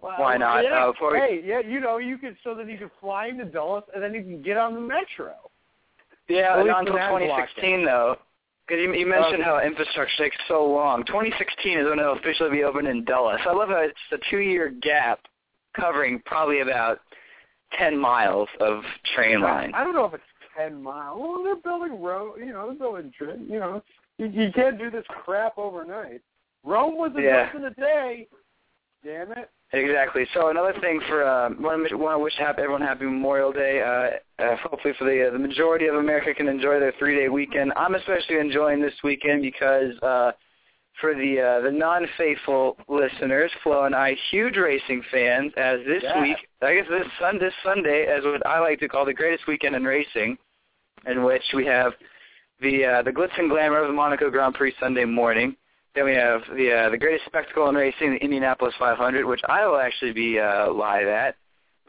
Well, 0.00 0.14
Why 0.18 0.36
not? 0.36 0.64
Yeah. 0.64 0.86
Uh, 0.86 0.92
we- 1.12 1.18
hey, 1.18 1.42
yeah, 1.44 1.60
you 1.60 1.80
know, 1.80 1.98
you 1.98 2.18
could 2.18 2.36
so 2.42 2.54
that 2.56 2.68
you 2.68 2.76
could 2.76 2.90
fly 3.00 3.28
into 3.28 3.44
Dulles 3.44 3.84
and 3.94 4.02
then 4.02 4.12
you 4.12 4.22
can 4.22 4.42
get 4.42 4.56
on 4.56 4.74
the 4.74 4.80
metro. 4.80 5.34
Yeah, 6.28 6.56
and 6.58 6.64
least 6.64 6.76
until 6.76 6.94
for 6.94 6.98
that 6.98 7.08
2016 7.08 7.84
though. 7.84 8.16
You, 8.78 8.94
you 8.94 9.06
mentioned 9.06 9.42
how 9.42 9.60
infrastructure 9.60 10.24
takes 10.24 10.36
so 10.48 10.64
long. 10.64 11.04
2016 11.04 11.78
is 11.78 11.84
when 11.88 11.98
it'll 11.98 12.18
officially 12.18 12.50
be 12.50 12.64
open 12.64 12.86
in 12.86 13.04
Dulles. 13.04 13.40
I 13.46 13.52
love 13.52 13.68
how 13.68 13.80
it's 13.82 13.98
a 14.12 14.18
two-year 14.30 14.74
gap 14.82 15.20
covering 15.78 16.22
probably 16.24 16.60
about 16.60 17.00
10 17.78 17.96
miles 17.98 18.48
of 18.60 18.82
train 19.14 19.40
line. 19.40 19.72
I 19.74 19.84
don't 19.84 19.94
know 19.94 20.04
if 20.06 20.14
it's 20.14 20.22
ten 20.56 20.82
miles. 20.82 21.18
Well, 21.20 21.42
they're 21.42 21.56
building 21.56 22.02
road. 22.02 22.36
You 22.38 22.52
know, 22.52 22.66
they're 22.68 22.78
building. 22.78 23.12
You 23.20 23.58
know, 23.58 23.82
you, 24.18 24.26
you 24.26 24.52
can't 24.52 24.78
do 24.78 24.90
this 24.90 25.04
crap 25.08 25.56
overnight. 25.56 26.20
Rome 26.64 26.96
was 26.96 27.12
Yeah. 27.16 27.50
built 27.50 27.64
in 27.64 27.68
a 27.72 27.74
day. 27.74 28.28
Damn 29.04 29.32
it. 29.32 29.50
Exactly. 29.74 30.26
So 30.34 30.48
another 30.48 30.74
thing 30.80 31.00
for 31.08 31.24
uh, 31.24 31.48
want 31.58 31.88
to 31.88 31.96
want 31.96 32.14
to 32.16 32.18
wish 32.18 32.34
happy, 32.38 32.60
everyone 32.60 32.82
happy 32.82 33.06
Memorial 33.06 33.52
Day. 33.52 33.80
Uh, 33.80 34.42
uh, 34.42 34.56
hopefully, 34.68 34.92
for 34.98 35.04
the 35.04 35.28
uh, 35.28 35.30
the 35.32 35.38
majority 35.38 35.86
of 35.86 35.94
America 35.94 36.34
can 36.34 36.46
enjoy 36.46 36.78
their 36.78 36.92
three 36.98 37.16
day 37.18 37.28
weekend. 37.28 37.72
I'm 37.74 37.94
especially 37.94 38.38
enjoying 38.38 38.82
this 38.82 38.92
weekend 39.02 39.40
because 39.40 39.94
uh, 40.02 40.32
for 41.00 41.14
the 41.14 41.40
uh, 41.40 41.60
the 41.64 41.70
non 41.70 42.06
faithful 42.18 42.76
listeners, 42.86 43.50
Flo 43.62 43.84
and 43.84 43.94
I, 43.94 44.14
huge 44.30 44.58
racing 44.58 45.02
fans. 45.10 45.52
As 45.56 45.80
this 45.86 46.02
Yeah. 46.02 46.20
week, 46.20 46.36
I 46.60 46.74
guess 46.74 46.86
this 46.90 47.06
sun 47.18 47.38
this 47.38 47.54
Sunday, 47.64 48.04
as 48.06 48.24
what 48.24 48.46
I 48.46 48.58
like 48.60 48.78
to 48.80 48.88
call 48.88 49.06
the 49.06 49.14
greatest 49.14 49.46
weekend 49.46 49.74
in 49.74 49.84
racing, 49.84 50.36
in 51.06 51.24
which 51.24 51.44
we 51.54 51.64
have 51.64 51.92
the 52.60 52.84
uh, 52.84 53.02
the 53.02 53.10
glitz 53.10 53.38
and 53.38 53.48
glamour 53.48 53.78
of 53.78 53.86
the 53.86 53.94
Monaco 53.94 54.28
Grand 54.28 54.54
Prix 54.54 54.74
Sunday 54.78 55.06
morning. 55.06 55.56
Then 55.94 56.04
we 56.06 56.14
have 56.14 56.40
the 56.54 56.72
uh, 56.72 56.90
the 56.90 56.98
greatest 56.98 57.26
spectacle 57.26 57.68
in 57.68 57.74
racing, 57.74 58.12
the 58.12 58.16
Indianapolis 58.16 58.74
500, 58.78 59.26
which 59.26 59.40
I 59.48 59.66
will 59.66 59.78
actually 59.78 60.12
be 60.12 60.38
uh, 60.38 60.72
live 60.72 61.06
at. 61.06 61.36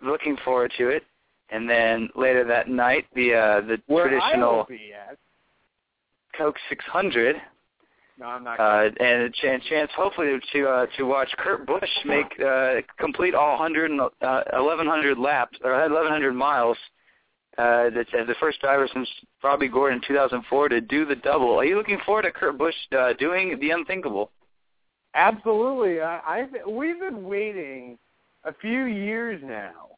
Looking 0.01 0.35
forward 0.43 0.73
to 0.77 0.89
it. 0.89 1.03
And 1.49 1.69
then 1.69 2.09
later 2.15 2.43
that 2.45 2.67
night, 2.67 3.05
the 3.15 3.33
uh, 3.33 3.61
the 3.61 3.81
Where 3.87 4.05
I 4.05 4.09
traditional 4.09 4.57
will 4.57 4.65
be 4.65 4.91
at. 4.93 5.17
Coke 6.37 6.55
600, 6.67 7.35
No, 8.19 8.25
I'm 8.25 8.43
not. 8.43 8.59
uh, 8.59 8.89
and 8.99 9.21
a 9.23 9.29
chance, 9.29 9.63
chance 9.69 9.91
hopefully 9.95 10.39
to 10.51 10.67
uh, 10.67 10.85
to 10.97 11.03
watch 11.03 11.29
Kurt 11.37 11.67
Busch 11.67 11.87
make 12.05 12.25
uh, 12.43 12.75
complete 12.97 13.35
all 13.35 13.59
100 13.59 13.91
and, 13.91 14.01
uh, 14.01 14.07
1100 14.51 15.17
laps 15.19 15.57
or 15.63 15.71
1100 15.73 16.33
miles. 16.33 16.77
Uh, 17.57 17.91
that's 17.91 18.09
as 18.19 18.25
the 18.25 18.35
first 18.39 18.59
driver 18.61 18.89
since 18.91 19.07
Robby 19.43 19.67
Gordon 19.67 19.99
in 19.99 20.07
2004 20.07 20.69
to 20.69 20.81
do 20.81 21.05
the 21.05 21.15
double. 21.15 21.55
Are 21.59 21.65
you 21.65 21.75
looking 21.75 21.99
forward 22.03 22.23
to 22.23 22.31
Kurt 22.31 22.57
Busch 22.57 22.73
uh, 22.97 23.13
doing 23.13 23.59
the 23.59 23.69
unthinkable? 23.69 24.31
Absolutely. 25.13 26.01
I, 26.01 26.19
I've 26.27 26.67
we've 26.67 26.99
been 26.99 27.25
waiting 27.25 27.99
a 28.43 28.53
few 28.53 28.85
years 28.85 29.39
now, 29.45 29.89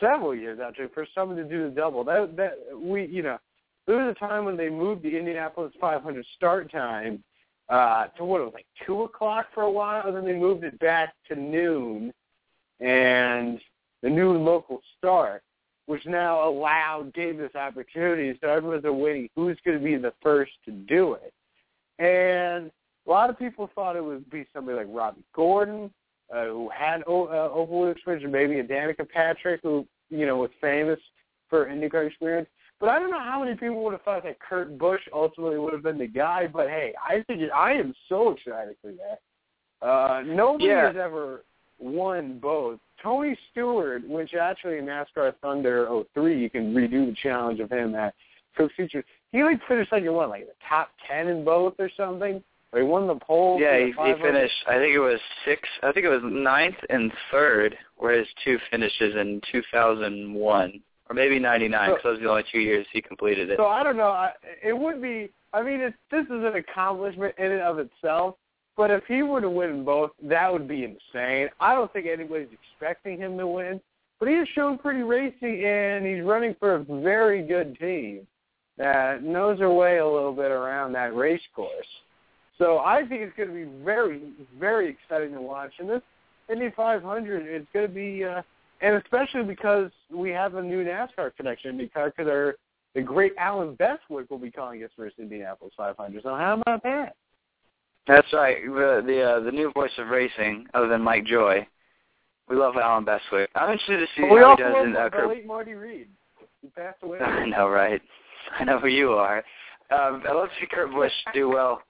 several 0.00 0.34
years 0.34 0.58
actually, 0.64 0.88
for 0.94 1.06
someone 1.14 1.36
to 1.36 1.44
do 1.44 1.64
the 1.64 1.74
double. 1.74 2.04
That 2.04 2.34
that 2.36 2.54
we 2.74 3.04
you 3.06 3.22
know 3.22 3.38
there 3.86 3.96
was 3.96 4.16
a 4.16 4.18
time 4.18 4.46
when 4.46 4.56
they 4.56 4.70
moved 4.70 5.02
the 5.02 5.16
Indianapolis 5.16 5.72
500 5.78 6.24
start 6.36 6.72
time 6.72 7.22
uh, 7.68 8.06
to 8.16 8.24
what 8.24 8.40
it 8.40 8.44
was 8.44 8.54
like 8.54 8.66
two 8.86 9.02
o'clock 9.02 9.46
for 9.52 9.64
a 9.64 9.70
while, 9.70 10.06
and 10.06 10.16
then 10.16 10.24
they 10.24 10.32
moved 10.32 10.64
it 10.64 10.78
back 10.78 11.14
to 11.28 11.36
noon, 11.36 12.12
and 12.80 13.60
the 14.02 14.08
noon 14.08 14.44
local 14.44 14.80
start. 14.98 15.42
Which 15.86 16.04
now 16.06 16.48
allowed 16.48 17.12
gave 17.12 17.36
this 17.36 17.54
opportunity. 17.54 18.38
So 18.40 18.48
everyone's 18.48 18.84
waiting 18.84 19.28
who's 19.36 19.58
going 19.64 19.78
to 19.78 19.84
be 19.84 19.96
the 19.96 20.14
first 20.22 20.52
to 20.64 20.70
do 20.70 21.14
it. 21.14 21.32
And 21.98 22.70
a 23.06 23.10
lot 23.10 23.28
of 23.28 23.38
people 23.38 23.68
thought 23.74 23.96
it 23.96 24.04
would 24.04 24.28
be 24.30 24.46
somebody 24.54 24.78
like 24.78 24.86
Robby 24.88 25.22
Gordon, 25.34 25.90
uh, 26.34 26.46
who 26.46 26.70
had 26.74 27.02
o- 27.06 27.26
uh, 27.26 27.50
oval 27.54 27.90
experience, 27.90 28.24
or 28.24 28.28
maybe 28.28 28.58
a 28.60 28.64
Danica 28.64 29.08
Patrick, 29.08 29.60
who 29.62 29.86
you 30.10 30.26
know 30.26 30.38
was 30.38 30.50
famous 30.60 30.98
for 31.50 31.66
IndyCar 31.66 32.06
experience. 32.06 32.48
But 32.80 32.88
I 32.88 32.98
don't 32.98 33.10
know 33.10 33.20
how 33.20 33.44
many 33.44 33.54
people 33.56 33.84
would 33.84 33.92
have 33.92 34.02
thought 34.02 34.24
that 34.24 34.40
Kurt 34.40 34.78
Busch 34.78 35.02
ultimately 35.12 35.58
would 35.58 35.72
have 35.74 35.82
been 35.82 35.98
the 35.98 36.06
guy. 36.06 36.46
But 36.46 36.68
hey, 36.68 36.94
I 37.02 37.22
think 37.26 37.40
it, 37.42 37.50
I 37.54 37.72
am 37.74 37.94
so 38.08 38.30
excited 38.30 38.76
for 38.80 38.92
that. 38.92 39.86
Uh, 39.86 40.22
nobody 40.22 40.64
Yeah. 40.66 40.86
has 40.88 40.96
ever 40.96 41.44
won 41.78 42.38
both. 42.38 42.80
Tony 43.04 43.38
Stewart, 43.52 44.08
which 44.08 44.32
actually 44.34 44.78
in 44.78 44.86
NASCAR 44.86 45.34
Thunder 45.42 45.86
03, 46.14 46.40
you 46.40 46.48
can 46.50 46.74
redo 46.74 47.06
the 47.06 47.14
challenge 47.22 47.60
of 47.60 47.70
him 47.70 47.94
at 47.94 48.14
Cook 48.56 48.72
Features. 48.76 49.04
He 49.30 49.42
like 49.44 49.60
finished 49.68 49.92
like 49.92 50.04
in 50.04 50.12
what, 50.14 50.30
like 50.30 50.46
the 50.46 50.54
top 50.66 50.88
ten 51.06 51.28
in 51.28 51.44
both 51.44 51.74
or 51.78 51.90
something. 51.96 52.42
Or 52.72 52.80
he 52.80 52.84
won 52.84 53.06
the 53.06 53.14
pole. 53.14 53.60
Yeah, 53.60 53.78
he, 53.78 53.86
he 53.86 54.14
finished. 54.20 54.54
I 54.66 54.78
think 54.78 54.94
it 54.94 54.98
was 54.98 55.20
six. 55.44 55.68
I 55.84 55.92
think 55.92 56.06
it 56.06 56.08
was 56.08 56.22
ninth 56.24 56.74
and 56.88 57.12
third 57.30 57.76
were 58.00 58.12
his 58.12 58.26
two 58.44 58.58
finishes 58.70 59.14
in 59.14 59.40
2001 59.52 60.80
or 61.08 61.14
maybe 61.14 61.38
99. 61.38 61.88
So- 61.88 61.94
because 61.94 62.02
those 62.04 62.18
are 62.18 62.22
the 62.22 62.30
only 62.30 62.44
two 62.50 62.58
years 62.60 62.86
he 62.92 63.00
completed 63.02 63.50
it. 63.50 63.58
So 63.58 63.66
I 63.66 63.82
don't 63.82 63.96
know. 63.96 64.08
I, 64.08 64.32
it 64.62 64.76
would 64.76 65.00
be. 65.02 65.30
I 65.52 65.62
mean, 65.62 65.80
it's, 65.80 65.96
this 66.10 66.24
is 66.24 66.30
an 66.44 66.54
accomplishment 66.56 67.34
in 67.38 67.52
and 67.52 67.60
of 67.60 67.78
itself. 67.78 68.36
But 68.76 68.90
if 68.90 69.04
he 69.06 69.22
were 69.22 69.40
to 69.40 69.50
win 69.50 69.84
both, 69.84 70.10
that 70.22 70.52
would 70.52 70.66
be 70.66 70.84
insane. 70.84 71.48
I 71.60 71.74
don't 71.74 71.92
think 71.92 72.06
anybody's 72.06 72.48
expecting 72.52 73.18
him 73.18 73.38
to 73.38 73.46
win. 73.46 73.80
But 74.18 74.28
he 74.28 74.34
has 74.36 74.48
shown 74.54 74.78
pretty 74.78 75.02
racing, 75.02 75.64
and 75.64 76.06
he's 76.06 76.22
running 76.22 76.56
for 76.58 76.76
a 76.76 76.84
very 76.84 77.46
good 77.46 77.78
team 77.78 78.26
that 78.76 79.22
knows 79.22 79.58
their 79.58 79.70
way 79.70 79.98
a 79.98 80.06
little 80.06 80.32
bit 80.32 80.50
around 80.50 80.92
that 80.92 81.14
race 81.14 81.42
course. 81.54 81.86
So 82.58 82.78
I 82.78 83.00
think 83.06 83.22
it's 83.22 83.36
going 83.36 83.48
to 83.48 83.54
be 83.54 83.84
very, 83.84 84.22
very 84.58 84.88
exciting 84.88 85.32
to 85.34 85.40
watch. 85.40 85.72
And 85.78 85.88
this 85.88 86.02
Indy 86.50 86.72
500 86.76 87.46
is 87.48 87.66
going 87.72 87.86
to 87.86 87.92
be, 87.92 88.24
uh, 88.24 88.42
and 88.80 88.96
especially 88.96 89.42
because 89.42 89.90
we 90.10 90.30
have 90.30 90.54
a 90.54 90.62
new 90.62 90.84
NASCAR 90.84 91.34
connection 91.36 91.76
because 91.76 92.12
our, 92.18 92.54
the 92.94 93.02
great 93.02 93.32
Allen 93.38 93.76
Bestwick 93.76 94.30
will 94.30 94.38
be 94.38 94.50
calling 94.50 94.80
his 94.80 94.90
first 94.96 95.16
Indianapolis 95.18 95.74
500. 95.76 96.22
So 96.22 96.30
how 96.30 96.60
about 96.60 96.82
that? 96.84 97.16
That's 98.06 98.32
right. 98.32 98.58
The 98.64 99.02
the, 99.06 99.22
uh, 99.22 99.40
the 99.40 99.52
new 99.52 99.72
voice 99.72 99.92
of 99.98 100.08
racing, 100.08 100.66
other 100.74 100.88
than 100.88 101.02
Mike 101.02 101.24
Joy. 101.24 101.66
We 102.48 102.56
love 102.56 102.74
Allen 102.76 103.06
Bestwick. 103.06 103.48
I'm 103.54 103.70
interested 103.72 103.98
to 104.00 104.06
see 104.14 104.28
we 104.30 104.40
how 104.40 104.54
he 104.56 104.62
does 104.62 104.84
in 104.84 104.94
uh, 104.94 105.08
the 105.08 105.26
late 105.26 105.46
Marty 105.46 105.72
Reid. 105.72 106.08
He 106.60 106.68
passed 106.68 106.98
away. 107.02 107.18
I 107.20 107.46
know, 107.46 107.68
right? 107.68 108.02
I 108.58 108.64
know 108.64 108.78
who 108.78 108.88
you 108.88 109.12
are. 109.12 109.38
Um, 109.90 110.22
I 110.28 110.32
love 110.32 110.48
to 110.48 110.54
see 110.60 110.66
Kurt 110.70 110.92
Busch 110.92 111.12
do 111.32 111.48
well 111.48 111.80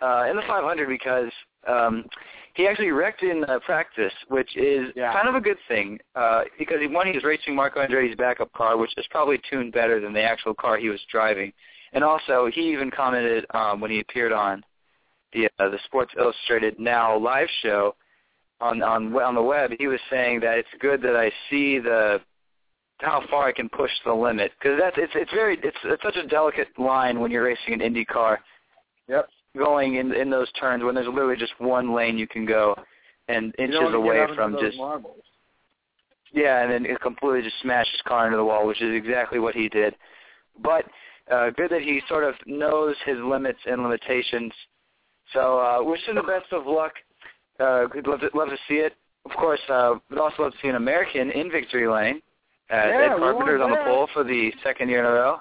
uh, 0.00 0.26
in 0.30 0.36
the 0.36 0.42
500 0.46 0.88
because 0.88 1.30
um, 1.66 2.04
he 2.54 2.66
actually 2.66 2.90
wrecked 2.90 3.22
in 3.22 3.44
uh, 3.44 3.58
practice, 3.60 4.12
which 4.28 4.56
is 4.56 4.88
Yeah. 4.96 5.12
kind 5.12 5.28
of 5.28 5.34
a 5.34 5.40
good 5.40 5.58
thing 5.66 5.98
uh, 6.14 6.44
because 6.58 6.78
he, 6.80 6.86
one, 6.86 7.06
he 7.06 7.12
was 7.12 7.24
racing 7.24 7.54
Marco 7.54 7.80
Andretti's 7.80 8.16
backup 8.16 8.52
car, 8.52 8.76
which 8.76 8.92
is 8.96 9.06
probably 9.10 9.40
tuned 9.50 9.72
better 9.72 10.00
than 10.00 10.12
the 10.12 10.22
actual 10.22 10.54
car 10.54 10.76
he 10.78 10.88
was 10.88 11.00
driving, 11.10 11.52
and 11.92 12.02
also 12.02 12.50
he 12.52 12.72
even 12.72 12.90
commented 12.90 13.44
um, 13.50 13.80
when 13.80 13.90
he 13.90 14.00
appeared 14.00 14.32
on 14.32 14.64
the 15.32 15.46
uh, 15.58 15.68
the 15.68 15.78
Sports 15.84 16.12
Illustrated 16.18 16.78
Now 16.78 17.16
live 17.18 17.48
show 17.62 17.94
on 18.60 18.82
on 18.82 19.14
on 19.14 19.34
the 19.34 19.42
web. 19.42 19.72
He 19.78 19.86
was 19.86 20.00
saying 20.10 20.40
that 20.40 20.58
it's 20.58 20.68
good 20.80 21.02
that 21.02 21.16
I 21.16 21.30
see 21.50 21.78
the 21.78 22.20
how 23.00 23.22
far 23.30 23.46
I 23.46 23.52
can 23.52 23.68
push 23.68 23.90
the 24.04 24.12
limit 24.12 24.52
because 24.58 24.78
that's 24.78 24.96
it's 24.98 25.12
it's 25.14 25.30
very 25.32 25.58
it's 25.62 25.76
it's 25.84 26.02
such 26.02 26.16
a 26.16 26.26
delicate 26.26 26.68
line 26.78 27.20
when 27.20 27.30
you're 27.30 27.44
racing 27.44 27.74
an 27.74 27.80
Indy 27.80 28.04
car. 28.04 28.40
Yep. 29.08 29.28
Going 29.56 29.96
in 29.96 30.12
in 30.12 30.30
those 30.30 30.50
turns 30.52 30.82
when 30.82 30.94
there's 30.94 31.06
literally 31.06 31.36
just 31.36 31.58
one 31.58 31.94
lane 31.94 32.18
you 32.18 32.26
can 32.26 32.44
go, 32.44 32.74
and 33.28 33.54
inches 33.58 33.94
away 33.94 34.26
from 34.34 34.56
just 34.60 34.76
marbles. 34.76 35.22
yeah, 36.32 36.62
and 36.62 36.72
then 36.72 36.86
it 36.86 37.00
completely 37.00 37.42
just 37.42 37.60
smashed 37.62 37.90
his 37.92 38.02
car 38.02 38.26
into 38.26 38.36
the 38.36 38.44
wall, 38.44 38.66
which 38.66 38.82
is 38.82 38.94
exactly 38.94 39.38
what 39.38 39.54
he 39.54 39.68
did. 39.68 39.94
But 40.62 40.84
uh, 41.30 41.50
good 41.50 41.70
that 41.70 41.82
he 41.82 42.00
sort 42.08 42.24
of 42.24 42.34
knows 42.46 42.96
his 43.06 43.16
limits 43.18 43.58
and 43.66 43.82
limitations. 43.82 44.52
So 45.32 45.58
uh, 45.60 45.82
wish 45.82 46.00
him 46.06 46.16
the 46.16 46.22
best 46.22 46.52
of 46.52 46.66
luck. 46.66 46.92
Uh, 47.60 47.86
we'd 47.94 48.06
love 48.06 48.20
to, 48.20 48.30
love 48.34 48.48
to 48.48 48.56
see 48.68 48.74
it. 48.76 48.94
Of 49.24 49.32
course, 49.36 49.60
uh, 49.68 49.94
we'd 50.10 50.18
also 50.18 50.44
love 50.44 50.52
to 50.52 50.58
see 50.62 50.68
an 50.68 50.76
American 50.76 51.30
in 51.30 51.50
victory 51.50 51.86
lane. 51.88 52.22
Uh, 52.70 52.76
Yeah, 52.76 53.12
Ed 53.14 53.18
Carpenter's 53.18 53.60
on 53.62 53.70
the 53.70 53.76
pole 53.84 54.08
for 54.12 54.24
the 54.24 54.52
second 54.62 54.88
year 54.88 55.00
in 55.00 55.06
a 55.06 55.10
row. 55.10 55.38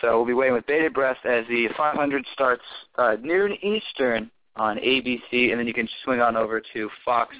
So 0.00 0.16
we'll 0.16 0.26
be 0.26 0.34
waiting 0.34 0.54
with 0.54 0.66
bated 0.66 0.92
breath 0.92 1.16
as 1.24 1.44
the 1.48 1.68
500 1.76 2.24
starts 2.32 2.62
uh, 2.96 3.16
noon 3.22 3.56
Eastern 3.62 4.30
on 4.56 4.76
ABC, 4.78 5.50
and 5.50 5.58
then 5.58 5.66
you 5.66 5.74
can 5.74 5.88
swing 6.04 6.20
on 6.20 6.36
over 6.36 6.62
to 6.74 6.90
Fox 7.04 7.34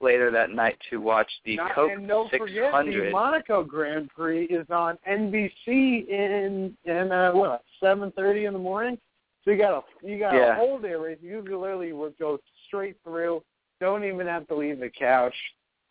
later 0.00 0.30
that 0.30 0.50
night 0.50 0.76
to 0.90 0.98
watch 1.00 1.30
the 1.44 1.56
Not- 1.56 1.74
Coke 1.74 1.90
and 1.92 2.06
don't 2.06 2.30
forget, 2.30 2.64
600. 2.64 3.06
the 3.06 3.10
Monaco 3.10 3.64
Grand 3.64 4.10
Prix 4.10 4.44
is 4.44 4.66
on 4.70 4.98
NBC 5.08 6.06
in 6.08 6.76
in 6.84 7.12
uh, 7.12 7.32
what 7.32 7.62
seven 7.80 8.10
thirty 8.12 8.44
in 8.44 8.52
the 8.52 8.58
morning. 8.58 8.98
So 9.46 9.52
you 9.52 9.58
got 9.58 9.78
a 9.78 10.06
you 10.06 10.18
got 10.18 10.34
a 10.34 10.38
Yeah. 10.38 10.56
whole 10.56 10.78
day 10.78 10.94
race. 10.94 11.18
You 11.22 11.40
can 11.42 11.60
literally 11.60 11.92
would 11.92 12.18
go 12.18 12.38
straight 12.66 12.96
through. 13.04 13.42
Don't 13.80 14.04
even 14.04 14.26
have 14.26 14.48
to 14.48 14.56
leave 14.56 14.80
the 14.80 14.90
couch. 14.90 15.34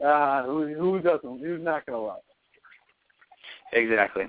Uh, 0.03 0.43
who 0.43 0.73
who 0.73 0.99
doesn't? 0.99 1.39
Who's 1.39 1.63
not 1.63 1.85
going 1.85 1.97
to 1.97 2.05
love 2.05 2.19
it? 3.71 3.81
Exactly. 3.81 4.25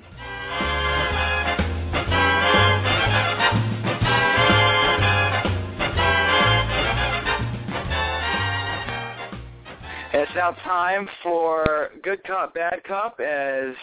Now 10.36 10.50
time 10.64 11.08
for 11.22 11.88
Good 12.02 12.22
Cop, 12.24 12.52
Bad 12.52 12.84
Cop, 12.86 13.20
as 13.20 13.74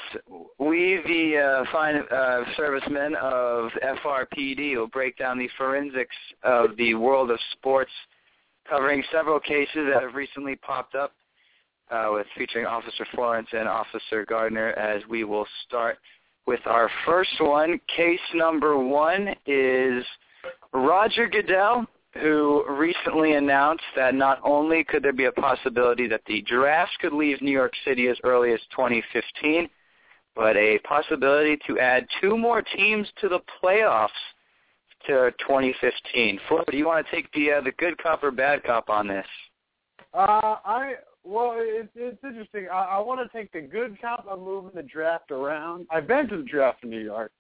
we, 0.60 1.00
the 1.08 1.64
uh, 1.66 1.72
fine 1.72 1.96
uh, 2.12 2.44
servicemen 2.56 3.16
of 3.16 3.72
FRPD, 3.84 4.76
will 4.76 4.86
break 4.86 5.18
down 5.18 5.40
the 5.40 5.50
forensics 5.58 6.16
of 6.44 6.78
the 6.78 6.94
world 6.94 7.32
of 7.32 7.40
sports, 7.54 7.90
covering 8.70 9.04
several 9.12 9.40
cases 9.40 9.90
that 9.92 10.04
have 10.04 10.14
recently 10.14 10.56
popped 10.56 10.94
up, 10.94 11.14
uh, 11.90 12.10
with 12.12 12.28
featuring 12.38 12.68
Officer 12.68 13.08
Florence 13.16 13.48
and 13.52 13.68
Officer 13.68 14.24
Gardner, 14.24 14.74
as 14.74 15.02
we 15.10 15.24
will 15.24 15.48
start 15.66 15.98
with 16.46 16.62
our 16.68 16.88
first 17.04 17.34
one. 17.40 17.82
Case 17.98 18.20
number 18.36 18.78
one 18.78 19.30
is 19.48 20.04
Roger 20.72 21.28
Goodell, 21.28 21.88
who 22.22 22.64
recently 22.70 23.34
announced 23.34 23.84
that 23.96 24.14
not 24.14 24.40
only 24.44 24.84
could 24.84 25.04
there 25.04 25.14
be 25.14 25.26
a 25.26 25.32
possibility 25.32 26.08
that 26.08 26.22
the 26.28 26.42
draft 26.44 26.92
could 27.00 27.14
leave 27.14 27.42
New 27.42 27.52
York 27.52 27.74
City 27.86 28.08
as 28.08 28.18
early 28.24 28.54
as 28.54 28.60
2015, 28.72 29.68
but 30.36 30.56
a 30.56 30.80
possibility 30.80 31.58
to 31.68 31.80
add 31.80 32.06
two 32.22 32.38
more 32.38 32.62
teams 32.62 33.08
to 33.22 33.30
the 33.30 33.40
playoffs 33.62 34.10
to 35.08 35.32
2015. 35.40 36.40
Flo, 36.48 36.64
do 36.70 36.78
you 36.78 36.86
want 36.86 37.06
to 37.06 37.12
take 37.12 37.32
the 37.34 37.52
uh, 37.52 37.62
the 37.62 37.72
good 37.74 37.98
cop 38.02 38.24
or 38.24 38.32
bad 38.32 38.64
cop 38.64 38.90
on 38.90 39.08
this? 39.08 39.26
Uh, 40.14 40.58
I 40.66 40.94
well, 41.24 41.56
it's 41.58 41.90
it's 41.96 42.24
interesting. 42.24 42.68
I, 42.72 42.84
I 42.84 43.00
want 43.00 43.20
to 43.20 43.38
take 43.38 43.52
the 43.52 43.62
good 43.62 44.00
cop 44.00 44.26
of 44.28 44.40
moving 44.40 44.72
the 44.76 44.84
draft 44.84 45.32
around. 45.32 45.88
I've 45.92 46.08
been 46.08 46.28
to 46.30 46.38
the 46.38 46.44
draft 46.44 46.84
in 46.84 46.90
New 46.90 47.04
York 47.04 47.32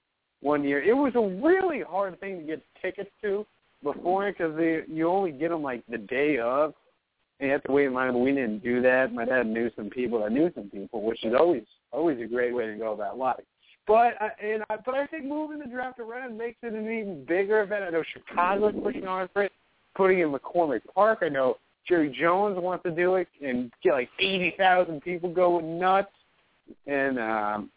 one 0.42 0.64
year. 0.64 0.82
It 0.82 0.94
was 0.94 1.14
a 1.16 1.46
really 1.46 1.82
hard 1.82 2.20
thing 2.20 2.40
to 2.40 2.44
get 2.44 2.64
tickets 2.82 3.12
to 3.22 3.46
before 3.84 4.32
because 4.32 4.56
they 4.56 4.82
you 4.88 5.08
only 5.08 5.32
get 5.32 5.50
them 5.50 5.62
like 5.62 5.84
the 5.90 5.98
day 5.98 6.38
of, 6.40 6.74
and 7.40 7.48
you 7.48 7.54
have 7.54 7.64
to 7.64 7.72
wait 7.72 7.88
in 7.88 7.94
line. 7.94 8.14
But 8.14 8.20
we 8.20 8.32
didn't 8.32 8.64
do 8.64 8.82
that. 8.82 9.14
My 9.14 9.26
dad 9.26 9.48
knew 9.48 9.70
some 9.76 9.90
people 9.90 10.22
that 10.22 10.32
knew 10.32 10.52
some 10.56 10.70
people, 10.70 11.04
which 11.04 11.24
is 11.24 11.34
always 11.38 11.64
always 11.92 12.20
a 12.22 12.26
great 12.26 12.54
way 12.54 12.68
to 12.68 12.76
go 12.76 12.94
about 12.94 13.18
life. 13.18 13.44
But 13.86 14.14
I, 14.22 14.30
and 14.42 14.64
I, 14.70 14.78
but 14.86 14.96
I 14.96 15.06
think 15.08 15.26
moving 15.26 15.60
the 15.60 15.66
draft 15.66 16.00
around 16.00 16.38
makes 16.38 16.58
it 16.64 16.74
an 16.74 16.86
even 16.86 17.26
bigger 17.26 17.62
event. 17.62 17.84
I 17.84 17.90
know 17.90 18.04
Chicago's 18.14 18.76
pushing 18.82 19.04
hard 19.04 19.30
for 19.34 19.44
it, 19.44 19.52
putting 19.96 20.20
in 20.20 20.32
McCormick 20.32 20.82
Park. 20.96 21.20
I 21.22 21.30
know 21.30 21.58
Jerry 21.88 22.16
Jones 22.18 22.58
wants 22.60 22.84
to 22.84 22.92
do 22.92 23.16
it 23.16 23.28
and 23.44 23.72
get 23.84 23.94
like 23.94 24.10
eighty 24.20 24.56
thousand 24.58 25.02
people 25.02 25.34
going 25.34 25.78
nuts. 25.80 26.12
And 26.88 27.20
um 27.20 27.70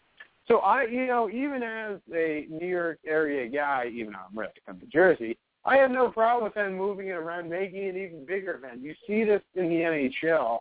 so 0.46 0.59
I 0.59 0.84
you 0.84 1.07
know, 1.07 1.28
even 1.28 1.62
as 1.62 1.98
a 2.14 2.46
New 2.48 2.68
York 2.68 2.98
area 3.04 3.48
guy, 3.48 3.90
even 3.92 4.12
though 4.12 4.20
I'm 4.30 4.38
ready 4.38 4.52
to 4.54 4.61
come 4.64 4.78
to 4.78 4.86
Jersey, 4.86 5.36
I 5.66 5.76
have 5.78 5.90
no 5.90 6.10
problem 6.10 6.44
with 6.44 6.54
them 6.54 6.76
moving 6.76 7.08
it 7.08 7.12
around, 7.12 7.50
making 7.50 7.82
it 7.82 7.96
even 7.96 8.24
bigger 8.24 8.54
event. 8.54 8.80
You 8.82 8.94
see 9.04 9.24
this 9.24 9.42
in 9.56 9.68
the 9.68 9.74
NHL. 9.74 10.60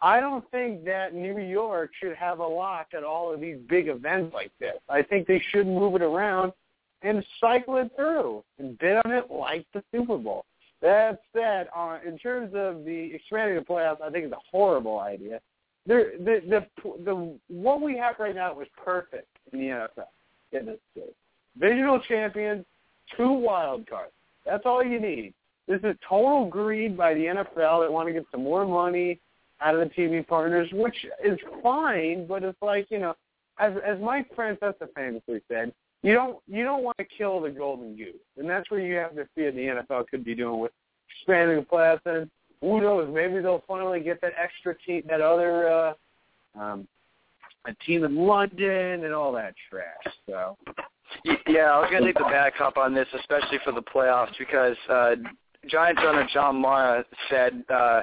I 0.00 0.20
don't 0.20 0.48
think 0.52 0.84
that 0.84 1.14
New 1.14 1.38
York 1.38 1.90
should 2.00 2.14
have 2.14 2.38
a 2.38 2.46
lock 2.46 2.88
at 2.96 3.02
all 3.02 3.34
of 3.34 3.40
these 3.40 3.58
big 3.68 3.88
events 3.88 4.32
like 4.32 4.52
this. 4.60 4.76
I 4.88 5.02
think 5.02 5.26
they 5.26 5.42
should 5.50 5.66
move 5.66 5.96
it 5.96 6.02
around 6.02 6.52
and 7.02 7.24
cycle 7.40 7.76
it 7.78 7.90
through 7.96 8.44
and 8.58 8.78
bid 8.78 8.98
on 9.04 9.10
it 9.10 9.30
like 9.30 9.66
the 9.74 9.82
Super 9.90 10.16
Bowl. 10.16 10.44
That 10.80 11.20
said, 11.32 11.68
uh, 11.74 11.98
in 12.06 12.16
terms 12.18 12.52
of 12.54 12.84
the 12.84 13.10
expanding 13.14 13.56
the 13.56 13.64
playoffs, 13.64 14.00
I 14.00 14.10
think 14.10 14.26
it's 14.26 14.34
a 14.34 14.50
horrible 14.50 15.00
idea. 15.00 15.40
there 15.86 16.12
the 16.18 16.40
the 16.48 16.92
the 17.04 17.38
what 17.48 17.80
we 17.80 17.96
have 17.96 18.16
right 18.18 18.34
now 18.34 18.60
is 18.60 18.68
perfect 18.84 19.26
in 19.52 19.58
the 19.58 19.64
NFL 19.66 20.06
in 20.52 20.66
this 20.66 20.78
state. 20.92 21.16
Divisional 21.58 21.98
champions, 22.00 22.64
two 23.16 23.32
wild 23.32 23.88
cards. 23.88 24.12
That's 24.46 24.64
all 24.64 24.82
you 24.82 25.00
need. 25.00 25.34
This 25.68 25.80
is 25.82 25.96
total 26.08 26.48
greed 26.48 26.96
by 26.96 27.14
the 27.14 27.24
NFL. 27.24 27.84
They 27.84 27.92
want 27.92 28.06
to 28.08 28.12
get 28.12 28.24
some 28.30 28.44
more 28.44 28.64
money 28.64 29.20
out 29.60 29.74
of 29.74 29.80
the 29.80 29.94
TV 29.94 30.26
partners, 30.26 30.68
which 30.72 31.06
is 31.24 31.38
fine, 31.62 32.26
but 32.26 32.42
it's 32.44 32.60
like 32.62 32.86
you 32.90 32.98
know, 32.98 33.14
as 33.58 33.72
as 33.84 33.98
Mike 34.00 34.28
Francesa 34.36 34.88
famously 34.94 35.40
said, 35.48 35.72
you 36.02 36.14
don't 36.14 36.38
you 36.46 36.62
don't 36.62 36.84
want 36.84 36.98
to 36.98 37.04
kill 37.04 37.40
the 37.40 37.50
golden 37.50 37.96
goose, 37.96 38.14
and 38.36 38.48
that's 38.48 38.70
where 38.70 38.80
you 38.80 38.94
have 38.96 39.14
to 39.16 39.26
fear 39.34 39.50
the 39.50 39.82
NFL 39.90 40.06
could 40.08 40.24
be 40.24 40.34
doing 40.34 40.60
with 40.60 40.72
expanding 41.10 41.56
the 41.56 41.62
playoffs. 41.62 42.00
And 42.04 42.30
who 42.60 42.80
knows? 42.80 43.12
Maybe 43.12 43.40
they'll 43.40 43.64
finally 43.66 44.00
get 44.00 44.20
that 44.20 44.32
extra 44.40 44.76
team, 44.86 45.02
that 45.08 45.20
other 45.20 45.68
uh, 45.68 45.92
um, 46.60 46.86
a 47.66 47.74
team 47.84 48.04
in 48.04 48.14
London, 48.14 49.04
and 49.04 49.12
all 49.12 49.32
that 49.32 49.54
trash. 49.68 50.14
So. 50.28 50.56
Yeah, 51.24 51.70
I 51.72 51.80
was 51.80 51.88
going 51.90 52.02
to 52.02 52.08
take 52.08 52.18
the 52.18 52.24
bad 52.24 52.52
cop 52.56 52.76
on 52.76 52.94
this, 52.94 53.06
especially 53.18 53.58
for 53.64 53.72
the 53.72 53.82
playoffs, 53.82 54.36
because 54.38 54.76
uh, 54.88 55.16
Giants 55.68 56.02
owner 56.04 56.26
John 56.32 56.60
Mara 56.60 57.04
said 57.30 57.64
uh, 57.68 58.02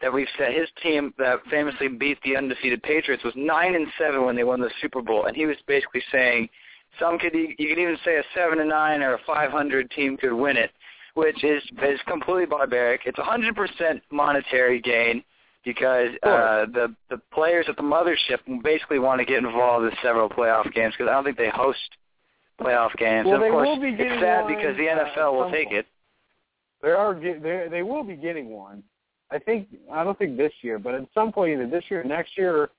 that 0.00 0.12
we've 0.12 0.28
said 0.38 0.52
his 0.52 0.68
team 0.82 1.14
that 1.18 1.38
famously 1.50 1.88
beat 1.88 2.18
the 2.22 2.36
undefeated 2.36 2.82
Patriots 2.82 3.24
was 3.24 3.34
nine 3.36 3.74
and 3.74 3.86
seven 3.98 4.24
when 4.24 4.36
they 4.36 4.44
won 4.44 4.60
the 4.60 4.70
Super 4.80 5.02
Bowl, 5.02 5.26
and 5.26 5.36
he 5.36 5.46
was 5.46 5.56
basically 5.66 6.02
saying 6.10 6.48
some 6.98 7.18
could 7.18 7.34
you 7.34 7.48
could 7.56 7.78
even 7.78 7.96
say 8.04 8.16
a 8.16 8.22
seven 8.34 8.60
and 8.60 8.68
nine 8.68 9.02
or 9.02 9.14
a 9.14 9.18
five 9.26 9.50
hundred 9.50 9.90
team 9.90 10.16
could 10.16 10.32
win 10.32 10.56
it, 10.56 10.70
which 11.14 11.42
is 11.44 11.62
is 11.82 12.00
completely 12.06 12.46
barbaric. 12.46 13.02
It's 13.06 13.18
a 13.18 13.24
hundred 13.24 13.56
percent 13.56 14.02
monetary 14.10 14.80
gain 14.80 15.24
because 15.64 16.10
uh, 16.22 16.66
the 16.66 16.94
the 17.10 17.18
players 17.32 17.66
at 17.68 17.76
the 17.76 17.82
mothership 17.82 18.38
basically 18.62 18.98
want 18.98 19.20
to 19.20 19.24
get 19.24 19.38
involved 19.38 19.86
in 19.86 19.92
several 20.02 20.28
playoff 20.28 20.72
games 20.72 20.94
because 20.96 21.10
I 21.10 21.14
don't 21.14 21.24
think 21.24 21.38
they 21.38 21.50
host 21.50 21.78
playoff 22.60 22.94
games. 22.96 23.26
Well, 23.26 23.36
and 23.36 23.44
of 23.44 23.50
course, 23.50 23.66
will 23.66 23.80
be 23.80 23.92
getting 23.92 24.12
it's 24.12 24.22
sad 24.22 24.44
one, 24.44 24.54
because 24.54 24.76
the 24.76 24.84
NFL 24.84 25.32
will 25.32 25.50
take 25.50 25.68
point. 25.68 25.78
it. 25.78 25.86
They 26.82 26.90
are 26.90 27.14
they 27.14 27.68
they 27.70 27.82
will 27.82 28.04
be 28.04 28.16
getting 28.16 28.50
one. 28.50 28.82
I 29.30 29.38
think 29.38 29.68
I 29.92 30.04
don't 30.04 30.18
think 30.18 30.36
this 30.36 30.52
year, 30.62 30.78
but 30.78 30.94
at 30.94 31.06
some 31.14 31.32
point 31.32 31.54
either 31.54 31.68
this 31.68 31.84
year, 31.88 32.02
or 32.02 32.04
next 32.04 32.36
year, 32.36 32.54
or 32.56 32.70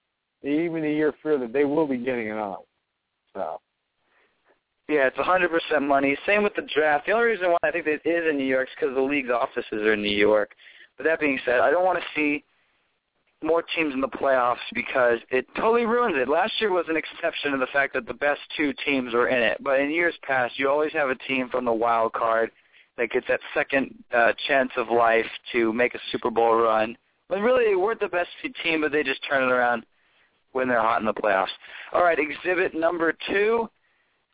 even 0.48 0.86
a 0.86 0.90
year 0.90 1.14
further, 1.24 1.48
they 1.48 1.66
will 1.66 1.88
be 1.88 1.98
getting 1.98 2.32
another. 2.32 2.58
So 3.34 3.60
Yeah, 4.88 5.08
it's 5.08 5.18
a 5.18 5.24
hundred 5.24 5.50
percent 5.50 5.84
money. 5.84 6.16
Same 6.26 6.44
with 6.44 6.56
the 6.56 6.68
draft. 6.74 7.08
The 7.08 7.14
only 7.14 7.28
reason 7.28 7.52
why 7.52 7.58
I 7.64 7.72
think 7.72 7.88
it 7.88 8.02
is 8.06 8.30
in 8.30 8.38
New 8.38 8.46
York 8.46 8.68
is 8.70 8.76
because 8.80 8.96
the 8.96 9.02
league's 9.02 9.32
offices 9.32 9.66
are 9.72 9.94
in 9.94 10.02
New 10.02 10.16
York. 10.16 10.52
But 10.98 11.06
that 11.06 11.20
being 11.20 11.40
said, 11.44 11.60
I 11.60 11.72
don't 11.72 11.84
want 11.84 12.00
to 12.00 12.06
see 12.16 12.44
more 13.44 13.64
teams 13.76 13.94
in 13.94 14.02
the 14.02 14.08
playoffs 14.08 14.58
because 14.74 15.20
it 15.30 15.46
totally 15.56 15.86
ruins 15.86 16.16
it. 16.18 16.28
Last 16.28 16.54
year 16.60 16.72
was 16.72 16.86
an 16.90 16.98
exception 16.98 17.52
to 17.52 17.58
the 17.58 17.68
fact 17.68 17.94
that 17.94 18.08
the 18.08 18.14
best 18.14 18.42
two 18.58 18.74
teams 18.86 19.14
were 19.14 19.28
in 19.28 19.42
it. 19.42 19.58
But 19.64 19.80
in 19.80 19.92
years 19.92 20.16
past, 20.24 20.58
you 20.58 20.70
always 20.70 20.94
have 20.94 21.10
a 21.10 21.16
team 21.16 21.50
from 21.50 21.66
the 21.66 21.74
wild 21.74 22.14
card 22.14 22.52
that 22.98 23.12
gets 23.12 23.28
that 23.28 23.42
second 23.54 23.94
uh, 24.14 24.34
chance 24.48 24.72
of 24.78 24.90
life 24.90 25.26
to 25.52 25.74
make 25.74 25.96
a 25.96 26.00
Super 26.12 26.32
Bowl 26.32 26.56
run. 26.56 26.98
But 27.28 27.42
really, 27.42 27.66
they 27.66 27.76
weren't 27.76 28.00
the 28.00 28.08
best 28.08 28.30
team, 28.64 28.82
but 28.82 28.92
they 28.92 29.04
just 29.04 29.22
turn 29.28 29.44
it 29.44 29.52
around 29.52 29.86
when 30.54 30.68
they're 30.68 30.82
hot 30.82 31.02
in 31.02 31.06
the 31.06 31.14
playoffs. 31.14 31.48
All 31.92 32.04
right, 32.04 32.18
exhibit 32.18 32.74
number 32.74 33.14
two. 33.30 33.70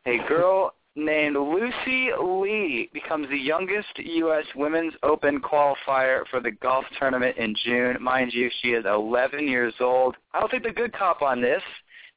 A 0.06 0.18
girl 0.28 0.74
named 0.94 1.36
Lucy 1.36 2.10
Li 2.20 2.90
becomes 2.92 3.28
the 3.28 3.38
youngest 3.38 3.98
U.S. 3.98 4.44
Women's 4.54 4.92
Open 5.02 5.40
qualifier 5.40 6.22
for 6.30 6.40
the 6.40 6.50
golf 6.50 6.84
tournament 6.98 7.36
in 7.38 7.54
June. 7.64 7.96
Mind 8.00 8.32
you, 8.32 8.50
she 8.60 8.68
is 8.68 8.84
11 8.86 9.48
years 9.48 9.74
old. 9.80 10.16
I'll 10.34 10.48
take 10.48 10.64
the 10.64 10.70
good 10.70 10.92
cop 10.92 11.22
on 11.22 11.40
this 11.40 11.62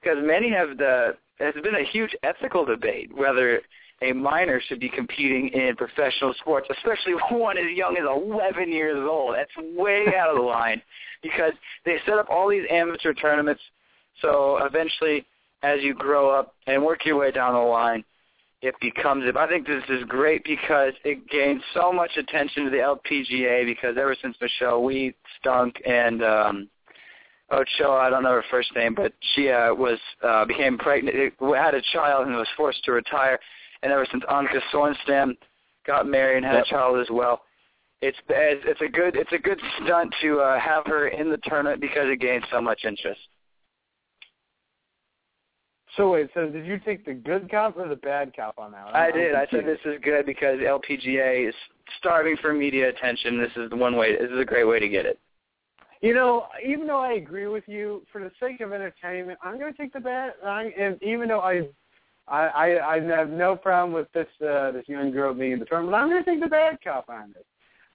because 0.01 0.17
many 0.21 0.51
have 0.51 0.77
the. 0.77 1.15
There's 1.39 1.55
been 1.63 1.75
a 1.75 1.83
huge 1.83 2.15
ethical 2.23 2.63
debate 2.65 3.11
whether 3.15 3.61
a 4.01 4.13
minor 4.13 4.61
should 4.67 4.79
be 4.79 4.89
competing 4.89 5.49
in 5.49 5.75
professional 5.75 6.33
sports, 6.39 6.67
especially 6.69 7.13
one 7.31 7.57
as 7.57 7.75
young 7.75 7.97
as 7.97 8.05
11 8.05 8.71
years 8.71 8.97
old. 8.97 9.35
That's 9.35 9.51
way 9.77 10.05
out 10.17 10.29
of 10.29 10.37
the 10.37 10.41
line 10.41 10.81
because 11.21 11.53
they 11.85 11.97
set 12.05 12.17
up 12.17 12.27
all 12.29 12.49
these 12.49 12.65
amateur 12.69 13.13
tournaments. 13.13 13.61
So 14.21 14.59
eventually, 14.65 15.25
as 15.63 15.81
you 15.81 15.93
grow 15.93 16.29
up 16.29 16.53
and 16.67 16.83
work 16.83 17.05
your 17.05 17.17
way 17.17 17.31
down 17.31 17.53
the 17.53 17.59
line, 17.59 18.03
it 18.65 18.73
becomes. 18.81 19.23
I 19.37 19.47
think 19.47 19.67
this 19.67 19.83
is 19.89 20.03
great 20.07 20.43
because 20.43 20.93
it 21.03 21.29
gains 21.29 21.61
so 21.75 21.93
much 21.93 22.11
attention 22.17 22.65
to 22.65 22.71
the 22.71 22.77
LPGA 22.77 23.63
because 23.63 23.95
ever 23.95 24.15
since 24.19 24.35
Michelle 24.41 24.83
Wie 24.83 25.13
stunk 25.39 25.75
and 25.85 26.23
um, 26.23 26.69
Ochoa, 27.51 27.97
I 27.97 28.09
don't 28.09 28.23
know 28.23 28.31
her 28.31 28.43
first 28.49 28.75
name, 28.75 28.95
but 28.95 29.13
she 29.35 29.49
uh, 29.49 29.71
was 29.75 29.99
uh, 30.23 30.45
became 30.45 30.79
pregnant, 30.79 31.15
had 31.15 31.75
a 31.75 31.81
child, 31.93 32.25
and 32.25 32.35
was 32.35 32.47
forced 32.57 32.83
to 32.85 32.91
retire. 32.91 33.39
And 33.83 33.91
ever 33.91 34.07
since 34.11 34.23
Annika 34.25 34.59
Sorenstam 34.73 35.37
got 35.85 36.07
married 36.07 36.37
and 36.37 36.45
had 36.45 36.55
Yep. 36.55 36.65
a 36.65 36.69
child 36.69 36.99
as 36.99 37.07
well, 37.11 37.41
it's 38.01 38.17
it's 38.29 38.63
it's 38.65 38.81
a 38.81 38.87
good 38.87 39.15
it's 39.15 39.31
a 39.31 39.37
good 39.37 39.61
stunt 39.83 40.11
to 40.23 40.39
uh, 40.39 40.59
have 40.59 40.87
her 40.87 41.09
in 41.09 41.29
the 41.29 41.37
tournament 41.43 41.81
because 41.81 42.05
it 42.09 42.19
gains 42.19 42.43
so 42.51 42.59
much 42.59 42.83
interest. 42.83 43.21
So 45.97 46.11
wait, 46.11 46.29
so 46.33 46.49
did 46.49 46.65
you 46.65 46.79
take 46.79 47.05
the 47.05 47.13
good 47.13 47.49
cop 47.49 47.77
or 47.77 47.87
the 47.87 47.95
bad 47.95 48.35
cop 48.35 48.55
on 48.57 48.71
that? 48.71 48.85
one? 48.85 48.95
I 48.95 49.11
did. 49.11 49.35
I 49.35 49.47
said 49.51 49.65
this 49.65 49.79
is 49.85 49.99
good 50.03 50.25
because 50.25 50.59
LPGA 50.59 51.47
is 51.47 51.55
starving 51.99 52.37
for 52.41 52.53
media 52.53 52.89
attention. 52.89 53.39
This 53.39 53.51
is 53.55 53.69
the 53.69 53.75
one 53.75 53.95
way. 53.95 54.15
This 54.15 54.29
is 54.31 54.39
a 54.39 54.45
great 54.45 54.65
way 54.65 54.79
to 54.79 54.89
get 54.89 55.05
it. 55.05 55.19
You 56.01 56.13
know, 56.13 56.47
even 56.63 56.85
though 56.85 56.99
I 56.99 57.13
agree 57.13 57.47
with 57.47 57.63
you, 57.67 58.03
for 58.11 58.21
the 58.21 58.31
sake 58.39 58.61
of 58.61 58.73
entertainment, 58.73 59.39
I'm 59.41 59.57
going 59.57 59.73
to 59.73 59.77
take 59.77 59.93
the 59.93 59.99
bad. 59.99 60.33
And 60.43 61.01
even 61.01 61.29
though 61.29 61.39
I, 61.39 61.67
I, 62.27 62.47
I, 62.47 62.95
I 62.95 63.01
have 63.01 63.29
no 63.29 63.55
problem 63.55 63.93
with 63.93 64.11
this 64.11 64.27
uh, 64.45 64.71
this 64.71 64.87
young 64.87 65.11
girl 65.11 65.33
being 65.33 65.53
in 65.53 65.59
the 65.59 65.65
tournament, 65.65 65.95
I'm 65.95 66.09
going 66.09 66.23
to 66.23 66.29
take 66.29 66.41
the 66.41 66.47
bad 66.47 66.79
cop 66.83 67.09
on 67.09 67.33
this. 67.33 67.43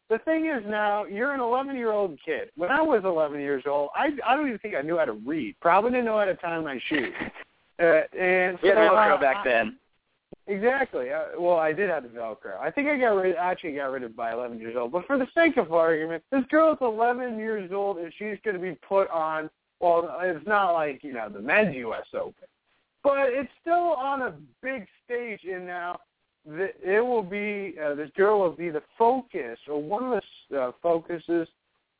The 0.08 0.18
thing 0.24 0.46
is 0.46 0.64
now, 0.66 1.04
you're 1.04 1.34
an 1.34 1.40
11 1.40 1.76
year 1.76 1.92
old 1.92 2.18
kid. 2.24 2.50
When 2.56 2.70
I 2.70 2.80
was 2.80 3.02
11 3.04 3.38
years 3.40 3.64
old, 3.66 3.90
I 3.94 4.08
I 4.26 4.34
don't 4.34 4.48
even 4.48 4.58
think 4.58 4.74
I 4.74 4.82
knew 4.82 4.98
how 4.98 5.04
to 5.04 5.12
read. 5.12 5.54
Probably 5.60 5.90
didn't 5.90 6.06
know 6.06 6.18
how 6.18 6.24
to 6.24 6.34
tie 6.34 6.58
my 6.58 6.80
shoes. 6.88 7.14
Uh, 7.80 8.02
and 8.18 8.58
We 8.62 8.68
had 8.68 8.76
so, 8.76 8.94
Velcro 8.94 9.16
uh, 9.16 9.20
back 9.20 9.44
then. 9.44 9.76
Exactly. 10.46 11.10
Uh, 11.10 11.38
well, 11.38 11.56
I 11.56 11.72
did 11.72 11.88
have 11.88 12.02
the 12.02 12.08
Velcro. 12.08 12.58
I 12.60 12.70
think 12.70 12.88
I 12.88 12.98
got 12.98 13.14
rid. 13.14 13.36
Actually, 13.36 13.74
got 13.74 13.86
rid 13.86 14.02
of 14.02 14.10
it 14.10 14.16
by 14.16 14.32
11 14.32 14.58
years 14.58 14.76
old. 14.76 14.92
But 14.92 15.06
for 15.06 15.16
the 15.16 15.28
sake 15.34 15.56
of 15.56 15.72
argument, 15.72 16.22
this 16.30 16.44
girl 16.50 16.72
is 16.72 16.78
11 16.80 17.38
years 17.38 17.70
old, 17.72 17.98
and 17.98 18.12
she's 18.18 18.36
going 18.44 18.56
to 18.56 18.62
be 18.62 18.76
put 18.86 19.08
on. 19.10 19.48
Well, 19.80 20.18
it's 20.22 20.46
not 20.46 20.72
like 20.72 21.02
you 21.02 21.14
know 21.14 21.28
the 21.30 21.40
men's 21.40 21.74
U.S. 21.76 22.04
Open, 22.14 22.34
but 23.02 23.28
it's 23.28 23.50
still 23.60 23.94
on 23.96 24.22
a 24.22 24.34
big 24.62 24.86
stage. 25.04 25.40
And 25.50 25.66
now 25.66 26.00
the, 26.44 26.68
it 26.82 27.00
will 27.00 27.22
be 27.22 27.76
uh, 27.82 27.94
this 27.94 28.10
girl 28.14 28.40
will 28.40 28.52
be 28.52 28.70
the 28.70 28.82
focus 28.98 29.58
or 29.68 29.82
one 29.82 30.12
of 30.12 30.22
the 30.50 30.60
uh, 30.60 30.72
focuses 30.82 31.48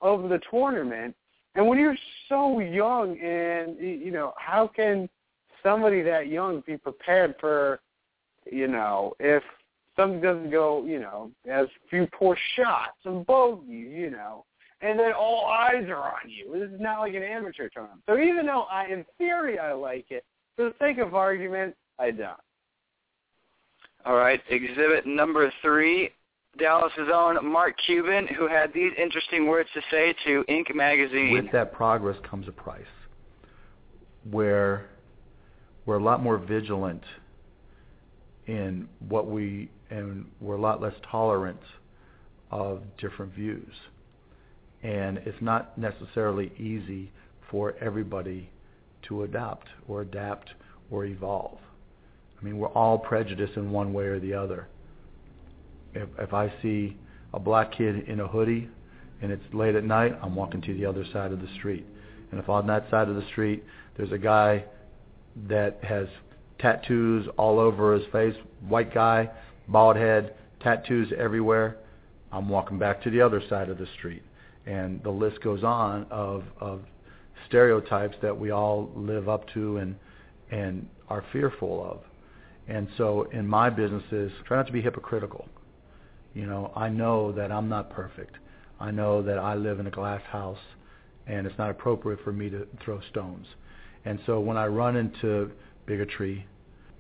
of 0.03 0.29
the 0.29 0.41
tournament. 0.51 1.15
And 1.55 1.67
when 1.67 1.79
you're 1.79 1.97
so 2.29 2.59
young, 2.59 3.19
and 3.19 3.79
you 3.79 4.11
know, 4.11 4.35
how 4.37 4.69
can 4.69 5.09
somebody 5.63 6.03
that 6.03 6.29
young 6.29 6.63
be 6.67 6.77
prepared 6.77 7.35
for 7.41 7.81
you 8.51 8.69
know, 8.69 9.15
if 9.19 9.43
something 9.97 10.21
doesn't 10.21 10.51
go, 10.51 10.85
you 10.85 11.01
know, 11.01 11.31
as 11.51 11.67
few 11.89 12.07
poor 12.13 12.37
shots, 12.57 12.93
some 13.03 13.23
bogeys, 13.25 13.89
you 13.91 14.11
know, 14.11 14.45
and 14.81 14.99
then 14.99 15.13
all 15.13 15.47
eyes 15.47 15.85
are 15.89 15.97
on 15.97 16.29
you. 16.29 16.53
This 16.59 16.71
is 16.71 16.81
not 16.81 17.01
like 17.01 17.15
an 17.15 17.23
amateur 17.23 17.69
tournament. 17.69 18.03
So 18.09 18.19
even 18.19 18.47
though 18.47 18.63
I, 18.63 18.87
in 18.87 19.05
theory, 19.19 19.59
I 19.59 19.73
like 19.73 20.07
it, 20.11 20.25
for 20.57 20.65
the 20.65 20.75
sake 20.79 20.99
of 20.99 21.15
argument, 21.15 21.75
I 21.99 22.11
don't. 22.11 22.33
All 24.07 24.17
right, 24.17 24.41
exhibit 24.49 25.07
number 25.07 25.53
three. 25.61 26.11
Dallas's 26.59 27.09
own 27.13 27.47
Mark 27.47 27.75
Cuban, 27.87 28.27
who 28.27 28.49
had 28.49 28.73
these 28.73 28.93
interesting 29.01 29.47
words 29.47 29.69
to 29.75 29.81
say 29.91 30.15
to 30.25 30.43
Inc. 30.49 30.75
magazine. 30.75 31.33
with 31.33 31.53
that 31.53 31.73
progress 31.73 32.17
comes 32.29 32.49
a 32.49 32.53
price 32.53 32.83
where 34.31 34.89
we're 35.91 35.99
a 35.99 36.05
lot 36.05 36.23
more 36.23 36.39
vigilant 36.39 37.03
in 38.47 38.89
what 39.09 39.27
we 39.27 39.69
and 39.91 40.25
we're 40.41 40.55
a 40.55 40.61
lot 40.61 40.81
less 40.81 40.95
tolerant 41.11 41.59
of 42.53 42.83
different 42.97 43.35
views. 43.35 43.73
And 44.85 45.19
it's 45.19 45.43
not 45.43 45.77
necessarily 45.77 46.53
easy 46.57 47.11
for 47.51 47.75
everybody 47.81 48.51
to 49.09 49.25
adopt 49.25 49.67
or 49.89 50.03
adapt 50.03 50.51
or 50.93 51.07
evolve. 51.07 51.59
I 52.41 52.45
mean 52.45 52.59
we're 52.59 52.69
all 52.69 52.97
prejudiced 52.97 53.57
in 53.57 53.73
one 53.73 53.93
way 53.93 54.05
or 54.05 54.21
the 54.21 54.35
other. 54.35 54.69
If 55.93 56.09
if 56.21 56.33
i 56.33 56.55
see 56.63 56.97
a 57.35 57.41
black 57.41 57.73
kid 57.73 58.09
in 58.09 58.21
a 58.21 58.29
hoodie 58.29 58.69
and 59.23 59.33
it's 59.33 59.43
late 59.53 59.75
at 59.75 59.83
night, 59.83 60.17
I'm 60.23 60.37
walking 60.37 60.63
to 60.63 60.73
the 60.73 60.87
other 60.87 61.05
side 61.13 61.33
of 61.33 61.41
the 61.41 61.53
street. 61.59 61.85
And 62.31 62.39
if 62.39 62.49
on 62.49 62.69
that 62.69 62.89
side 62.93 63.09
of 63.09 63.17
the 63.17 63.27
street 63.33 63.65
there's 63.97 64.13
a 64.13 64.19
guy 64.19 64.67
that 65.49 65.83
has 65.83 66.07
tattoos 66.59 67.27
all 67.37 67.59
over 67.59 67.95
his 67.95 68.07
face, 68.13 68.35
white 68.69 68.93
guy, 68.93 69.31
bald 69.69 69.97
head, 69.97 70.35
tattoos 70.61 71.13
everywhere, 71.17 71.77
I'm 72.33 72.49
walking 72.49 72.79
back 72.79 73.03
to 73.03 73.11
the 73.11 73.21
other 73.21 73.43
side 73.49 73.69
of 73.69 73.79
the 73.79 73.87
street. 73.99 74.23
And 74.67 75.03
the 75.03 75.11
list 75.11 75.41
goes 75.43 75.65
on 75.65 76.07
of 76.11 76.45
of 76.61 76.83
stereotypes 77.47 78.17
that 78.23 78.39
we 78.39 78.51
all 78.51 78.91
live 78.95 79.29
up 79.29 79.49
to 79.55 79.79
and 79.79 79.97
and 80.51 80.89
are 81.09 81.25
fearful 81.33 81.85
of. 81.85 82.01
And 82.69 82.89
so 82.97 83.23
in 83.33 83.49
my 83.49 83.71
businesses, 83.71 84.31
try 84.47 84.59
not 84.59 84.67
to 84.67 84.73
be 84.73 84.83
hypocritical. 84.83 85.49
You 86.35 86.47
know, 86.47 86.73
I 86.77 86.89
know 86.89 87.33
that 87.33 87.51
I'm 87.51 87.69
not 87.69 87.91
perfect. 87.91 88.37
I 88.79 88.91
know 88.91 89.23
that 89.23 89.39
I 89.39 89.55
live 89.55 89.81
in 89.81 89.87
a 89.87 89.91
glass 89.91 90.23
house 90.31 90.59
and 91.27 91.47
it's 91.47 91.59
not 91.59 91.71
appropriate 91.71 92.21
for 92.23 92.33
me 92.33 92.49
to 92.51 92.67
throw 92.85 93.01
stones. 93.11 93.47
And 94.05 94.19
so 94.27 94.41
when 94.41 94.57
I 94.57 94.67
run 94.67 94.97
into 94.97 95.51
bigotry 95.87 96.47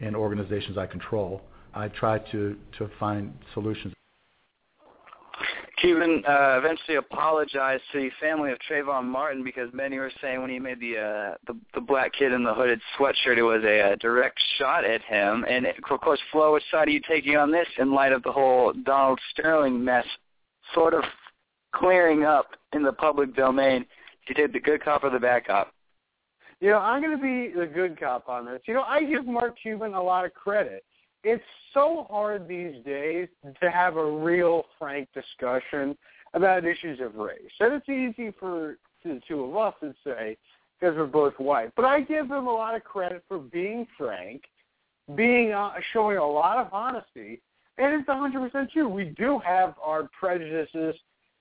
in 0.01 0.15
organizations 0.15 0.79
I 0.79 0.87
control, 0.87 1.43
I 1.75 1.89
try 1.89 2.19
to, 2.19 2.57
to 2.79 2.91
find 2.99 3.33
solutions. 3.55 3.95
Cuban 5.81 6.23
uh, 6.29 6.59
eventually 6.59 6.97
apologized 6.99 7.83
to 7.93 8.01
the 8.01 8.11
family 8.21 8.53
of 8.53 8.59
Trayvon 8.69 9.05
Martin 9.07 9.43
because 9.43 9.73
many 9.73 9.99
were 9.99 10.13
saying 10.21 10.43
when 10.43 10.51
he 10.51 10.59
made 10.59 10.79
the 10.79 10.99
uh, 10.99 11.35
the, 11.47 11.59
the 11.75 11.81
black 11.81 12.13
kid 12.13 12.33
in 12.33 12.43
the 12.43 12.53
hooded 12.53 12.81
sweatshirt, 12.99 13.39
it 13.39 13.43
was 13.43 13.63
a, 13.65 13.93
a 13.93 13.97
direct 13.97 14.39
shot 14.59 14.85
at 14.85 15.01
him. 15.03 15.45
And 15.49 15.67
of 15.67 16.01
course, 16.01 16.21
Flo, 16.31 16.53
which 16.53 16.65
side 16.71 16.89
are 16.89 16.91
you 16.91 17.01
taking 17.09 17.37
on 17.37 17.51
this 17.51 17.67
in 17.79 17.95
light 17.95 18.13
of 18.13 18.23
the 18.23 18.33
whole 18.33 18.75
Donald 18.85 19.21
Sterling 19.31 19.83
mess, 19.83 20.05
sort 20.75 20.93
of 20.93 21.03
clearing 21.75 22.25
up 22.25 22.49
in 22.75 22.83
the 22.83 22.93
public 22.93 23.35
domain? 23.35 23.81
Do 23.81 23.87
you 24.29 24.35
take 24.35 24.53
the 24.53 24.61
good 24.61 24.85
cop 24.85 25.03
or 25.03 25.11
the 25.11 25.19
bad 25.19 25.47
cop? 25.47 25.73
You 26.61 26.71
know, 26.71 26.79
I'm 26.79 27.03
going 27.03 27.17
to 27.17 27.23
be 27.23 27.59
the 27.59 27.67
good 27.67 27.99
cop 27.99 28.29
on 28.29 28.45
this. 28.45 28.61
You 28.67 28.75
know, 28.75 28.83
I 28.83 29.05
give 29.05 29.27
Mark 29.27 29.57
Cuban 29.61 29.95
a 29.95 30.03
lot 30.03 30.25
of 30.25 30.35
credit 30.35 30.85
it's 31.23 31.43
so 31.75 32.07
hard 32.11 32.49
these 32.49 32.83
days 32.85 33.29
to 33.61 33.71
have 33.71 33.97
a 33.97 34.11
real 34.11 34.65
frank 34.79 35.09
discussion 35.15 35.97
about 36.35 36.65
issues 36.65 37.01
of 37.01 37.15
race. 37.17 37.51
And 37.59 37.75
it's 37.75 37.89
easy 37.89 38.33
for 38.39 38.77
the 39.05 39.21
two 39.29 39.45
of 39.45 39.57
us 39.57 39.75
to 39.81 39.95
say 40.05 40.37
because 40.79 40.97
we're 40.97 41.07
both 41.07 41.35
white. 41.39 41.73
But 41.77 41.85
I 41.85 42.01
give 42.01 42.27
him 42.27 42.47
a 42.47 42.53
lot 42.53 42.75
of 42.75 42.85
credit 42.85 43.23
for 43.29 43.39
being 43.39 43.87
frank, 43.99 44.45
being 45.15 45.53
uh, 45.53 45.73
showing 45.93 46.17
a 46.17 46.27
lot 46.27 46.59
of 46.59 46.73
honesty, 46.73 47.41
and 47.77 47.95
it's 47.95 48.09
100% 48.09 48.71
true. 48.71 48.89
We 48.89 49.07
do 49.17 49.39
have 49.45 49.75
our 49.83 50.09
prejudices 50.19 50.95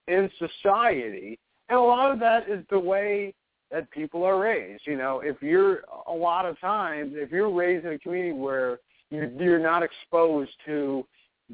in 0.08 0.30
society, 0.40 1.40
and 1.70 1.78
a 1.78 1.82
lot 1.82 2.12
of 2.12 2.20
that 2.20 2.50
is 2.50 2.66
the 2.70 2.80
way 2.80 3.34
that 3.72 3.90
people 3.92 4.24
are 4.24 4.40
raised. 4.40 4.84
You 4.86 4.98
know, 4.98 5.22
if 5.22 5.42
you're 5.42 5.82
a 6.08 6.14
lot 6.14 6.46
of 6.46 6.60
times, 6.60 7.14
if 7.16 7.32
you're 7.32 7.52
raised 7.52 7.86
in 7.86 7.94
a 7.94 8.00
community 8.00 8.34
where 8.34 8.80
you're, 9.12 9.60
not 9.60 9.84
exposed 9.84 10.52
to 10.66 11.06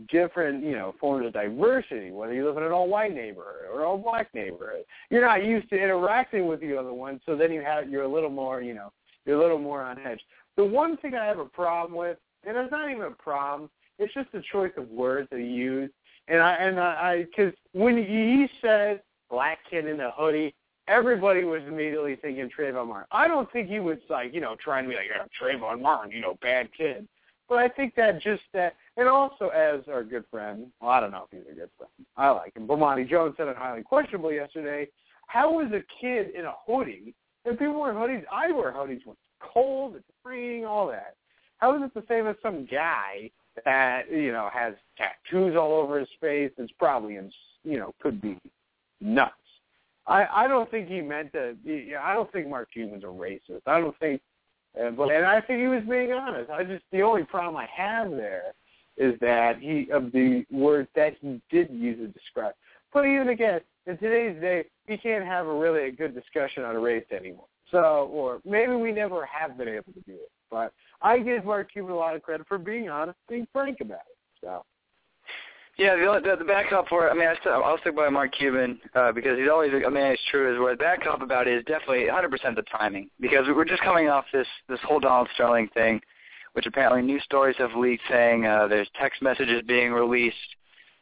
different, 0.09 0.63
you 0.63 0.73
know, 0.73 0.93
forms 0.99 1.25
of 1.25 1.33
diversity, 1.33 2.11
whether 2.11 2.33
you 2.33 2.45
live 2.45 2.57
in 2.57 2.63
an 2.63 2.71
all-white 2.71 3.13
neighborhood 3.13 3.69
or 3.71 3.79
an 3.79 3.85
all-black 3.85 4.33
neighborhood. 4.33 4.83
You're 5.09 5.25
not 5.25 5.45
used 5.45 5.69
to 5.69 5.75
interacting 5.75 6.47
with 6.47 6.59
the 6.59 6.77
other 6.77 6.93
one, 6.93 7.21
so 7.25 7.35
then 7.35 7.51
you 7.51 7.61
have 7.61 7.89
you're 7.89 8.03
a 8.03 8.07
little 8.07 8.29
more, 8.29 8.61
you 8.61 8.73
know, 8.73 8.91
you're 9.25 9.39
a 9.39 9.41
little 9.41 9.57
more 9.57 9.81
on 9.81 9.97
edge. 10.05 10.19
The 10.57 10.65
one 10.65 10.97
thing 10.97 11.15
I 11.15 11.25
have 11.25 11.39
a 11.39 11.45
problem 11.45 11.97
with, 11.97 12.17
and 12.45 12.57
it's 12.57 12.71
not 12.71 12.89
even 12.89 13.03
a 13.03 13.11
problem, 13.11 13.69
it's 13.97 14.13
just 14.13 14.31
the 14.31 14.43
choice 14.51 14.71
of 14.77 14.89
words 14.89 15.29
that 15.31 15.39
he 15.39 15.45
used. 15.45 15.93
And 16.27 16.41
I 16.41 16.53
and 16.55 16.79
I 16.79 17.23
because 17.23 17.53
when 17.73 17.97
he 17.97 18.47
said 18.61 19.01
black 19.29 19.59
kid 19.69 19.85
in 19.85 19.99
a 19.99 20.11
hoodie, 20.11 20.53
everybody 20.87 21.43
was 21.43 21.61
immediately 21.67 22.15
thinking 22.15 22.49
Trayvon 22.49 22.87
Martin. 22.87 23.07
I 23.11 23.27
don't 23.27 23.51
think 23.51 23.67
he 23.67 23.79
was 23.79 23.97
like, 24.09 24.33
you 24.33 24.41
know, 24.41 24.55
trying 24.63 24.83
to 24.85 24.89
be 24.89 24.95
like, 24.95 25.05
yeah, 25.09 25.25
Trayvon 25.39 25.81
Martin, 25.81 26.11
you 26.11 26.21
know, 26.21 26.37
bad 26.41 26.69
kid. 26.75 27.07
But 27.47 27.59
I 27.59 27.67
think 27.69 27.95
that 27.95 28.21
just 28.21 28.41
that, 28.53 28.75
and 28.97 29.07
also 29.07 29.49
as 29.49 29.81
our 29.87 30.03
good 30.03 30.25
friend, 30.31 30.67
well, 30.81 30.91
I 30.91 30.99
don't 30.99 31.11
know 31.11 31.27
if 31.31 31.37
he's 31.37 31.51
a 31.51 31.55
good 31.55 31.69
friend. 31.77 31.91
I 32.17 32.29
like 32.29 32.55
him. 32.55 32.67
Bomani 32.67 33.07
Jones 33.07 33.35
said 33.37 33.47
it 33.47 33.57
highly 33.57 33.83
questionable 33.83 34.31
yesterday. 34.31 34.87
How 35.27 35.53
was 35.53 35.71
a 35.71 35.83
kid 36.01 36.33
in 36.35 36.45
a 36.45 36.53
hoodie? 36.65 37.13
And 37.45 37.57
people 37.59 37.79
wear 37.79 37.93
hoodies. 37.93 38.23
I 38.31 38.51
wear 38.51 38.71
hoodies 38.71 39.05
when 39.05 39.13
it's 39.13 39.39
cold, 39.39 39.95
it's 39.95 40.05
raining, 40.23 40.65
all 40.65 40.87
that. 40.87 41.15
How 41.57 41.75
is 41.75 41.81
it 41.83 41.93
the 41.93 42.03
same 42.07 42.27
as 42.27 42.35
some 42.41 42.65
guy 42.65 43.29
that 43.63 44.11
you 44.11 44.31
know 44.31 44.49
has 44.51 44.73
tattoos 44.97 45.55
all 45.55 45.73
over 45.73 45.99
his 45.99 46.09
face? 46.19 46.51
That's 46.57 46.71
probably 46.77 47.15
in, 47.15 47.31
you 47.63 47.77
know 47.77 47.93
could 48.01 48.21
be 48.21 48.37
nuts. 48.99 49.33
I 50.07 50.25
I 50.31 50.47
don't 50.47 50.69
think 50.69 50.87
he 50.87 51.01
meant 51.01 51.33
to. 51.33 51.55
I 52.01 52.13
don't 52.13 52.31
think 52.31 52.47
Mark 52.47 52.69
Cuban's 52.71 53.03
a 53.03 53.07
racist. 53.07 53.61
I 53.65 53.79
don't 53.79 53.97
think 53.99 54.21
and, 54.77 54.97
but, 54.97 55.11
and 55.11 55.25
I 55.25 55.41
think 55.41 55.61
he 55.61 55.67
was 55.67 55.83
being 55.89 56.11
honest. 56.11 56.49
I 56.49 56.63
just 56.63 56.83
the 56.91 57.01
only 57.01 57.23
problem 57.23 57.55
I 57.55 57.67
have 57.75 58.11
there 58.11 58.53
is 58.97 59.19
that 59.19 59.59
he 59.59 59.89
of 59.91 60.11
the 60.11 60.45
words 60.51 60.89
that 60.95 61.15
he 61.21 61.41
did 61.49 61.69
use 61.71 61.97
to 61.97 62.07
describe. 62.07 62.53
But 62.93 63.05
even 63.05 63.29
again, 63.29 63.61
in 63.87 63.97
today's 63.97 64.39
day, 64.41 64.65
he 64.87 64.97
can't 64.97 65.25
have 65.25 65.47
a 65.47 65.53
really 65.53 65.87
a 65.87 65.91
good 65.91 66.13
discussion 66.13 66.63
on 66.63 66.75
race 66.77 67.05
anymore. 67.11 67.47
So, 67.71 68.09
or 68.11 68.41
maybe 68.45 68.73
we 68.73 68.91
never 68.91 69.25
have 69.25 69.57
been 69.57 69.67
able 69.67 69.91
to 69.93 70.01
do 70.01 70.13
it. 70.13 70.31
But 70.51 70.71
I 71.01 71.19
give 71.19 71.45
Mark 71.45 71.71
Cuban 71.71 71.91
a 71.91 71.95
lot 71.95 72.15
of 72.15 72.21
credit 72.21 72.47
for 72.47 72.57
being 72.57 72.89
honest, 72.89 73.17
being 73.27 73.47
frank 73.51 73.79
about 73.81 74.01
it. 74.09 74.17
So. 74.41 74.63
Yeah, 75.77 75.95
the, 75.97 76.21
the, 76.23 76.35
the 76.37 76.45
backup 76.45 76.87
for 76.87 77.07
it, 77.07 77.11
I 77.11 77.13
mean, 77.13 77.27
I 77.27 77.35
still, 77.41 77.61
I'll 77.63 77.77
stick 77.79 77.95
by 77.95 78.07
Mark 78.07 78.31
Cuban 78.31 78.79
uh, 78.93 79.11
because 79.11 79.37
he's 79.37 79.49
always 79.49 79.73
a 79.73 79.89
man. 79.89 80.13
It's 80.13 80.21
true. 80.31 80.53
Is 80.53 80.59
where 80.59 80.73
the 80.73 80.77
backup 80.77 81.21
about 81.21 81.47
it 81.47 81.57
is 81.57 81.65
definitely 81.65 82.05
100% 82.05 82.55
the 82.55 82.61
timing 82.63 83.09
because 83.19 83.45
we're 83.47 83.65
just 83.65 83.81
coming 83.81 84.07
off 84.07 84.23
this 84.31 84.47
this 84.69 84.79
whole 84.87 85.01
Donald 85.01 85.27
Sterling 85.33 85.67
thing, 85.73 85.99
which 86.53 86.65
apparently 86.65 87.01
news 87.01 87.23
stories 87.25 87.57
have 87.57 87.75
leaked 87.75 88.03
saying 88.09 88.45
uh, 88.45 88.67
there's 88.67 88.87
text 88.97 89.21
messages 89.21 89.63
being 89.67 89.91
released, 89.91 90.37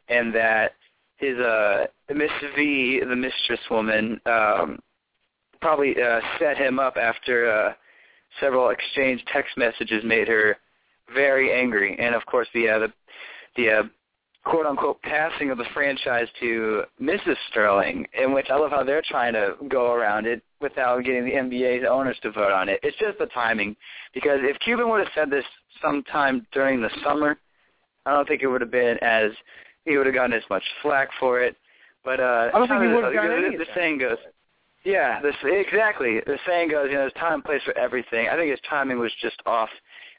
and 0.08 0.34
that 0.34 0.72
his 1.18 1.38
uh 1.38 1.86
Miss 2.12 2.32
V, 2.56 3.00
the 3.08 3.14
mistress 3.14 3.60
woman, 3.70 4.20
um, 4.26 4.80
probably 5.60 5.94
uh, 6.02 6.20
set 6.40 6.56
him 6.56 6.80
up 6.80 6.96
after 6.96 7.48
uh, 7.50 7.72
several 8.40 8.70
exchanged 8.70 9.24
text 9.32 9.56
messages 9.56 10.02
made 10.04 10.26
her 10.26 10.56
very 11.14 11.52
angry, 11.52 11.96
and 11.98 12.16
of 12.16 12.26
course 12.26 12.48
the 12.54 12.68
uh, 12.68 12.78
the 12.80 12.92
the 13.56 13.70
uh, 13.70 13.82
quote 14.44 14.66
unquote 14.66 15.00
passing 15.02 15.50
of 15.50 15.58
the 15.58 15.64
franchise 15.72 16.28
to 16.40 16.84
Mrs. 17.00 17.36
Sterling, 17.50 18.06
in 18.20 18.32
which 18.32 18.46
I 18.50 18.56
love 18.56 18.70
how 18.70 18.84
they're 18.84 19.02
trying 19.06 19.32
to 19.34 19.54
go 19.68 19.92
around 19.92 20.26
it 20.26 20.42
without 20.60 21.04
getting 21.04 21.24
the 21.24 21.32
NBA's 21.32 21.86
owners 21.88 22.16
to 22.22 22.30
vote 22.30 22.52
on 22.52 22.68
it. 22.68 22.80
It's 22.82 22.96
just 22.98 23.18
the 23.18 23.26
timing. 23.26 23.76
Because 24.12 24.40
if 24.42 24.58
Cuban 24.60 24.88
would 24.90 25.00
have 25.00 25.12
said 25.14 25.30
this 25.30 25.44
sometime 25.82 26.46
during 26.52 26.80
the 26.80 26.90
summer, 27.02 27.38
I 28.06 28.12
don't 28.12 28.28
think 28.28 28.42
it 28.42 28.46
would 28.46 28.60
have 28.60 28.70
been 28.70 28.98
as 29.02 29.30
he 29.84 29.96
would 29.96 30.06
have 30.06 30.14
gotten 30.14 30.32
as 30.32 30.42
much 30.50 30.62
flack 30.82 31.08
for 31.18 31.40
it. 31.40 31.56
But 32.04 32.20
uh 32.20 32.50
I 32.52 32.58
don't 32.58 32.68
think 32.68 32.82
he 32.82 32.88
would 32.88 33.04
have 33.04 33.14
gotten 33.14 33.52
the, 33.52 33.58
the 33.58 33.66
saying 33.74 33.98
goes 33.98 34.18
yeah, 34.84 35.20
this 35.22 35.34
exactly. 35.42 36.20
The 36.26 36.38
saying 36.46 36.68
goes, 36.70 36.88
you 36.88 36.94
know, 36.94 37.00
there's 37.00 37.12
time 37.14 37.34
and 37.34 37.44
place 37.44 37.62
for 37.64 37.76
everything. 37.78 38.28
I 38.28 38.36
think 38.36 38.50
his 38.50 38.60
timing 38.68 38.98
was 38.98 39.10
just 39.20 39.40
off. 39.46 39.70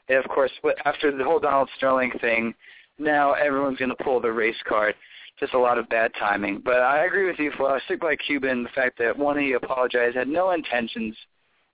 And 0.08 0.18
of 0.18 0.28
course, 0.28 0.50
after 0.84 1.16
the 1.16 1.22
whole 1.22 1.38
Donald 1.38 1.70
Sterling 1.76 2.10
thing, 2.20 2.52
now 2.98 3.32
everyone's 3.32 3.78
going 3.78 3.90
to 3.96 4.04
pull 4.04 4.20
the 4.20 4.32
race 4.32 4.56
card. 4.68 4.94
Just 5.38 5.52
a 5.52 5.58
lot 5.58 5.78
of 5.78 5.88
bad 5.90 6.12
timing. 6.18 6.62
But 6.64 6.76
I 6.76 7.04
agree 7.04 7.26
with 7.26 7.38
you, 7.38 7.52
Flo. 7.56 7.66
I 7.66 7.80
stick 7.80 8.00
by 8.00 8.16
Cuban. 8.16 8.62
The 8.62 8.70
fact 8.70 8.98
that 8.98 9.18
one, 9.18 9.38
he 9.38 9.52
apologized, 9.52 10.16
had 10.16 10.28
no 10.28 10.52
intentions, 10.52 11.14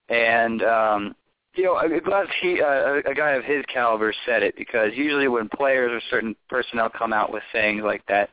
and 0.08 0.62
um, 0.64 1.14
you 1.54 1.64
know, 1.64 1.76
I'm 1.76 1.96
glad 2.02 2.26
he, 2.40 2.60
uh, 2.60 3.00
a 3.08 3.14
guy 3.14 3.32
of 3.32 3.44
his 3.44 3.64
caliber 3.72 4.12
said 4.26 4.42
it 4.42 4.56
because 4.56 4.90
usually 4.94 5.28
when 5.28 5.48
players 5.48 5.92
or 5.92 6.00
certain 6.10 6.34
personnel 6.48 6.90
come 6.90 7.12
out 7.12 7.32
with 7.32 7.42
things 7.52 7.82
like 7.84 8.04
that, 8.08 8.30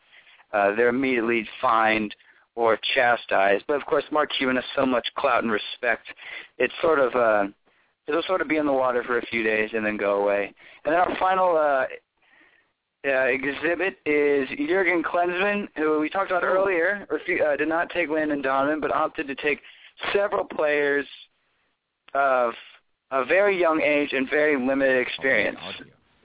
uh, 0.54 0.74
they're 0.76 0.90
immediately 0.90 1.48
fined 1.62 2.16
or 2.56 2.80
chastised. 2.96 3.66
But 3.68 3.76
of 3.76 3.86
course, 3.86 4.06
Mark 4.12 4.32
Cuban 4.38 4.56
has 4.56 4.66
so 4.76 4.86
much 4.86 5.08
clout 5.16 5.44
and 5.44 5.52
respect. 5.52 6.08
It's 6.58 6.74
sort 6.82 7.00
of 7.00 7.16
uh, 7.16 7.52
it'll 8.08 8.24
sort 8.24 8.42
of 8.42 8.48
be 8.48 8.58
in 8.58 8.66
the 8.66 8.74
water 8.74 9.04
for 9.04 9.20
a 9.20 9.26
few 9.28 9.44
days 9.44 9.70
and 9.74 9.86
then 9.86 9.98
go 9.98 10.22
away. 10.22 10.54
And 10.86 10.94
then 10.94 11.00
our 11.00 11.16
final 11.20 11.58
uh, 11.58 11.86
uh, 13.06 13.10
exhibit 13.10 13.98
is 14.06 14.50
Jurgen 14.68 15.04
Klinsmann, 15.04 15.68
who 15.78 16.00
we 16.00 16.10
talked 16.10 16.32
about 16.32 16.44
earlier, 16.44 17.08
uh, 17.10 17.56
did 17.56 17.70
not 17.70 17.90
take 17.90 18.10
Landon 18.10 18.42
Donovan, 18.42 18.82
but 18.82 18.92
opted 18.92 19.28
to 19.28 19.36
take 19.36 19.62
several 20.14 20.44
players 20.46 21.06
of 22.14 22.54
a 23.12 23.26
very 23.26 23.60
young 23.60 23.82
age 23.82 24.10
and 24.12 24.30
very 24.30 24.58
limited 24.58 25.00
experience. 25.00 25.58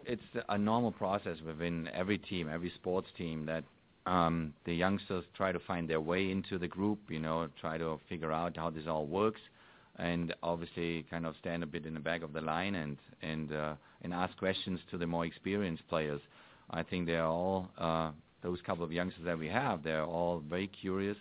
It's 0.04 0.22
a 0.48 0.58
normal 0.58 0.92
process 0.92 1.38
within 1.46 1.88
every 1.94 2.18
team, 2.18 2.48
every 2.52 2.72
sports 2.74 3.08
team, 3.16 3.46
that 3.46 3.64
um, 4.06 4.52
the 4.66 4.74
youngsters 4.74 5.24
try 5.34 5.52
to 5.52 5.60
find 5.60 5.88
their 5.88 6.00
way 6.00 6.30
into 6.30 6.58
the 6.58 6.68
group, 6.68 6.98
you 7.08 7.20
know, 7.20 7.48
try 7.60 7.78
to 7.78 7.98
figure 8.08 8.32
out 8.32 8.56
how 8.56 8.68
this 8.68 8.84
all 8.86 9.06
works, 9.06 9.40
and 9.96 10.34
obviously 10.42 11.06
kind 11.08 11.24
of 11.24 11.34
stand 11.40 11.62
a 11.62 11.66
bit 11.66 11.86
in 11.86 11.94
the 11.94 12.00
back 12.00 12.22
of 12.22 12.32
the 12.32 12.40
line 12.40 12.74
and 12.74 12.98
and 13.22 13.52
uh, 13.52 13.74
and 14.02 14.12
ask 14.12 14.36
questions 14.36 14.80
to 14.90 14.98
the 14.98 15.06
more 15.06 15.24
experienced 15.24 15.86
players. 15.88 16.20
I 16.70 16.82
think 16.82 17.06
they're 17.06 17.24
all 17.26 17.68
uh, 17.78 18.10
those 18.42 18.60
couple 18.66 18.84
of 18.84 18.92
youngsters 18.92 19.24
that 19.24 19.38
we 19.38 19.48
have. 19.48 19.82
They're 19.82 20.04
all 20.04 20.42
very 20.48 20.66
curious 20.68 21.16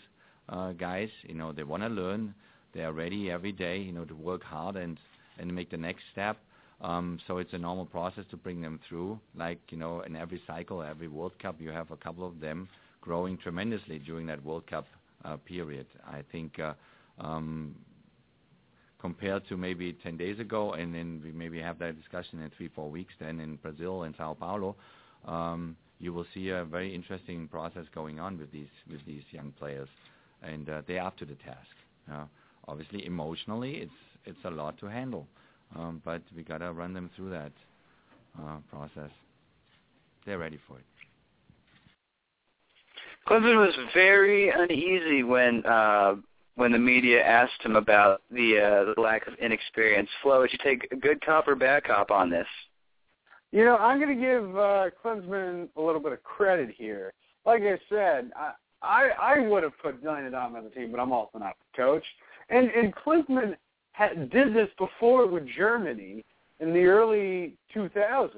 uh, 0.49 0.71
guys. 0.73 1.09
You 1.23 1.35
know, 1.35 1.51
they 1.51 1.63
want 1.63 1.83
to 1.83 1.89
learn. 1.89 2.33
They 2.73 2.81
are 2.81 2.93
ready 2.93 3.31
every 3.31 3.51
day. 3.51 3.77
You 3.79 3.91
know, 3.91 4.05
to 4.05 4.15
work 4.15 4.43
hard 4.43 4.75
and 4.75 4.97
and 5.39 5.53
make 5.53 5.69
the 5.71 5.77
next 5.77 6.03
step. 6.11 6.37
Um, 6.81 7.19
so 7.27 7.37
it's 7.37 7.53
a 7.53 7.57
normal 7.57 7.85
process 7.85 8.25
to 8.31 8.37
bring 8.37 8.61
them 8.61 8.79
through. 8.87 9.19
Like 9.35 9.59
you 9.69 9.77
know, 9.77 10.01
in 10.01 10.15
every 10.15 10.41
cycle, 10.45 10.81
every 10.81 11.07
World 11.07 11.33
Cup, 11.41 11.55
you 11.59 11.69
have 11.69 11.91
a 11.91 11.97
couple 11.97 12.25
of 12.25 12.39
them 12.39 12.67
growing 13.01 13.37
tremendously 13.37 13.99
during 13.99 14.25
that 14.27 14.43
World 14.43 14.67
Cup 14.67 14.85
uh, 15.25 15.37
period. 15.37 15.85
I 16.07 16.23
think 16.31 16.59
uh, 16.59 16.73
um, 17.19 17.75
compared 18.99 19.45
to 19.49 19.57
maybe 19.57 19.93
10 20.01 20.15
days 20.15 20.39
ago, 20.39 20.73
and 20.73 20.95
then 20.95 21.21
we 21.23 21.31
maybe 21.33 21.59
have 21.59 21.77
that 21.79 21.99
discussion 21.99 22.41
in 22.41 22.49
three, 22.57 22.69
four 22.69 22.89
weeks 22.89 23.13
then 23.19 23.41
in 23.41 23.57
Brazil 23.57 24.03
and 24.03 24.15
Sao 24.17 24.33
Paulo, 24.33 24.77
um, 25.25 25.75
you 25.99 26.13
will 26.13 26.25
see 26.33 26.49
a 26.49 26.65
very 26.65 26.93
interesting 26.93 27.47
process 27.47 27.85
going 27.93 28.19
on 28.19 28.37
with 28.37 28.51
these 28.51 28.67
with 28.89 29.05
these 29.05 29.23
young 29.31 29.53
players, 29.57 29.89
and 30.41 30.69
uh, 30.69 30.81
they're 30.87 31.03
up 31.03 31.17
to 31.17 31.25
the 31.25 31.35
task. 31.35 31.75
Uh, 32.11 32.25
obviously, 32.67 33.05
emotionally, 33.05 33.75
it's 33.75 33.91
it's 34.25 34.45
a 34.45 34.49
lot 34.49 34.77
to 34.79 34.85
handle, 34.87 35.27
um, 35.75 36.01
but 36.03 36.21
we 36.35 36.43
gotta 36.43 36.71
run 36.71 36.93
them 36.93 37.09
through 37.15 37.29
that 37.29 37.51
uh, 38.39 38.57
process. 38.69 39.11
They're 40.25 40.39
ready 40.39 40.59
for 40.67 40.77
it. 40.77 40.85
Klinsmann 43.27 43.55
was 43.55 43.73
very 43.93 44.49
uneasy 44.49 45.23
when 45.23 45.65
uh, 45.65 46.15
when 46.55 46.71
the 46.71 46.79
media 46.79 47.23
asked 47.23 47.61
him 47.63 47.75
about 47.75 48.21
the 48.29 48.59
uh, 48.59 48.93
the 48.93 49.01
lack 49.01 49.27
of 49.27 49.33
inexperience. 49.35 50.09
Flo, 50.21 50.41
would 50.41 50.51
you 50.51 50.59
take 50.63 50.91
a 50.91 50.95
good 50.95 51.23
cop 51.25 51.47
or 51.47 51.55
bad 51.55 51.83
cop 51.83 52.11
on 52.11 52.29
this? 52.29 52.47
You 53.53 53.63
know, 53.65 53.77
I'm 53.77 53.99
going 53.99 54.19
to 54.19 54.19
give 54.19 54.57
uh, 54.57 54.89
Klinsmann 55.05 55.69
a 55.77 55.81
little 55.81 56.01
bit 56.01 56.11
of 56.11 56.23
credit 56.23 56.73
here. 56.75 57.13
Like 57.45 57.61
I 57.61 57.77
said, 57.87 58.31
I 58.35 58.53
I, 58.81 59.09
I 59.21 59.39
would 59.39 59.61
have 59.61 59.77
put 59.81 60.03
Donovan 60.03 60.33
on 60.33 60.63
the 60.63 60.69
team, 60.71 60.91
but 60.91 60.99
I'm 60.99 61.11
also 61.11 61.37
not 61.37 61.55
the 61.59 61.77
coach. 61.77 62.03
And 62.49 62.71
and 62.71 62.91
Klinsmann 62.95 63.55
had, 63.91 64.31
did 64.31 64.55
this 64.55 64.69
before 64.79 65.27
with 65.27 65.43
Germany 65.55 66.25
in 66.59 66.73
the 66.73 66.85
early 66.85 67.53
2000s, 67.75 68.31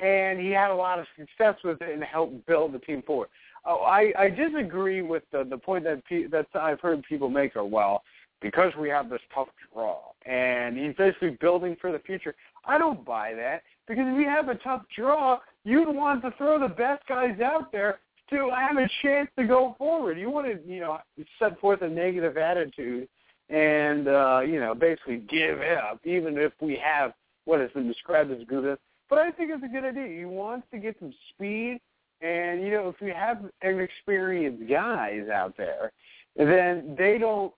and 0.00 0.40
he 0.40 0.50
had 0.50 0.72
a 0.72 0.74
lot 0.74 0.98
of 0.98 1.06
success 1.16 1.54
with 1.62 1.80
it 1.80 1.94
and 1.94 2.02
helped 2.02 2.44
build 2.46 2.72
the 2.72 2.80
team 2.80 3.02
forward. 3.02 3.28
Oh, 3.64 3.84
I, 3.84 4.12
I 4.18 4.30
disagree 4.30 5.00
with 5.00 5.22
the 5.30 5.44
the 5.48 5.58
point 5.58 5.84
that 5.84 6.04
pe- 6.06 6.26
that 6.26 6.46
I've 6.54 6.80
heard 6.80 7.04
people 7.04 7.30
make. 7.30 7.54
Are 7.54 7.64
well, 7.64 8.02
because 8.42 8.72
we 8.80 8.88
have 8.88 9.08
this 9.08 9.22
tough 9.32 9.48
draw, 9.72 10.00
and 10.26 10.76
he's 10.76 10.96
basically 10.96 11.38
building 11.40 11.76
for 11.80 11.92
the 11.92 12.00
future. 12.00 12.34
I 12.66 12.78
don't 12.78 13.04
buy 13.04 13.32
that 13.34 13.62
because 13.86 14.04
if 14.06 14.18
you 14.18 14.28
have 14.28 14.48
a 14.48 14.54
tough 14.56 14.82
draw, 14.96 15.38
you'd 15.64 15.94
want 15.94 16.22
to 16.22 16.32
throw 16.38 16.58
the 16.58 16.72
best 16.74 17.06
guys 17.08 17.40
out 17.40 17.70
there 17.72 18.00
to 18.30 18.50
have 18.54 18.76
a 18.76 18.88
chance 19.02 19.28
to 19.38 19.46
go 19.46 19.74
forward. 19.78 20.18
You 20.18 20.30
want 20.30 20.46
to, 20.46 20.58
you 20.70 20.80
know, 20.80 20.98
set 21.38 21.58
forth 21.60 21.82
a 21.82 21.88
negative 21.88 22.36
attitude 22.36 23.08
and 23.48 24.08
uh, 24.08 24.40
you 24.40 24.58
know, 24.60 24.74
basically 24.74 25.18
give 25.18 25.60
up, 25.60 26.00
even 26.04 26.38
if 26.38 26.52
we 26.60 26.80
have 26.82 27.12
what 27.44 27.60
has 27.60 27.70
been 27.72 27.86
described 27.86 28.30
as 28.30 28.42
good. 28.48 28.78
But 29.10 29.18
I 29.18 29.30
think 29.30 29.50
it's 29.52 29.62
a 29.62 29.68
good 29.68 29.84
idea. 29.84 30.06
You 30.06 30.28
want 30.28 30.64
to 30.70 30.78
get 30.78 30.96
some 30.98 31.12
speed, 31.30 31.80
and 32.22 32.62
you 32.62 32.70
know, 32.70 32.88
if 32.88 32.96
you 33.00 33.12
have 33.12 33.44
inexperienced 33.62 34.68
guys 34.68 35.28
out 35.32 35.54
there, 35.56 35.92
then 36.36 36.94
they 36.98 37.18
don't. 37.18 37.52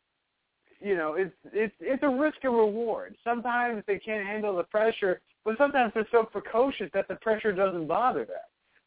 You 0.80 0.96
know, 0.96 1.14
it's 1.14 1.34
it's 1.52 1.74
it's 1.80 2.02
a 2.02 2.08
risk 2.08 2.38
and 2.42 2.54
reward. 2.54 3.16
Sometimes 3.24 3.82
they 3.86 3.98
can't 3.98 4.26
handle 4.26 4.56
the 4.56 4.64
pressure, 4.64 5.20
but 5.44 5.56
sometimes 5.58 5.92
they're 5.94 6.08
so 6.10 6.24
precocious 6.24 6.90
that 6.92 7.08
the 7.08 7.16
pressure 7.16 7.52
doesn't 7.52 7.86
bother 7.86 8.24
them. 8.24 8.36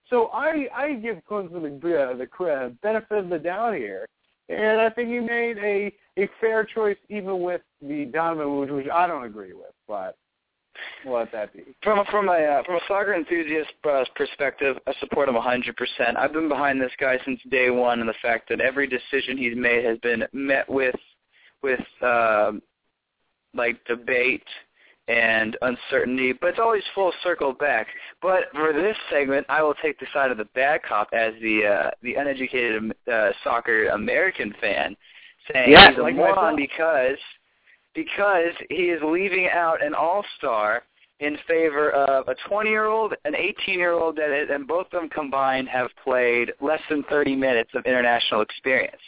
So 0.10 0.28
I 0.28 0.68
I 0.74 0.94
give 0.94 1.18
Klinsmann 1.30 1.82
the 1.82 2.02
uh, 2.02 2.16
the 2.16 2.76
benefit 2.82 3.18
of 3.18 3.30
the 3.30 3.40
doubt 3.40 3.76
here, 3.76 4.08
and 4.50 4.82
I 4.82 4.90
think 4.90 5.10
he 5.10 5.20
made 5.20 5.58
a 5.58 5.94
a 6.18 6.30
fair 6.40 6.64
choice 6.64 6.98
even 7.10 7.42
with 7.42 7.62
the 7.82 8.06
Donovan 8.06 8.60
which, 8.60 8.70
which 8.70 8.88
I 8.92 9.08
don't 9.08 9.24
agree 9.24 9.54
with, 9.54 9.74
but 9.88 10.16
let 11.06 11.32
that 11.32 11.54
be. 11.54 11.76
From 11.84 12.06
from 12.12 12.30
a 12.30 12.34
uh, 12.34 12.64
from 12.64 12.76
a 12.76 12.82
soccer 12.88 13.14
enthusiast 13.14 13.72
uh, 13.90 14.04
perspective, 14.16 14.78
I 14.88 14.94
support 15.00 15.30
him 15.30 15.36
100%. 15.36 16.18
I've 16.18 16.34
been 16.34 16.50
behind 16.50 16.82
this 16.82 16.92
guy 17.00 17.18
since 17.26 17.40
day 17.50 17.70
one, 17.70 18.00
and 18.00 18.10
the 18.10 18.14
fact 18.22 18.50
that 18.50 18.62
every 18.62 18.88
decision 18.88 19.38
he's 19.38 19.56
made 19.56 19.86
has 19.86 19.98
been 20.00 20.24
met 20.34 20.70
with 20.70 20.96
with 21.62 21.80
uh, 22.02 22.52
like 23.54 23.84
debate 23.86 24.44
and 25.08 25.58
uncertainty, 25.64 26.34
but 26.34 26.52
it's 26.52 26.60
always 26.60 26.84
full 26.94 27.12
circle 27.24 27.52
back. 27.52 27.88
But 28.22 28.44
for 28.54 28.74
this 28.74 28.96
segment, 29.12 29.46
I 29.50 29.64
will 29.64 29.74
take 29.82 30.00
the 30.00 30.06
side 30.14 30.30
of 30.30 30.38
the 30.38 30.46
bad 30.54 30.84
cop 30.84 31.10
as 31.14 31.34
the 31.42 31.66
uh, 31.66 31.92
the 32.04 32.16
uneducated 32.16 32.94
uh, 33.12 33.30
soccer 33.44 33.88
American 33.88 34.54
fan, 34.62 34.96
saying 35.52 35.72
yeah, 35.72 35.90
he's 35.90 35.98
a 35.98 36.02
like 36.02 36.16
moron 36.16 36.56
because 36.56 37.18
because 37.96 38.54
he 38.70 38.90
is 38.90 39.02
leaving 39.04 39.50
out 39.52 39.84
an 39.84 39.96
all-star 39.96 40.84
in 41.20 41.38
favor 41.48 41.92
of 41.92 42.28
a 42.30 42.36
20-year-old, 42.50 43.14
an 43.26 43.34
18-year-old, 43.34 44.16
that 44.16 44.32
is, 44.32 44.50
and 44.52 44.68
both 44.68 44.86
of 44.94 45.02
them 45.02 45.10
combined 45.10 45.68
have 45.68 45.90
played 46.02 46.54
less 46.62 46.80
than 46.90 47.04
30 47.10 47.36
minutes 47.36 47.72
of 47.74 47.86
international 47.86 48.42
experience. 48.42 49.02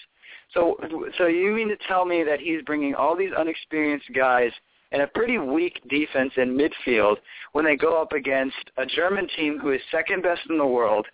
So, 0.54 0.76
so 1.18 1.28
you 1.28 1.52
mean 1.52 1.70
to 1.70 1.78
tell 1.88 2.06
me 2.06 2.24
that 2.24 2.40
he's 2.40 2.62
bringing 2.64 2.94
all 2.94 3.16
these 3.16 3.32
unexperienced 3.38 4.12
guys 4.14 4.52
and 4.92 5.02
a 5.02 5.08
pretty 5.08 5.38
weak 5.38 5.80
defense 5.90 6.34
in 6.38 6.58
midfield 6.58 7.16
when 7.54 7.64
they 7.64 7.76
go 7.76 8.02
up 8.02 8.12
against 8.12 8.58
a 8.78 8.86
German 8.86 9.28
team 9.38 9.60
who 9.60 9.72
is 9.72 9.82
second 9.92 10.24
best 10.24 10.42
in 10.50 10.58
the 10.58 10.66
world 10.66 11.08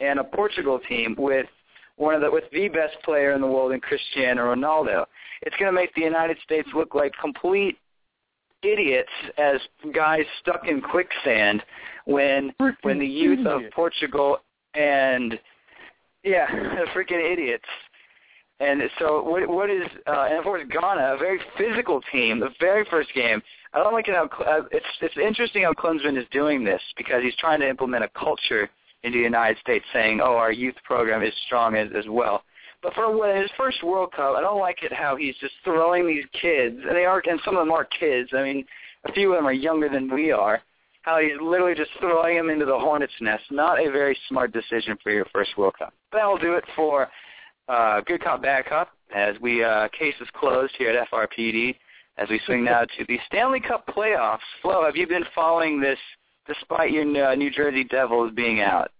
and 0.00 0.18
a 0.18 0.24
Portugal 0.24 0.78
team 0.88 1.16
with 1.18 1.46
one 1.96 2.14
of 2.14 2.20
the 2.20 2.30
with 2.30 2.44
the 2.52 2.68
best 2.68 2.96
player 3.04 3.32
in 3.32 3.40
the 3.40 3.46
world 3.46 3.72
in 3.72 3.80
Cristiano 3.80 4.54
Ronaldo. 4.54 5.04
It's 5.42 5.56
going 5.56 5.72
to 5.72 5.72
make 5.72 5.94
the 5.94 6.02
United 6.02 6.36
States 6.44 6.68
look 6.74 6.94
like 6.94 7.12
complete 7.20 7.78
idiots 8.62 9.10
as 9.38 9.60
guys 9.92 10.24
stuck 10.40 10.66
in 10.66 10.80
quicksand 10.80 11.62
when 12.06 12.52
when 12.82 12.98
the 12.98 13.06
youth 13.06 13.46
of 13.46 13.62
Portugal 13.74 14.38
and 14.74 15.38
yeah, 16.22 16.46
freaking 16.94 17.32
idiots 17.32 17.64
and 18.60 18.82
so 18.98 19.22
what 19.22 19.48
what 19.48 19.70
is 19.70 19.82
uh, 20.06 20.26
and 20.28 20.38
of 20.38 20.44
course 20.44 20.62
Ghana, 20.70 21.14
a 21.14 21.18
very 21.18 21.40
physical 21.58 22.00
team, 22.12 22.40
the 22.40 22.50
very 22.60 22.84
first 22.90 23.12
game. 23.14 23.42
I 23.72 23.78
don't 23.78 23.92
like 23.92 24.06
it 24.06 24.14
how 24.14 24.28
uh, 24.44 24.62
it's 24.70 24.86
it's 25.00 25.16
interesting 25.16 25.64
how 25.64 25.72
Klinsmann 25.72 26.16
is 26.16 26.26
doing 26.30 26.64
this 26.64 26.80
because 26.96 27.22
he's 27.22 27.36
trying 27.36 27.60
to 27.60 27.68
implement 27.68 28.04
a 28.04 28.08
culture 28.10 28.70
into 29.02 29.18
the 29.18 29.24
United 29.24 29.58
States, 29.58 29.84
saying, 29.92 30.20
"Oh, 30.22 30.36
our 30.36 30.52
youth 30.52 30.76
program 30.84 31.22
is 31.22 31.34
strong 31.46 31.74
as 31.74 31.88
as 31.96 32.04
well." 32.08 32.44
But 32.82 32.94
for 32.94 33.16
what, 33.16 33.34
his 33.34 33.50
first 33.56 33.82
World 33.82 34.12
Cup, 34.12 34.36
I 34.36 34.42
don't 34.42 34.60
like 34.60 34.82
it 34.82 34.92
how 34.92 35.16
he's 35.16 35.34
just 35.40 35.54
throwing 35.64 36.06
these 36.06 36.24
kids, 36.40 36.76
and 36.86 36.94
they 36.94 37.06
are, 37.06 37.22
and 37.28 37.40
some 37.42 37.56
of 37.56 37.62
them 37.62 37.72
are 37.72 37.86
kids. 37.86 38.28
I 38.34 38.42
mean, 38.42 38.64
a 39.06 39.12
few 39.12 39.32
of 39.32 39.38
them 39.38 39.46
are 39.46 39.54
younger 39.54 39.88
than 39.88 40.12
we 40.12 40.32
are. 40.32 40.60
How 41.02 41.18
he's 41.18 41.40
literally 41.40 41.74
just 41.74 41.90
throwing 41.98 42.36
them 42.36 42.50
into 42.50 42.66
the 42.66 42.78
hornet's 42.78 43.12
nest. 43.20 43.44
Not 43.50 43.78
a 43.78 43.90
very 43.90 44.16
smart 44.28 44.52
decision 44.52 44.96
for 45.02 45.10
your 45.10 45.26
first 45.32 45.56
World 45.56 45.74
Cup. 45.78 45.92
That'll 46.12 46.38
do 46.38 46.54
it 46.54 46.64
for 46.76 47.08
uh, 47.68 48.00
good 48.02 48.22
cop, 48.22 48.42
bad 48.42 48.66
cop, 48.66 48.90
as 49.14 49.36
we 49.40 49.64
uh, 49.64 49.88
case 49.88 50.14
is 50.20 50.28
closed 50.34 50.74
here 50.78 50.90
at 50.90 51.08
FRPD. 51.10 51.76
As 52.16 52.28
we 52.28 52.40
swing 52.46 52.64
now 52.64 52.82
to 52.82 53.04
the 53.08 53.18
Stanley 53.26 53.58
Cup 53.58 53.88
playoffs. 53.88 54.38
Flo, 54.62 54.84
have 54.84 54.94
you 54.94 55.04
been 55.04 55.24
following 55.34 55.80
this 55.80 55.98
despite 56.46 56.92
your 56.92 57.02
uh, 57.02 57.34
New 57.34 57.50
Jersey 57.50 57.82
Devils 57.82 58.30
being 58.36 58.60
out? 58.60 58.92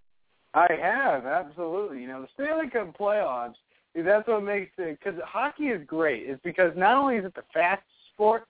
I 0.52 0.66
have 0.80 1.24
absolutely. 1.24 2.00
You 2.00 2.08
know, 2.08 2.22
the 2.22 2.28
Stanley 2.34 2.68
Cup 2.70 2.96
playoffs. 2.98 3.54
That's 3.94 4.26
what 4.26 4.42
makes 4.42 4.72
it 4.78 4.98
because 4.98 5.20
hockey 5.24 5.64
is 5.64 5.86
great. 5.86 6.28
Is 6.28 6.40
because 6.42 6.72
not 6.76 6.96
only 6.96 7.16
is 7.16 7.24
it 7.24 7.34
the 7.36 7.44
fast 7.52 7.82
sport, 8.12 8.46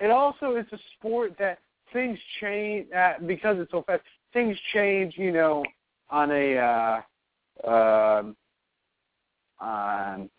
it 0.00 0.10
also 0.10 0.56
is 0.56 0.64
a 0.72 0.78
sport 0.96 1.34
that 1.38 1.58
things 1.92 2.18
change 2.40 2.86
uh, 2.96 3.14
because 3.26 3.58
it's 3.58 3.70
so 3.70 3.82
fast. 3.82 4.02
Things 4.32 4.56
change, 4.72 5.14
you 5.18 5.32
know, 5.32 5.62
on 6.08 6.30
a 6.30 6.56
uh, 6.56 7.68
uh, 7.68 8.22
on 9.60 10.30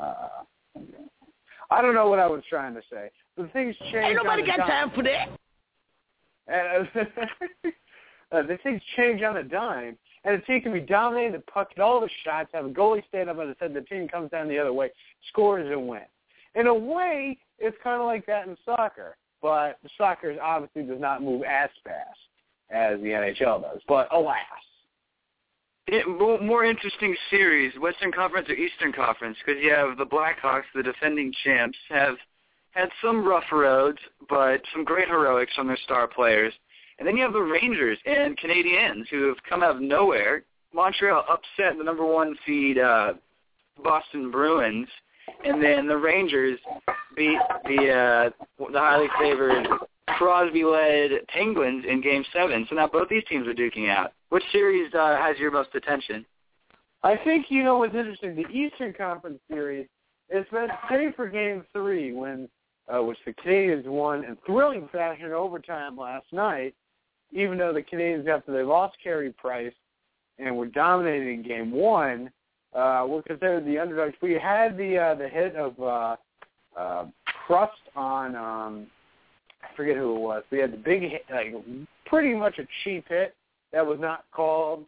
uh, 0.00 0.28
I 1.70 1.82
don't 1.82 1.94
know 1.94 2.08
what 2.08 2.18
I 2.18 2.26
was 2.26 2.42
trying 2.48 2.74
to 2.74 2.82
say. 2.90 3.10
The 3.36 3.48
things 3.48 3.76
change. 3.92 3.94
Ain't 3.94 4.16
nobody 4.16 4.44
got 4.44 4.56
time 4.56 4.90
for 4.94 5.04
that. 5.04 5.28
And, 6.48 6.88
uh, 7.64 7.68
uh, 8.32 8.42
the 8.42 8.58
things 8.62 8.80
change 8.96 9.22
on 9.22 9.36
a 9.36 9.42
dime, 9.42 9.96
and 10.24 10.40
the 10.40 10.44
team 10.46 10.62
can 10.62 10.72
be 10.72 10.80
dominating 10.80 11.32
the 11.32 11.40
puck, 11.52 11.74
get 11.74 11.82
all 11.82 12.00
the 12.00 12.10
shots, 12.24 12.50
have 12.52 12.66
a 12.66 12.68
goalie 12.68 13.06
stand 13.08 13.30
up 13.30 13.38
on 13.38 13.48
the 13.48 13.56
head, 13.60 13.74
the 13.74 13.82
team 13.82 14.08
comes 14.08 14.30
down 14.30 14.48
the 14.48 14.58
other 14.58 14.72
way, 14.72 14.90
scores 15.28 15.68
and 15.70 15.88
wins. 15.88 16.04
In 16.54 16.66
a 16.66 16.74
way, 16.74 17.38
it's 17.58 17.76
kind 17.82 18.00
of 18.00 18.06
like 18.06 18.26
that 18.26 18.46
in 18.46 18.56
soccer, 18.64 19.16
but 19.40 19.78
soccer 19.96 20.36
obviously 20.42 20.82
does 20.82 21.00
not 21.00 21.22
move 21.22 21.42
as 21.44 21.70
fast 21.84 22.18
as 22.70 23.00
the 23.00 23.08
NHL 23.08 23.62
does. 23.62 23.80
But 23.86 24.08
alas, 24.12 24.36
more 26.06 26.64
interesting 26.64 27.16
series, 27.30 27.72
Western 27.78 28.12
Conference 28.12 28.48
or 28.48 28.54
Eastern 28.54 28.92
Conference, 28.92 29.36
because 29.44 29.62
you 29.62 29.72
have 29.72 29.96
the 29.98 30.06
Blackhawks, 30.06 30.64
the 30.74 30.82
defending 30.82 31.32
champs, 31.44 31.78
have 31.88 32.16
had 32.72 32.88
some 33.02 33.24
rough 33.24 33.50
roads, 33.52 33.98
but 34.28 34.62
some 34.72 34.84
great 34.84 35.08
heroics 35.08 35.54
from 35.54 35.66
their 35.66 35.78
star 35.84 36.06
players. 36.06 36.52
And 36.98 37.08
then 37.08 37.16
you 37.16 37.22
have 37.24 37.32
the 37.32 37.40
Rangers 37.40 37.98
and 38.04 38.38
Canadiens, 38.38 39.08
who 39.10 39.26
have 39.28 39.38
come 39.48 39.62
out 39.62 39.76
of 39.76 39.82
nowhere. 39.82 40.44
Montreal 40.72 41.24
upset 41.28 41.76
the 41.78 41.84
number 41.84 42.06
one 42.06 42.36
seed 42.46 42.78
uh, 42.78 43.14
Boston 43.82 44.30
Bruins, 44.30 44.88
and 45.44 45.62
then 45.62 45.88
the 45.88 45.96
Rangers 45.96 46.58
beat 47.16 47.38
the 47.64 47.90
uh, 47.90 48.66
the 48.70 48.78
highly 48.78 49.08
favored 49.18 49.66
Crosby-led 50.16 51.26
Penguins 51.28 51.84
in 51.88 52.00
Game 52.00 52.24
Seven. 52.32 52.66
So 52.68 52.76
now 52.76 52.86
both 52.86 53.08
these 53.08 53.24
teams 53.28 53.46
are 53.46 53.54
duking 53.54 53.88
out. 53.88 54.12
Which 54.30 54.44
series 54.52 54.92
uh, 54.94 55.16
has 55.16 55.38
your 55.38 55.50
most 55.50 55.70
attention? 55.74 56.24
I 57.02 57.16
think 57.16 57.46
you 57.48 57.64
know 57.64 57.78
what's 57.78 57.94
interesting. 57.94 58.36
The 58.36 58.48
Eastern 58.48 58.92
Conference 58.92 59.40
series 59.48 59.86
is 60.28 60.44
meant 60.52 60.70
save 60.88 61.14
for 61.14 61.28
Game 61.28 61.64
Three 61.72 62.12
when 62.12 62.48
uh, 62.88 63.02
which 63.02 63.18
the 63.24 63.32
Canadiens 63.32 63.86
won 63.86 64.24
in 64.24 64.36
thrilling 64.46 64.88
fashion 64.92 65.32
overtime 65.32 65.96
last 65.96 66.26
night, 66.32 66.74
even 67.32 67.58
though 67.58 67.72
the 67.72 67.82
Canadiens, 67.82 68.28
after 68.28 68.52
they 68.52 68.62
lost 68.62 68.96
Carey 69.02 69.32
Price 69.32 69.72
and 70.38 70.56
were 70.56 70.66
dominating 70.66 71.40
in 71.40 71.42
game 71.42 71.70
one, 71.70 72.30
uh, 72.74 73.04
were 73.06 73.22
considered 73.22 73.66
the 73.66 73.78
underdogs. 73.78 74.14
We 74.22 74.34
had 74.34 74.76
the 74.76 74.98
uh, 74.98 75.14
the 75.14 75.28
hit 75.28 75.56
of 75.56 75.80
uh, 75.80 76.16
uh, 76.76 77.06
Prust 77.46 77.72
on 77.96 78.36
um, 78.36 78.86
forget 79.80 79.96
who 79.96 80.14
it 80.14 80.20
was. 80.20 80.42
We 80.50 80.58
had 80.58 80.74
the 80.74 80.76
big 80.76 81.04
like 81.32 81.54
pretty 82.04 82.34
much 82.34 82.58
a 82.58 82.66
cheap 82.84 83.08
hit 83.08 83.34
that 83.72 83.86
was 83.86 83.98
not 83.98 84.24
called 84.30 84.84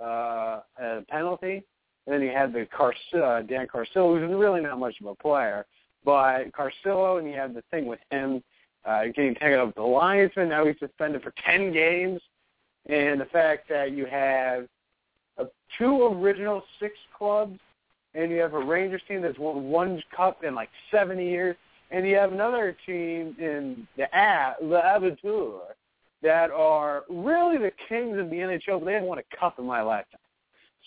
uh, 0.00 0.60
a 0.80 1.02
penalty. 1.08 1.64
And 2.06 2.14
then 2.14 2.22
you 2.22 2.30
had 2.30 2.52
the 2.52 2.66
Car- 2.66 2.94
uh, 3.14 3.42
Dan 3.42 3.66
Carcillo, 3.66 4.16
who's 4.16 4.30
really 4.32 4.60
not 4.60 4.78
much 4.78 4.94
of 5.00 5.06
a 5.06 5.14
player, 5.16 5.66
but 6.04 6.44
Carcillo, 6.52 7.18
and 7.18 7.26
you 7.26 7.34
had 7.34 7.52
the 7.52 7.64
thing 7.72 7.86
with 7.86 7.98
him 8.10 8.40
uh, 8.84 9.06
getting 9.06 9.34
taken 9.34 9.54
up 9.54 9.66
with 9.66 9.74
the 9.74 9.82
linesman. 9.82 10.50
Now 10.50 10.64
he's 10.64 10.78
suspended 10.78 11.22
for 11.22 11.34
ten 11.44 11.72
games, 11.72 12.20
and 12.86 13.20
the 13.20 13.26
fact 13.26 13.68
that 13.70 13.90
you 13.90 14.06
have 14.06 14.68
uh, 15.36 15.46
two 15.76 16.04
original 16.04 16.62
six 16.78 16.94
clubs, 17.16 17.58
and 18.14 18.30
you 18.30 18.38
have 18.38 18.54
a 18.54 18.64
Rangers 18.64 19.02
team 19.08 19.20
that's 19.20 19.38
won 19.38 19.64
one 19.64 20.00
cup 20.16 20.44
in 20.44 20.54
like 20.54 20.70
seven 20.92 21.18
years, 21.18 21.56
and 21.90 22.06
you 22.06 22.16
have 22.16 22.32
another 22.32 22.76
team 22.86 23.34
in 23.38 23.86
the 23.96 24.04
A, 24.16 24.54
the 24.60 24.80
Aventur 24.80 25.60
that 26.22 26.50
are 26.50 27.04
really 27.08 27.58
the 27.58 27.72
kings 27.88 28.18
of 28.18 28.30
the 28.30 28.36
NHL, 28.36 28.80
but 28.80 28.86
they 28.86 28.94
haven't 28.94 29.08
won 29.08 29.18
a 29.18 29.36
cup 29.36 29.58
in 29.58 29.64
my 29.64 29.80
lifetime. 29.82 30.20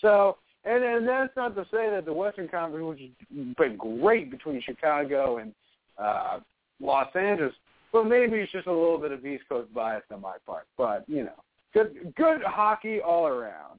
So, 0.00 0.36
and 0.64 0.84
and 0.84 1.08
that's 1.08 1.34
not 1.36 1.54
to 1.56 1.64
say 1.64 1.90
that 1.90 2.04
the 2.04 2.12
Western 2.12 2.48
Conference, 2.48 2.86
which 2.86 3.00
has 3.00 3.54
been 3.56 3.76
great 3.76 4.30
between 4.30 4.60
Chicago 4.62 5.38
and 5.38 5.52
uh, 5.98 6.40
Los 6.80 7.08
Angeles, 7.16 7.54
but 7.92 8.04
maybe 8.04 8.36
it's 8.36 8.52
just 8.52 8.66
a 8.66 8.72
little 8.72 8.98
bit 8.98 9.12
of 9.12 9.24
East 9.24 9.44
Coast 9.48 9.72
bias 9.74 10.02
on 10.12 10.20
my 10.20 10.36
part. 10.46 10.66
But 10.76 11.04
you 11.08 11.24
know, 11.24 11.42
good 11.74 12.12
good 12.16 12.42
hockey 12.42 13.00
all 13.00 13.26
around. 13.26 13.78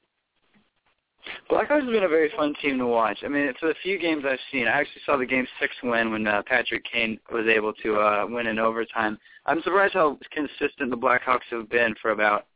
Blackhawks 1.50 1.82
has 1.82 1.90
been 1.90 2.04
a 2.04 2.08
very 2.08 2.30
fun 2.36 2.54
team 2.60 2.78
to 2.78 2.86
watch. 2.86 3.18
I 3.24 3.28
mean, 3.28 3.52
for 3.58 3.68
the 3.68 3.74
few 3.82 3.98
games 3.98 4.24
I've 4.28 4.38
seen, 4.52 4.66
I 4.66 4.80
actually 4.80 5.02
saw 5.06 5.16
the 5.16 5.26
game 5.26 5.46
six 5.60 5.74
win 5.82 6.10
when 6.10 6.26
uh, 6.26 6.42
Patrick 6.46 6.84
Kane 6.90 7.18
was 7.32 7.46
able 7.46 7.72
to 7.74 7.96
uh, 7.96 8.26
win 8.28 8.46
in 8.46 8.58
overtime. 8.58 9.18
I'm 9.46 9.62
surprised 9.62 9.94
how 9.94 10.18
consistent 10.32 10.90
the 10.90 10.96
Blackhawks 10.96 11.48
have 11.50 11.68
been 11.68 11.94
for 12.00 12.10
about 12.10 12.46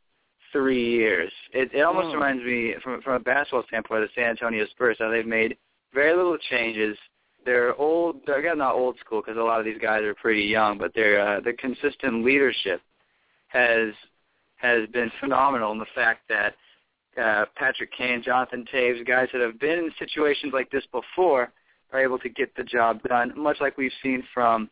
three 0.52 0.90
years. 0.90 1.32
It, 1.52 1.72
it 1.74 1.82
almost 1.82 2.08
Mm. 2.08 2.14
reminds 2.14 2.44
me, 2.44 2.74
from 2.82 3.02
from 3.02 3.14
a 3.14 3.20
basketball 3.20 3.64
standpoint, 3.68 4.02
of 4.02 4.08
the 4.08 4.20
San 4.20 4.30
Antonio 4.30 4.66
Spurs. 4.66 4.96
How 4.98 5.10
they've 5.10 5.26
made 5.26 5.56
very 5.92 6.14
little 6.14 6.38
changes. 6.50 6.96
They're 7.44 7.74
old. 7.76 8.20
They're 8.26 8.40
again 8.40 8.58
not 8.58 8.74
old 8.74 8.98
school 8.98 9.20
because 9.20 9.36
a 9.38 9.42
lot 9.42 9.60
of 9.60 9.64
these 9.66 9.78
guys 9.80 10.02
are 10.02 10.14
pretty 10.14 10.42
young, 10.42 10.78
but 10.78 10.94
their 10.94 11.20
uh, 11.20 11.40
the 11.40 11.52
consistent 11.54 12.24
leadership 12.24 12.80
has 13.48 13.92
has 14.56 14.88
been 14.88 15.10
phenomenal. 15.20 15.72
In 15.72 15.78
the 15.78 15.86
fact 15.94 16.28
that 16.28 16.54
uh, 17.20 17.46
Patrick 17.56 17.90
Kane, 17.96 18.22
Jonathan 18.22 18.64
Toews, 18.72 19.06
guys 19.06 19.28
that 19.32 19.40
have 19.40 19.58
been 19.58 19.78
in 19.78 19.90
situations 19.98 20.52
like 20.52 20.70
this 20.70 20.84
before, 20.92 21.52
are 21.92 22.00
able 22.00 22.18
to 22.18 22.28
get 22.28 22.54
the 22.56 22.64
job 22.64 23.02
done, 23.02 23.32
much 23.36 23.56
like 23.60 23.76
we've 23.76 23.92
seen 24.02 24.22
from 24.32 24.68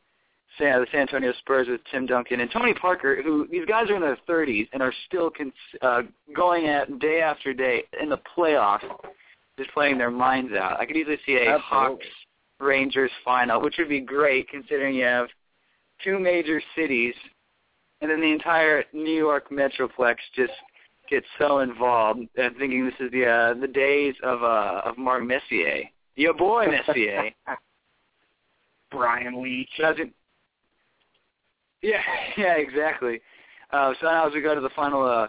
San, 0.59 0.81
the 0.81 0.87
San 0.91 1.03
Antonio 1.03 1.33
Spurs 1.39 1.69
with 1.69 1.81
Tim 1.91 2.07
Duncan 2.07 2.41
and 2.41 2.51
Tony 2.51 2.75
Parker, 2.75 3.23
who 3.23 3.47
these 3.51 3.67
guys 3.67 3.91
are 3.91 3.97
in 3.97 4.03
their 4.03 4.19
30s 4.29 4.69
and 4.73 4.83
are 4.83 4.93
still 5.07 5.31
cons- 5.31 5.53
uh, 5.83 6.03
going 6.35 6.67
at 6.67 6.99
day 6.99 7.21
after 7.21 7.53
day 7.53 7.85
in 8.01 8.09
the 8.09 8.21
playoffs, 8.37 8.85
just 9.59 9.71
playing 9.73 9.99
their 9.99 10.11
minds 10.11 10.53
out. 10.55 10.79
I 10.79 10.87
could 10.87 10.97
easily 10.97 11.19
see 11.27 11.37
a 11.37 11.55
Absolutely. 11.55 11.63
Hawks 11.63 12.07
Rangers 12.59 13.11
final, 13.25 13.61
which 13.61 13.75
would 13.79 13.89
be 13.89 14.01
great 14.01 14.49
considering 14.49 14.95
you 14.95 15.05
have 15.05 15.29
two 16.03 16.19
major 16.19 16.63
cities, 16.75 17.15
and 18.01 18.11
then 18.11 18.21
the 18.21 18.33
entire 18.33 18.85
New 18.93 19.13
York 19.13 19.51
metroplex 19.51 20.17
just 20.35 20.53
gets 21.09 21.27
so 21.39 21.61
involved 21.61 22.21
and 22.37 22.57
thinking 22.57 22.85
this 22.85 22.95
is 23.01 23.11
the 23.13 23.27
uh, 23.27 23.55
the 23.61 23.69
days 23.69 24.15
of 24.23 24.43
uh, 24.43 24.83
of 24.85 24.99
Mark 24.99 25.25
Messier, 25.25 25.85
your 26.15 26.35
boy 26.35 26.67
Messier. 26.67 27.31
Brian 28.91 29.43
Leetch. 29.43 29.69
Doesn't. 29.79 30.13
Yeah, 31.83 32.01
yeah, 32.37 32.55
exactly. 32.55 33.21
Uh, 33.73 33.93
so 34.01 34.07
now 34.07 34.29
as 34.29 34.35
we 34.35 34.41
go 34.41 34.55
to 34.55 34.61
the 34.61 34.71
final 34.71 35.05
uh, 35.05 35.29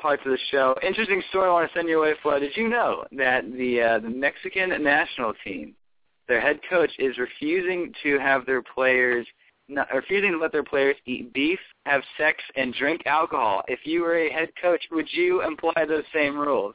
parts 0.00 0.22
of 0.24 0.32
the 0.32 0.38
show, 0.50 0.74
interesting 0.82 1.22
story 1.28 1.48
I 1.48 1.52
want 1.52 1.70
to 1.70 1.78
send 1.78 1.88
you 1.88 1.98
away 1.98 2.14
for. 2.22 2.38
Did 2.38 2.56
you 2.56 2.68
know 2.68 3.04
that 3.12 3.50
the 3.52 3.80
uh, 3.80 3.98
the 4.00 4.10
Mexican 4.10 4.70
national 4.82 5.34
team, 5.44 5.74
their 6.26 6.40
head 6.40 6.60
coach 6.68 6.90
is 6.98 7.18
refusing 7.18 7.92
to 8.02 8.18
have 8.18 8.46
their 8.46 8.62
players 8.62 9.26
not, 9.68 9.88
refusing 9.94 10.32
to 10.32 10.38
let 10.38 10.52
their 10.52 10.64
players 10.64 10.96
eat 11.06 11.32
beef, 11.32 11.58
have 11.86 12.02
sex, 12.16 12.42
and 12.56 12.74
drink 12.74 13.02
alcohol. 13.06 13.62
If 13.68 13.80
you 13.84 14.02
were 14.02 14.16
a 14.16 14.32
head 14.32 14.48
coach, 14.60 14.82
would 14.90 15.08
you 15.12 15.42
imply 15.42 15.84
those 15.86 16.04
same 16.14 16.36
rules? 16.36 16.74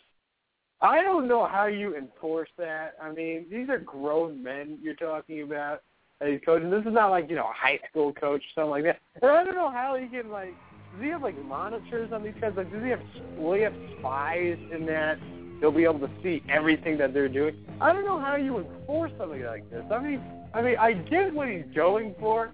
I 0.82 1.02
don't 1.02 1.28
know 1.28 1.46
how 1.46 1.68
you 1.68 1.96
enforce 1.96 2.50
that. 2.58 2.96
I 3.02 3.12
mean, 3.12 3.46
these 3.50 3.70
are 3.70 3.80
grown 3.80 4.44
men 4.44 4.78
you're 4.82 4.96
talking 4.96 5.41
about 5.41 5.82
as 6.20 6.39
coaches. 6.46 6.70
This 6.70 6.86
is 6.86 6.94
not 6.94 7.10
like, 7.10 7.30
you 7.30 7.36
know, 7.36 7.46
a 7.46 7.54
high 7.54 7.80
school 7.89 8.14
coach 8.14 8.41
or 8.41 8.54
something 8.54 8.72
like 8.72 8.84
that. 8.84 9.00
And 9.22 9.32
I 9.32 9.44
don't 9.44 9.56
know 9.56 9.72
how 9.72 9.96
you 9.96 10.10
can, 10.10 10.30
like, 10.30 10.54
does 10.94 11.02
he 11.02 11.08
have, 11.10 11.24
like, 11.24 11.41
monitors 11.46 12.12
on 12.12 12.24
these 12.24 12.36
guys? 12.39 12.54
Like, 12.56 12.72
does 12.72 12.84
he 12.84 12.89
have, 12.89 13.02
will 13.38 13.54
he 13.54 13.62
have 13.62 13.74
spies 13.98 14.58
in 14.72 14.86
that 14.88 15.18
they'll 15.62 15.72
be 15.72 15.86
able 15.86 16.00
to 16.00 16.10
see 16.22 16.44
everything 16.50 16.98
that 16.98 17.14
they're 17.14 17.30
doing? 17.30 17.56
I 17.80 17.94
don't 17.94 18.06
know 18.06 18.20
how 18.20 18.36
you 18.36 18.60
enforce 18.60 19.12
something 19.18 19.41
like 19.44 19.70
this. 19.72 19.84
I 19.91 20.00
mean, 20.00 20.22
I 20.54 20.62
mean, 20.62 20.76
I 20.78 20.94
get 20.94 21.34
what 21.34 21.48
he's 21.48 21.64
going 21.74 22.14
for, 22.20 22.52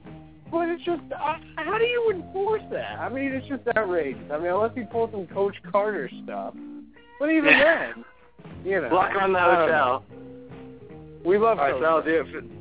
but 0.52 0.70
it's 0.70 0.84
just, 0.84 1.02
uh, 1.12 1.36
how 1.56 1.78
do 1.78 1.84
you 1.86 2.12
enforce 2.16 2.62
that? 2.72 3.00
I 3.00 3.10
mean, 3.10 3.32
it's 3.32 3.47
just 3.47 3.62
outrageous. 3.78 4.22
I 4.32 4.38
mean, 4.38 4.47
unless 4.47 4.72
he 4.76 4.84
pulls 4.84 5.12
some 5.12 5.28
Coach 5.28 5.56
Carter 5.72 6.10
stuff. 6.24 6.54
But 7.20 7.30
even 7.32 7.45
Yeah. 7.52 7.91
then, 7.93 8.06
you 8.66 8.82
know. 8.82 8.89
Block 8.89 9.12
on 9.22 9.34
the 9.34 9.39
hotel. 9.39 10.04
We 11.26 11.38
love 11.38 11.60
All 11.60 11.66
right, 11.66 11.74
so 11.76 11.82
that'll 11.82 12.02
do 12.02 12.22
it 12.22 12.28
for. 12.32 12.41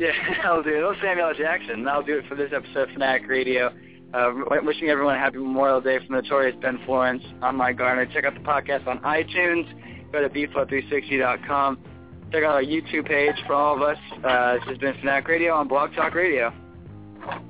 Yeah, 0.00 0.12
that'll 0.42 0.62
do 0.62 0.70
it. 0.70 0.80
No 0.80 0.94
Samuel. 1.02 1.34
Jackson. 1.34 1.84
That'll 1.84 2.02
do 2.02 2.16
it 2.18 2.26
for 2.26 2.34
this 2.34 2.50
episode 2.54 2.88
of 2.88 2.90
Fanatic 2.94 3.28
Radio. 3.28 3.70
Uh, 4.14 4.32
wishing 4.64 4.88
everyone 4.88 5.14
a 5.14 5.18
happy 5.18 5.36
Memorial 5.36 5.80
Day 5.82 5.98
from 5.98 6.16
Notorious 6.16 6.56
Ben 6.62 6.80
Florence. 6.86 7.22
I'm 7.42 7.56
Mike 7.56 7.76
Garner. 7.76 8.06
Check 8.06 8.24
out 8.24 8.32
the 8.32 8.40
podcast 8.40 8.86
on 8.86 8.98
iTunes. 9.00 9.68
Go 10.10 10.22
to 10.22 10.30
bflow360.com. 10.30 11.78
Check 12.32 12.42
out 12.44 12.54
our 12.54 12.62
YouTube 12.62 13.06
page 13.08 13.34
for 13.46 13.52
all 13.54 13.76
of 13.76 13.82
us. 13.82 13.98
Uh, 14.24 14.54
this 14.54 14.62
has 14.68 14.78
been 14.78 14.94
Fanatic 15.00 15.28
Radio 15.28 15.52
on 15.54 15.68
Blog 15.68 15.92
Talk 15.94 16.14
Radio. 16.14 16.50
Thank 17.26 17.42